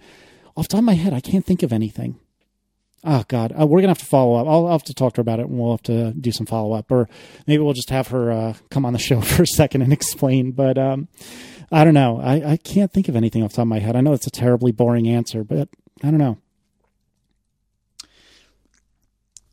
off 0.57 0.69
the 0.69 0.73
top 0.73 0.79
of 0.79 0.85
my 0.85 0.95
head, 0.95 1.13
I 1.13 1.21
can't 1.21 1.45
think 1.45 1.63
of 1.63 1.73
anything. 1.73 2.19
Oh 3.07 3.25
God, 3.29 3.53
uh, 3.59 3.67
we're 3.67 3.81
gonna 3.81 3.91
have 3.91 3.99
to 3.99 4.07
follow 4.07 4.37
up. 4.37 4.47
I'll, 4.47 4.67
I'll, 4.67 4.73
have 4.73 4.85
to 4.85 4.95
talk 4.95 5.15
to 5.15 5.19
her 5.19 5.23
about 5.23 5.39
it, 5.39 5.47
and 5.47 5.59
we'll 5.59 5.73
have 5.73 5.83
to 5.83 6.13
do 6.13 6.33
some 6.33 6.47
follow 6.47 6.73
up, 6.73 6.91
or 6.91 7.07
maybe 7.47 7.63
we'll 7.63 7.75
just 7.75 7.91
have 7.91 8.09
her 8.09 8.33
uh, 8.33 8.55
come 8.71 8.87
on 8.87 8.95
the 8.95 8.99
show 9.11 9.21
for 9.21 9.43
a 9.43 9.47
second 9.47 9.83
and 9.83 9.93
explain. 9.93 10.53
But 10.53 10.79
um, 10.79 11.09
I 11.71 11.85
don't 11.85 11.95
know. 11.95 12.19
I, 12.19 12.53
I 12.53 12.57
can't 12.57 12.93
think 12.93 13.09
of 13.09 13.17
anything 13.17 13.43
off 13.43 13.51
the 13.51 13.57
top 13.57 13.65
of 13.65 13.69
my 13.69 13.81
head. 13.81 13.95
I 13.95 14.01
know 14.01 14.15
it's 14.15 14.27
a 14.27 14.31
terribly 14.31 14.73
boring 14.73 15.07
answer, 15.07 15.45
but 15.45 15.69
I 16.03 16.11
don't 16.11 16.19
know. 16.19 16.39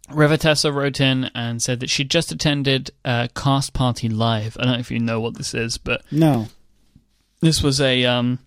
Rivatessa 0.09 0.73
wrote 0.73 0.99
in 0.99 1.29
and 1.35 1.61
said 1.61 1.79
that 1.79 1.89
she 1.89 2.03
just 2.03 2.31
attended 2.31 2.91
uh, 3.03 3.27
Cast 3.35 3.73
Party 3.73 4.09
Live. 4.09 4.57
I 4.59 4.63
don't 4.63 4.73
know 4.73 4.79
if 4.79 4.91
you 4.91 4.99
know 4.99 5.19
what 5.19 5.37
this 5.37 5.53
is, 5.53 5.77
but 5.77 6.03
no, 6.11 6.47
this 7.41 7.63
was 7.63 7.81
a 7.81 8.05
um, 8.05 8.39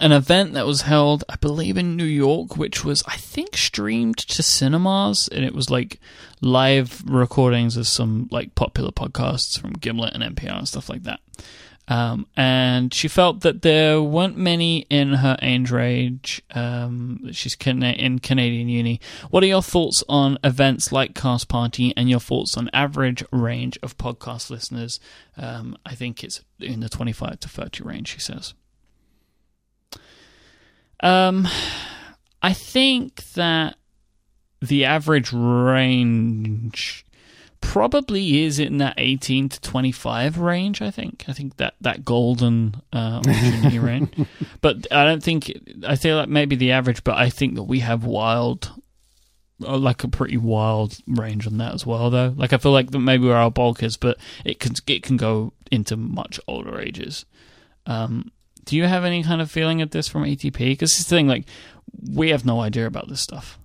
an 0.00 0.12
event 0.12 0.54
that 0.54 0.66
was 0.66 0.82
held, 0.82 1.24
I 1.28 1.36
believe, 1.36 1.76
in 1.76 1.96
New 1.96 2.04
York, 2.04 2.56
which 2.56 2.84
was, 2.84 3.02
I 3.06 3.16
think, 3.16 3.56
streamed 3.56 4.18
to 4.18 4.42
cinemas, 4.42 5.28
and 5.28 5.44
it 5.44 5.54
was 5.54 5.70
like 5.70 6.00
live 6.40 7.02
recordings 7.06 7.76
of 7.76 7.86
some 7.86 8.28
like 8.30 8.54
popular 8.54 8.90
podcasts 8.90 9.58
from 9.58 9.72
Gimlet 9.72 10.14
and 10.14 10.36
NPR 10.36 10.58
and 10.58 10.68
stuff 10.68 10.88
like 10.88 11.02
that. 11.04 11.20
Um, 11.88 12.26
and 12.36 12.94
she 12.94 13.08
felt 13.08 13.40
that 13.40 13.62
there 13.62 14.00
weren't 14.00 14.36
many 14.36 14.86
in 14.88 15.14
her 15.14 15.36
age 15.42 15.70
range. 15.70 16.40
Um, 16.54 17.30
she's 17.32 17.56
in 17.66 18.18
Canadian 18.20 18.68
uni. 18.68 19.00
What 19.30 19.42
are 19.42 19.48
your 19.48 19.62
thoughts 19.62 20.04
on 20.08 20.38
events 20.44 20.92
like 20.92 21.14
Cast 21.14 21.48
Party 21.48 21.92
and 21.96 22.08
your 22.08 22.20
thoughts 22.20 22.56
on 22.56 22.70
average 22.72 23.24
range 23.32 23.78
of 23.82 23.98
podcast 23.98 24.48
listeners? 24.48 25.00
Um, 25.36 25.76
I 25.84 25.94
think 25.94 26.22
it's 26.22 26.42
in 26.60 26.80
the 26.80 26.88
25 26.88 27.40
to 27.40 27.48
30 27.48 27.82
range, 27.82 28.08
she 28.08 28.20
says. 28.20 28.54
Um, 31.02 31.48
I 32.40 32.52
think 32.52 33.22
that 33.34 33.76
the 34.60 34.84
average 34.84 35.32
range 35.32 37.04
probably 37.60 38.42
is 38.42 38.58
in 38.58 38.78
that 38.78 38.94
18 38.98 39.48
to 39.48 39.60
25 39.60 40.38
range 40.38 40.82
i 40.82 40.90
think. 40.90 41.24
I 41.28 41.32
think 41.32 41.56
that 41.56 41.74
that 41.80 42.04
golden 42.04 42.74
uh, 42.92 42.96
opportunity 43.24 43.78
range. 43.78 44.10
But 44.60 44.86
i 44.92 45.04
don't 45.04 45.22
think 45.22 45.52
i 45.86 45.96
feel 45.96 46.16
like 46.16 46.28
maybe 46.28 46.56
the 46.56 46.72
average 46.72 47.04
but 47.04 47.16
i 47.16 47.30
think 47.30 47.54
that 47.54 47.62
we 47.62 47.78
have 47.78 48.04
wild 48.04 48.72
uh, 49.64 49.78
like 49.78 50.02
a 50.02 50.08
pretty 50.08 50.36
wild 50.36 50.98
range 51.06 51.46
on 51.46 51.58
that 51.58 51.72
as 51.72 51.86
well 51.86 52.10
though. 52.10 52.34
Like 52.36 52.52
i 52.52 52.58
feel 52.58 52.72
like 52.72 52.90
that 52.90 52.98
maybe 52.98 53.26
where 53.26 53.36
our 53.36 53.50
bulk 53.50 53.82
is 53.82 53.96
but 53.96 54.18
it 54.44 54.58
can 54.58 54.74
it 54.88 55.02
can 55.04 55.16
go 55.16 55.52
into 55.70 55.96
much 55.96 56.40
older 56.48 56.80
ages. 56.80 57.24
Um 57.86 58.32
do 58.64 58.76
you 58.76 58.84
have 58.84 59.04
any 59.04 59.22
kind 59.22 59.40
of 59.40 59.50
feeling 59.50 59.80
at 59.82 59.90
this 59.90 60.08
from 60.08 60.24
ATP? 60.24 60.52
Because 60.58 60.90
this 60.90 61.08
thing, 61.08 61.26
like, 61.26 61.44
we 62.14 62.30
have 62.30 62.44
no 62.44 62.60
idea 62.60 62.86
about 62.86 63.08
this 63.08 63.20
stuff. 63.20 63.58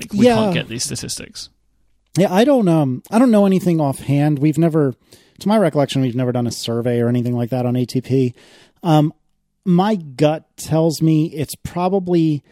Like, 0.00 0.12
we 0.12 0.26
Yeah. 0.26 0.34
can't 0.36 0.54
get 0.54 0.68
these 0.68 0.84
statistics. 0.84 1.48
Yeah, 2.16 2.32
I 2.32 2.44
don't 2.44 2.68
um 2.68 3.02
I 3.10 3.18
don't 3.18 3.30
know 3.32 3.44
anything 3.46 3.80
offhand. 3.80 4.38
We've 4.38 4.58
never 4.58 4.94
to 5.40 5.48
my 5.48 5.56
recollection 5.58 6.00
we've 6.02 6.14
never 6.14 6.30
done 6.32 6.46
a 6.46 6.52
survey 6.52 7.00
or 7.00 7.08
anything 7.08 7.34
like 7.36 7.50
that 7.50 7.66
on 7.66 7.74
ATP. 7.74 8.34
Um 8.84 9.12
my 9.64 9.96
gut 9.96 10.44
tells 10.56 11.00
me 11.02 11.26
it's 11.32 11.54
probably 11.56 12.42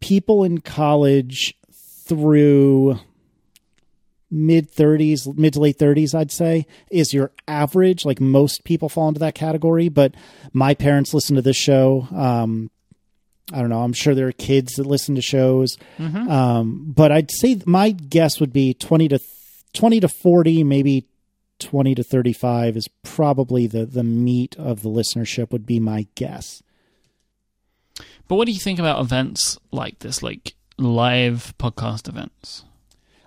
people 0.00 0.42
in 0.42 0.58
college 0.58 1.54
through 2.06 2.98
mid 4.30 4.72
30s, 4.72 5.36
mid 5.36 5.54
to 5.54 5.60
late 5.60 5.78
30s, 5.78 6.14
I'd 6.14 6.32
say, 6.32 6.66
is 6.90 7.12
your 7.14 7.32
average. 7.46 8.04
Like 8.04 8.20
most 8.20 8.64
people 8.64 8.88
fall 8.88 9.08
into 9.08 9.20
that 9.20 9.34
category, 9.34 9.88
but 9.88 10.14
my 10.52 10.74
parents 10.74 11.14
listen 11.14 11.36
to 11.36 11.42
this 11.42 11.56
show. 11.56 12.08
Um, 12.14 12.70
I 13.52 13.60
don't 13.60 13.70
know. 13.70 13.82
I'm 13.82 13.92
sure 13.92 14.14
there 14.14 14.26
are 14.28 14.32
kids 14.32 14.74
that 14.74 14.86
listen 14.86 15.14
to 15.14 15.22
shows. 15.22 15.78
Um, 16.28 16.92
but 16.94 17.12
I'd 17.12 17.30
say 17.30 17.60
my 17.64 17.90
guess 17.90 18.40
would 18.40 18.52
be 18.52 18.74
20 18.74 19.08
to 19.08 19.20
20 19.72 20.00
to 20.00 20.08
40, 20.08 20.64
maybe 20.64 21.06
20 21.58 21.94
to 21.94 22.02
35 22.02 22.76
is 22.76 22.88
probably 23.02 23.66
the, 23.66 23.86
the 23.86 24.02
meat 24.02 24.56
of 24.58 24.82
the 24.82 24.88
listenership 24.88 25.52
would 25.52 25.66
be 25.66 25.78
my 25.80 26.06
guess. 26.14 26.62
But 28.28 28.36
what 28.36 28.46
do 28.46 28.52
you 28.52 28.58
think 28.58 28.78
about 28.78 29.00
events 29.00 29.58
like 29.70 30.00
this, 30.00 30.22
like 30.22 30.54
live 30.76 31.54
podcast 31.58 32.08
events? 32.08 32.64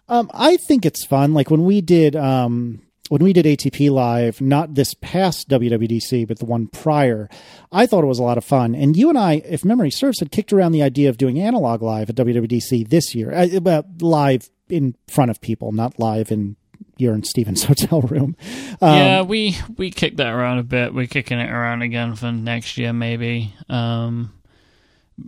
Um, 0.09 0.29
I 0.33 0.57
think 0.57 0.85
it's 0.85 1.05
fun. 1.05 1.33
Like 1.33 1.49
when 1.49 1.63
we 1.63 1.81
did 1.81 2.15
um, 2.15 2.81
when 3.09 3.23
we 3.23 3.33
did 3.33 3.45
ATP 3.45 3.89
live, 3.89 4.39
not 4.39 4.75
this 4.75 4.93
past 4.93 5.49
WWDC, 5.49 6.27
but 6.27 6.39
the 6.39 6.45
one 6.45 6.67
prior, 6.67 7.29
I 7.71 7.85
thought 7.85 8.03
it 8.03 8.07
was 8.07 8.19
a 8.19 8.23
lot 8.23 8.37
of 8.37 8.45
fun. 8.45 8.75
And 8.75 8.95
you 8.95 9.09
and 9.09 9.17
I, 9.17 9.41
if 9.45 9.65
memory 9.65 9.91
serves, 9.91 10.19
had 10.19 10.31
kicked 10.31 10.53
around 10.53 10.71
the 10.71 10.83
idea 10.83 11.09
of 11.09 11.17
doing 11.17 11.39
analog 11.39 11.81
live 11.81 12.09
at 12.09 12.15
WWDC 12.15 12.87
this 12.89 13.15
year, 13.15 13.33
uh, 13.33 13.47
uh, 13.65 13.83
live 13.99 14.49
in 14.69 14.95
front 15.07 15.31
of 15.31 15.41
people, 15.41 15.71
not 15.71 15.99
live 15.99 16.31
in 16.31 16.55
your 16.97 17.13
and 17.13 17.25
Stephen's 17.25 17.63
hotel 17.65 18.01
room. 18.01 18.35
Um, 18.81 18.95
yeah, 18.95 19.21
we 19.23 19.57
we 19.77 19.89
kicked 19.89 20.17
that 20.17 20.33
around 20.33 20.59
a 20.59 20.63
bit. 20.63 20.93
We're 20.93 21.07
kicking 21.07 21.39
it 21.39 21.49
around 21.49 21.81
again 21.81 22.15
for 22.15 22.31
next 22.31 22.77
year, 22.77 22.93
maybe. 22.93 23.53
Um, 23.69 24.33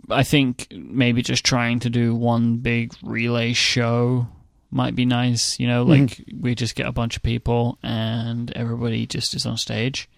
I 0.08 0.22
think 0.22 0.68
maybe 0.70 1.22
just 1.22 1.44
trying 1.44 1.80
to 1.80 1.90
do 1.90 2.14
one 2.14 2.58
big 2.58 2.94
relay 3.02 3.52
show 3.52 4.28
might 4.72 4.94
be 4.94 5.04
nice. 5.04 5.60
You 5.60 5.68
know, 5.68 5.82
like 5.82 6.24
we 6.38 6.54
just 6.54 6.74
get 6.74 6.86
a 6.86 6.92
bunch 6.92 7.16
of 7.16 7.22
people 7.22 7.78
and 7.82 8.50
everybody 8.52 9.06
just 9.06 9.34
is 9.34 9.46
on 9.46 9.56
stage. 9.56 10.08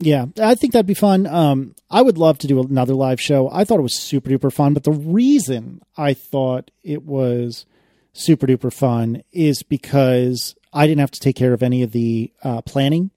Yeah, 0.00 0.26
I 0.40 0.54
think 0.54 0.72
that'd 0.72 0.86
be 0.86 0.94
fun. 0.94 1.26
Um, 1.26 1.74
I 1.90 2.02
would 2.02 2.18
love 2.18 2.38
to 2.38 2.46
do 2.46 2.60
another 2.60 2.94
live 2.94 3.20
show. 3.20 3.50
I 3.50 3.64
thought 3.64 3.80
it 3.80 3.82
was 3.82 3.98
super 3.98 4.30
duper 4.30 4.52
fun, 4.52 4.72
but 4.72 4.84
the 4.84 4.92
reason 4.92 5.82
I 5.96 6.14
thought 6.14 6.70
it 6.84 7.02
was 7.02 7.66
super 8.12 8.46
duper 8.46 8.72
fun 8.72 9.24
is 9.32 9.64
because 9.64 10.54
I 10.72 10.86
didn't 10.86 11.00
have 11.00 11.10
to 11.10 11.20
take 11.20 11.34
care 11.34 11.52
of 11.52 11.64
any 11.64 11.82
of 11.82 11.90
the 11.90 12.32
uh, 12.44 12.62
planning. 12.62 13.10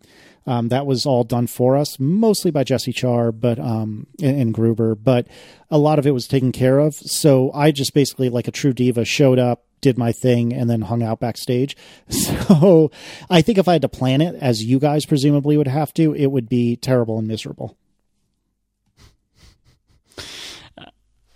Um, 0.48 0.70
that 0.70 0.88
was 0.88 1.06
all 1.06 1.24
done 1.24 1.46
for 1.46 1.78
us, 1.78 2.00
mostly 2.00 2.50
by 2.50 2.64
Jesse 2.64 2.92
Char, 2.92 3.32
but 3.32 3.60
um, 3.60 4.08
and, 4.20 4.42
and 4.42 4.54
Gruber. 4.54 4.96
But 4.96 5.28
a 5.70 5.78
lot 5.78 6.00
of 6.00 6.08
it 6.08 6.12
was 6.12 6.28
taken 6.28 6.52
care 6.52 6.80
of. 6.80 6.96
So 6.96 7.52
I 7.54 7.70
just 7.70 7.94
basically, 7.94 8.30
like 8.30 8.48
a 8.48 8.52
true 8.52 8.74
diva, 8.74 9.06
showed 9.06 9.38
up, 9.38 9.66
did 9.82 9.98
my 9.98 10.12
thing, 10.12 10.54
and 10.54 10.70
then 10.70 10.82
hung 10.82 11.04
out 11.04 11.20
backstage. 11.20 11.76
So 12.52 12.92
I 13.30 13.42
think 13.42 13.58
if 13.58 13.68
I 13.68 13.74
had 13.74 13.82
to 13.84 13.90
plan 13.90 14.22
it, 14.22 14.36
as 14.36 14.64
you 14.64 14.78
guys 14.78 15.06
presumably 15.06 15.58
would 15.58 15.68
have 15.68 15.94
to, 15.96 16.14
it 16.14 16.28
would 16.28 16.50
be 16.50 16.76
terrible 16.76 17.18
and 17.18 17.28
miserable. 17.28 17.78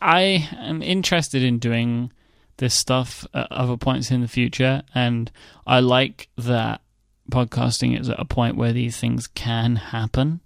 I 0.02 0.48
am 0.58 0.82
interested 0.82 1.42
in 1.42 1.58
doing 1.58 2.12
this 2.58 2.76
stuff 2.76 3.26
at 3.34 3.52
other 3.52 3.78
points 3.78 4.12
in 4.12 4.22
the 4.22 4.28
future, 4.28 4.84
and 4.94 5.32
I 5.66 5.80
like 5.80 6.30
that 6.38 6.82
podcasting 7.32 8.00
is 8.00 8.10
at 8.10 8.20
a 8.20 8.26
point 8.26 8.56
where 8.56 8.74
these 8.74 8.98
things 8.98 9.28
can 9.28 9.78
happen. 9.78 10.42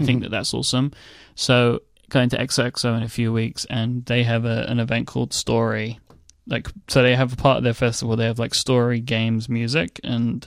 I 0.00 0.04
think 0.04 0.18
mm-hmm. 0.18 0.22
that 0.24 0.30
that's 0.30 0.54
awesome. 0.54 0.92
So 1.34 1.82
going 2.08 2.28
to 2.30 2.38
XXO 2.38 2.96
in 2.96 3.02
a 3.02 3.08
few 3.08 3.32
weeks, 3.32 3.64
and 3.70 4.04
they 4.06 4.24
have 4.24 4.44
a, 4.44 4.64
an 4.68 4.80
event 4.80 5.06
called 5.06 5.32
Story. 5.32 6.00
Like, 6.46 6.68
so 6.88 7.02
they 7.02 7.16
have 7.16 7.32
a 7.32 7.36
part 7.36 7.58
of 7.58 7.64
their 7.64 7.74
festival. 7.74 8.16
They 8.16 8.26
have 8.26 8.38
like 8.38 8.54
story 8.54 9.00
games, 9.00 9.48
music, 9.48 10.00
and 10.04 10.46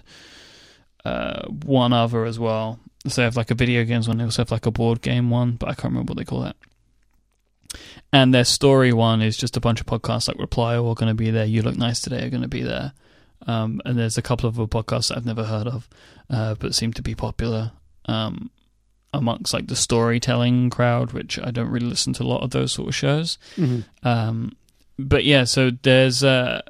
uh, 1.03 1.47
one 1.47 1.93
other 1.93 2.25
as 2.25 2.37
well. 2.37 2.79
So 3.07 3.21
they 3.21 3.25
have 3.25 3.37
like 3.37 3.51
a 3.51 3.55
video 3.55 3.83
games 3.83 4.07
one. 4.07 4.17
They 4.17 4.23
also 4.23 4.41
have 4.41 4.51
like 4.51 4.65
a 4.65 4.71
board 4.71 5.01
game 5.01 5.29
one, 5.29 5.53
but 5.53 5.69
I 5.69 5.73
can't 5.73 5.93
remember 5.93 6.11
what 6.11 6.17
they 6.17 6.25
call 6.25 6.41
that. 6.41 6.55
And 8.13 8.33
their 8.33 8.45
story 8.45 8.93
one 8.93 9.21
is 9.21 9.37
just 9.37 9.57
a 9.57 9.59
bunch 9.59 9.81
of 9.81 9.85
podcasts 9.85 10.27
like 10.27 10.39
Reply 10.39 10.77
All 10.77 10.89
are 10.89 10.95
going 10.95 11.09
to 11.09 11.15
be 11.15 11.31
there. 11.31 11.45
You 11.45 11.61
Look 11.61 11.77
Nice 11.77 11.99
Today 11.99 12.25
are 12.25 12.29
going 12.29 12.41
to 12.43 12.47
be 12.47 12.63
there. 12.63 12.93
Um, 13.45 13.81
and 13.85 13.97
there's 13.97 14.17
a 14.17 14.21
couple 14.21 14.49
of 14.49 14.59
other 14.59 14.67
podcasts 14.67 15.09
that 15.09 15.17
I've 15.17 15.25
never 15.25 15.43
heard 15.43 15.67
of, 15.67 15.87
uh, 16.29 16.55
but 16.55 16.73
seem 16.75 16.91
to 16.93 17.01
be 17.01 17.15
popular 17.15 17.71
um, 18.05 18.49
amongst 19.13 19.53
like 19.53 19.67
the 19.67 19.75
storytelling 19.75 20.69
crowd, 20.69 21.11
which 21.11 21.39
I 21.39 21.51
don't 21.51 21.69
really 21.69 21.87
listen 21.87 22.13
to 22.13 22.23
a 22.23 22.25
lot 22.25 22.41
of 22.43 22.51
those 22.51 22.73
sort 22.73 22.87
of 22.89 22.95
shows. 22.95 23.37
Um, 24.03 24.55
but 24.97 25.23
yeah, 25.23 25.43
so 25.43 25.71
there's 25.81 26.23
uh, 26.23 26.61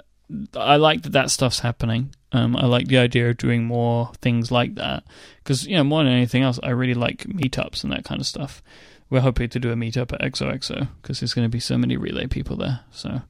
I 0.55 0.75
like 0.78 1.03
that 1.03 1.13
that 1.13 1.32
stuff's 1.32 1.59
happening. 1.59 2.13
Um, 2.32 2.55
I 2.55 2.65
like 2.65 2.88
the 2.88 2.97
idea 2.97 3.30
of 3.30 3.38
doing 3.38 3.63
more 3.65 4.11
things 4.21 4.51
like 4.51 4.75
that 4.75 5.03
because 5.43 5.65
you 5.65 5.75
know 5.75 5.84
more 5.84 6.03
than 6.03 6.13
anything 6.13 6.43
else, 6.43 6.59
I 6.61 6.69
really 6.69 6.93
like 6.93 7.19
meetups 7.19 7.84
and 7.84 7.93
that 7.93 8.03
kind 8.03 8.19
of 8.19 8.28
stuff. 8.28 8.61
We're 9.09 9.21
hoping 9.21 9.49
to 9.49 9.59
do 9.59 9.71
a 9.71 9.75
meetup 9.75 10.11
at 10.11 10.21
XOXO 10.21 10.89
because 11.01 11.21
there's 11.21 11.34
going 11.34 11.45
to 11.45 11.49
be 11.49 11.61
so 11.61 11.78
many 11.78 11.95
relay 11.95 12.28
people 12.28 12.57
there. 12.57 12.82
So 12.91 13.21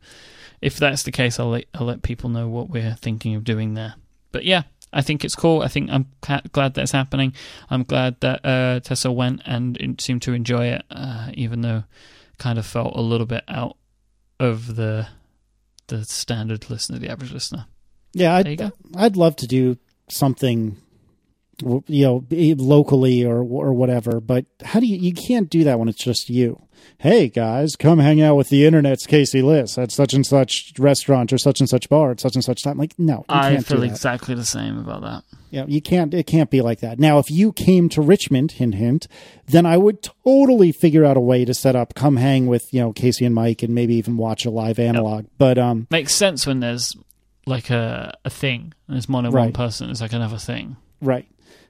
if 0.59 0.77
that's 0.77 1.03
the 1.03 1.11
case, 1.11 1.39
I'll 1.39 1.49
let, 1.49 1.65
I'll 1.75 1.85
let 1.85 2.01
people 2.01 2.31
know 2.31 2.47
what 2.47 2.71
we're 2.71 2.95
thinking 2.95 3.35
of 3.35 3.43
doing 3.43 3.75
there. 3.75 3.93
But 4.31 4.43
yeah, 4.43 4.63
I 4.91 5.01
think 5.01 5.23
it's 5.23 5.35
cool. 5.35 5.61
I 5.61 5.67
think 5.67 5.91
I'm 5.91 6.07
glad 6.51 6.73
that's 6.73 6.91
happening. 6.91 7.33
I'm 7.69 7.83
glad 7.83 8.19
that 8.21 8.43
uh, 8.43 8.79
Tessa 8.79 9.11
went 9.11 9.43
and 9.45 10.01
seemed 10.01 10.23
to 10.23 10.33
enjoy 10.33 10.67
it, 10.67 10.83
uh, 10.89 11.29
even 11.35 11.61
though 11.61 11.83
kind 12.39 12.57
of 12.57 12.65
felt 12.65 12.95
a 12.95 13.01
little 13.01 13.27
bit 13.27 13.43
out 13.47 13.77
of 14.39 14.75
the 14.75 15.07
the 15.87 16.03
standard 16.05 16.69
listener, 16.69 16.99
the 16.99 17.09
average 17.09 17.31
listener. 17.31 17.65
Yeah, 18.13 18.35
I'd. 18.35 18.71
I'd 18.95 19.17
love 19.17 19.35
to 19.37 19.47
do 19.47 19.77
something, 20.09 20.77
you 21.61 22.05
know, 22.05 22.25
locally 22.29 23.25
or 23.25 23.39
or 23.39 23.73
whatever. 23.73 24.19
But 24.19 24.45
how 24.63 24.79
do 24.79 24.85
you? 24.85 24.97
You 24.97 25.13
can't 25.13 25.49
do 25.49 25.63
that 25.63 25.79
when 25.79 25.89
it's 25.89 26.03
just 26.03 26.29
you. 26.29 26.61
Hey 26.99 27.27
guys, 27.27 27.75
come 27.75 27.99
hang 27.99 28.21
out 28.21 28.35
with 28.35 28.49
the 28.49 28.65
internet's 28.65 29.05
Casey 29.07 29.41
Liss 29.41 29.77
at 29.77 29.91
such 29.91 30.13
and 30.13 30.25
such 30.25 30.73
restaurant 30.77 31.33
or 31.33 31.37
such 31.37 31.59
and 31.59 31.67
such 31.67 31.89
bar 31.89 32.11
at 32.11 32.19
such 32.19 32.35
and 32.35 32.43
such 32.43 32.63
time. 32.63 32.77
Like, 32.77 32.97
no, 32.97 33.17
you 33.17 33.35
I 33.35 33.53
can't 33.53 33.65
feel 33.65 33.83
exactly 33.83 34.35
the 34.35 34.45
same 34.45 34.77
about 34.77 35.01
that. 35.01 35.23
Yeah, 35.49 35.65
you 35.67 35.81
can't. 35.81 36.13
It 36.13 36.27
can't 36.27 36.49
be 36.49 36.61
like 36.61 36.79
that. 36.81 36.99
Now, 36.99 37.19
if 37.19 37.31
you 37.31 37.51
came 37.51 37.89
to 37.89 38.01
Richmond, 38.01 38.53
hint 38.53 38.75
hint, 38.75 39.07
then 39.47 39.65
I 39.65 39.77
would 39.77 40.03
totally 40.25 40.71
figure 40.71 41.05
out 41.05 41.17
a 41.17 41.21
way 41.21 41.45
to 41.45 41.53
set 41.53 41.75
up, 41.75 41.95
come 41.95 42.17
hang 42.17 42.47
with 42.47 42.73
you 42.73 42.81
know 42.81 42.93
Casey 42.93 43.25
and 43.25 43.35
Myke, 43.35 43.63
and 43.63 43.73
maybe 43.73 43.95
even 43.95 44.17
watch 44.17 44.45
a 44.45 44.51
live 44.51 44.77
analog. 44.79 45.25
But 45.37 45.57
um, 45.57 45.87
Makes 45.89 46.15
sense 46.15 46.45
when 46.45 46.59
there's 46.59 46.95
like 47.45 47.69
a 47.69 48.17
a 48.25 48.29
thing. 48.29 48.73
And 48.87 48.95
there's 48.95 49.09
more 49.09 49.21
than 49.23 49.31
one 49.31 49.53
person. 49.53 49.89
It's 49.89 50.01
like 50.01 50.13
another 50.13 50.37
thing. 50.37 50.77
right. 51.01 51.27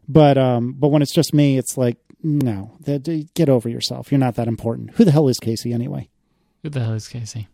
But 0.08 0.38
um, 0.38 0.74
but 0.74 0.89
when 0.89 1.01
it's 1.01 1.14
just 1.14 1.34
me, 1.34 1.58
it's 1.58 1.78
like 1.78 1.97
no, 2.24 2.78
that, 2.82 3.30
get 3.34 3.49
over 3.49 3.70
yourself. 3.70 4.12
You're 4.12 4.20
not 4.20 4.36
that 4.36 4.47
important. 4.47 4.91
Who 4.91 5.05
the 5.05 5.12
hell 5.12 5.28
is 5.28 5.39
Casey 5.39 5.74
anyway? 5.74 6.10
Who 6.64 6.70
the 6.70 6.82
hell 6.82 6.93
is 6.93 7.08
Casey? 7.08 7.47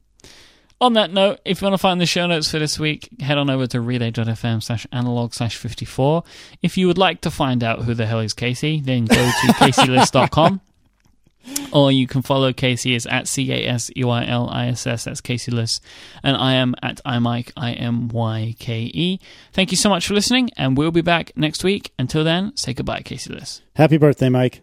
On 0.81 0.93
that 0.93 1.11
note, 1.13 1.39
if 1.45 1.61
you 1.61 1.65
want 1.65 1.75
to 1.75 1.77
find 1.77 2.01
the 2.01 2.05
show 2.05 2.27
notes 2.27 2.51
for 2.51 2.59
this 2.59 2.77
week, 2.77 3.21
head 3.21 3.37
on 3.37 3.49
over 3.49 3.67
to 3.67 3.79
relay.fm 3.79 4.61
slash 4.61 4.85
analog 4.91 5.33
slash 5.33 5.55
54. 5.55 6.23
If 6.61 6.77
you 6.77 6.87
would 6.87 6.97
like 6.97 7.21
to 7.21 7.31
find 7.31 7.63
out 7.63 7.83
who 7.83 7.93
the 7.93 8.05
hell 8.05 8.19
is 8.19 8.33
Casey, 8.33 8.81
then 8.81 9.05
go 9.05 9.15
to 9.15 9.47
caseyliss.com. 9.53 10.59
Or 11.71 11.91
you 11.91 12.07
can 12.07 12.21
follow 12.21 12.53
Casey 12.53 12.95
is 12.95 13.05
at 13.07 13.27
C 13.27 13.51
A 13.51 13.65
S 13.67 13.89
E 13.95 14.03
Y 14.03 14.25
L 14.25 14.49
I 14.49 14.67
S 14.67 14.85
S. 14.87 15.03
That's 15.05 15.21
Casey 15.21 15.51
Liss. 15.51 15.79
And 16.23 16.37
I 16.37 16.53
am 16.53 16.75
at 16.81 17.01
iMyke, 17.05 17.51
I 17.57 17.73
M 17.73 18.07
Y 18.09 18.55
K 18.59 18.83
E. 18.93 19.19
Thank 19.51 19.71
you 19.71 19.77
so 19.77 19.89
much 19.89 20.07
for 20.07 20.13
listening, 20.13 20.49
and 20.57 20.77
we'll 20.77 20.91
be 20.91 21.01
back 21.01 21.31
next 21.35 21.63
week. 21.63 21.91
Until 21.99 22.23
then, 22.23 22.55
say 22.55 22.73
goodbye, 22.73 23.01
Casey 23.01 23.33
Liss. 23.33 23.61
Happy 23.75 23.97
birthday, 23.97 24.27
Myke, 24.27 24.59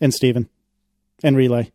and 0.00 0.14
Stephen. 0.14 0.48
and 1.22 1.36
Relay. 1.36 1.70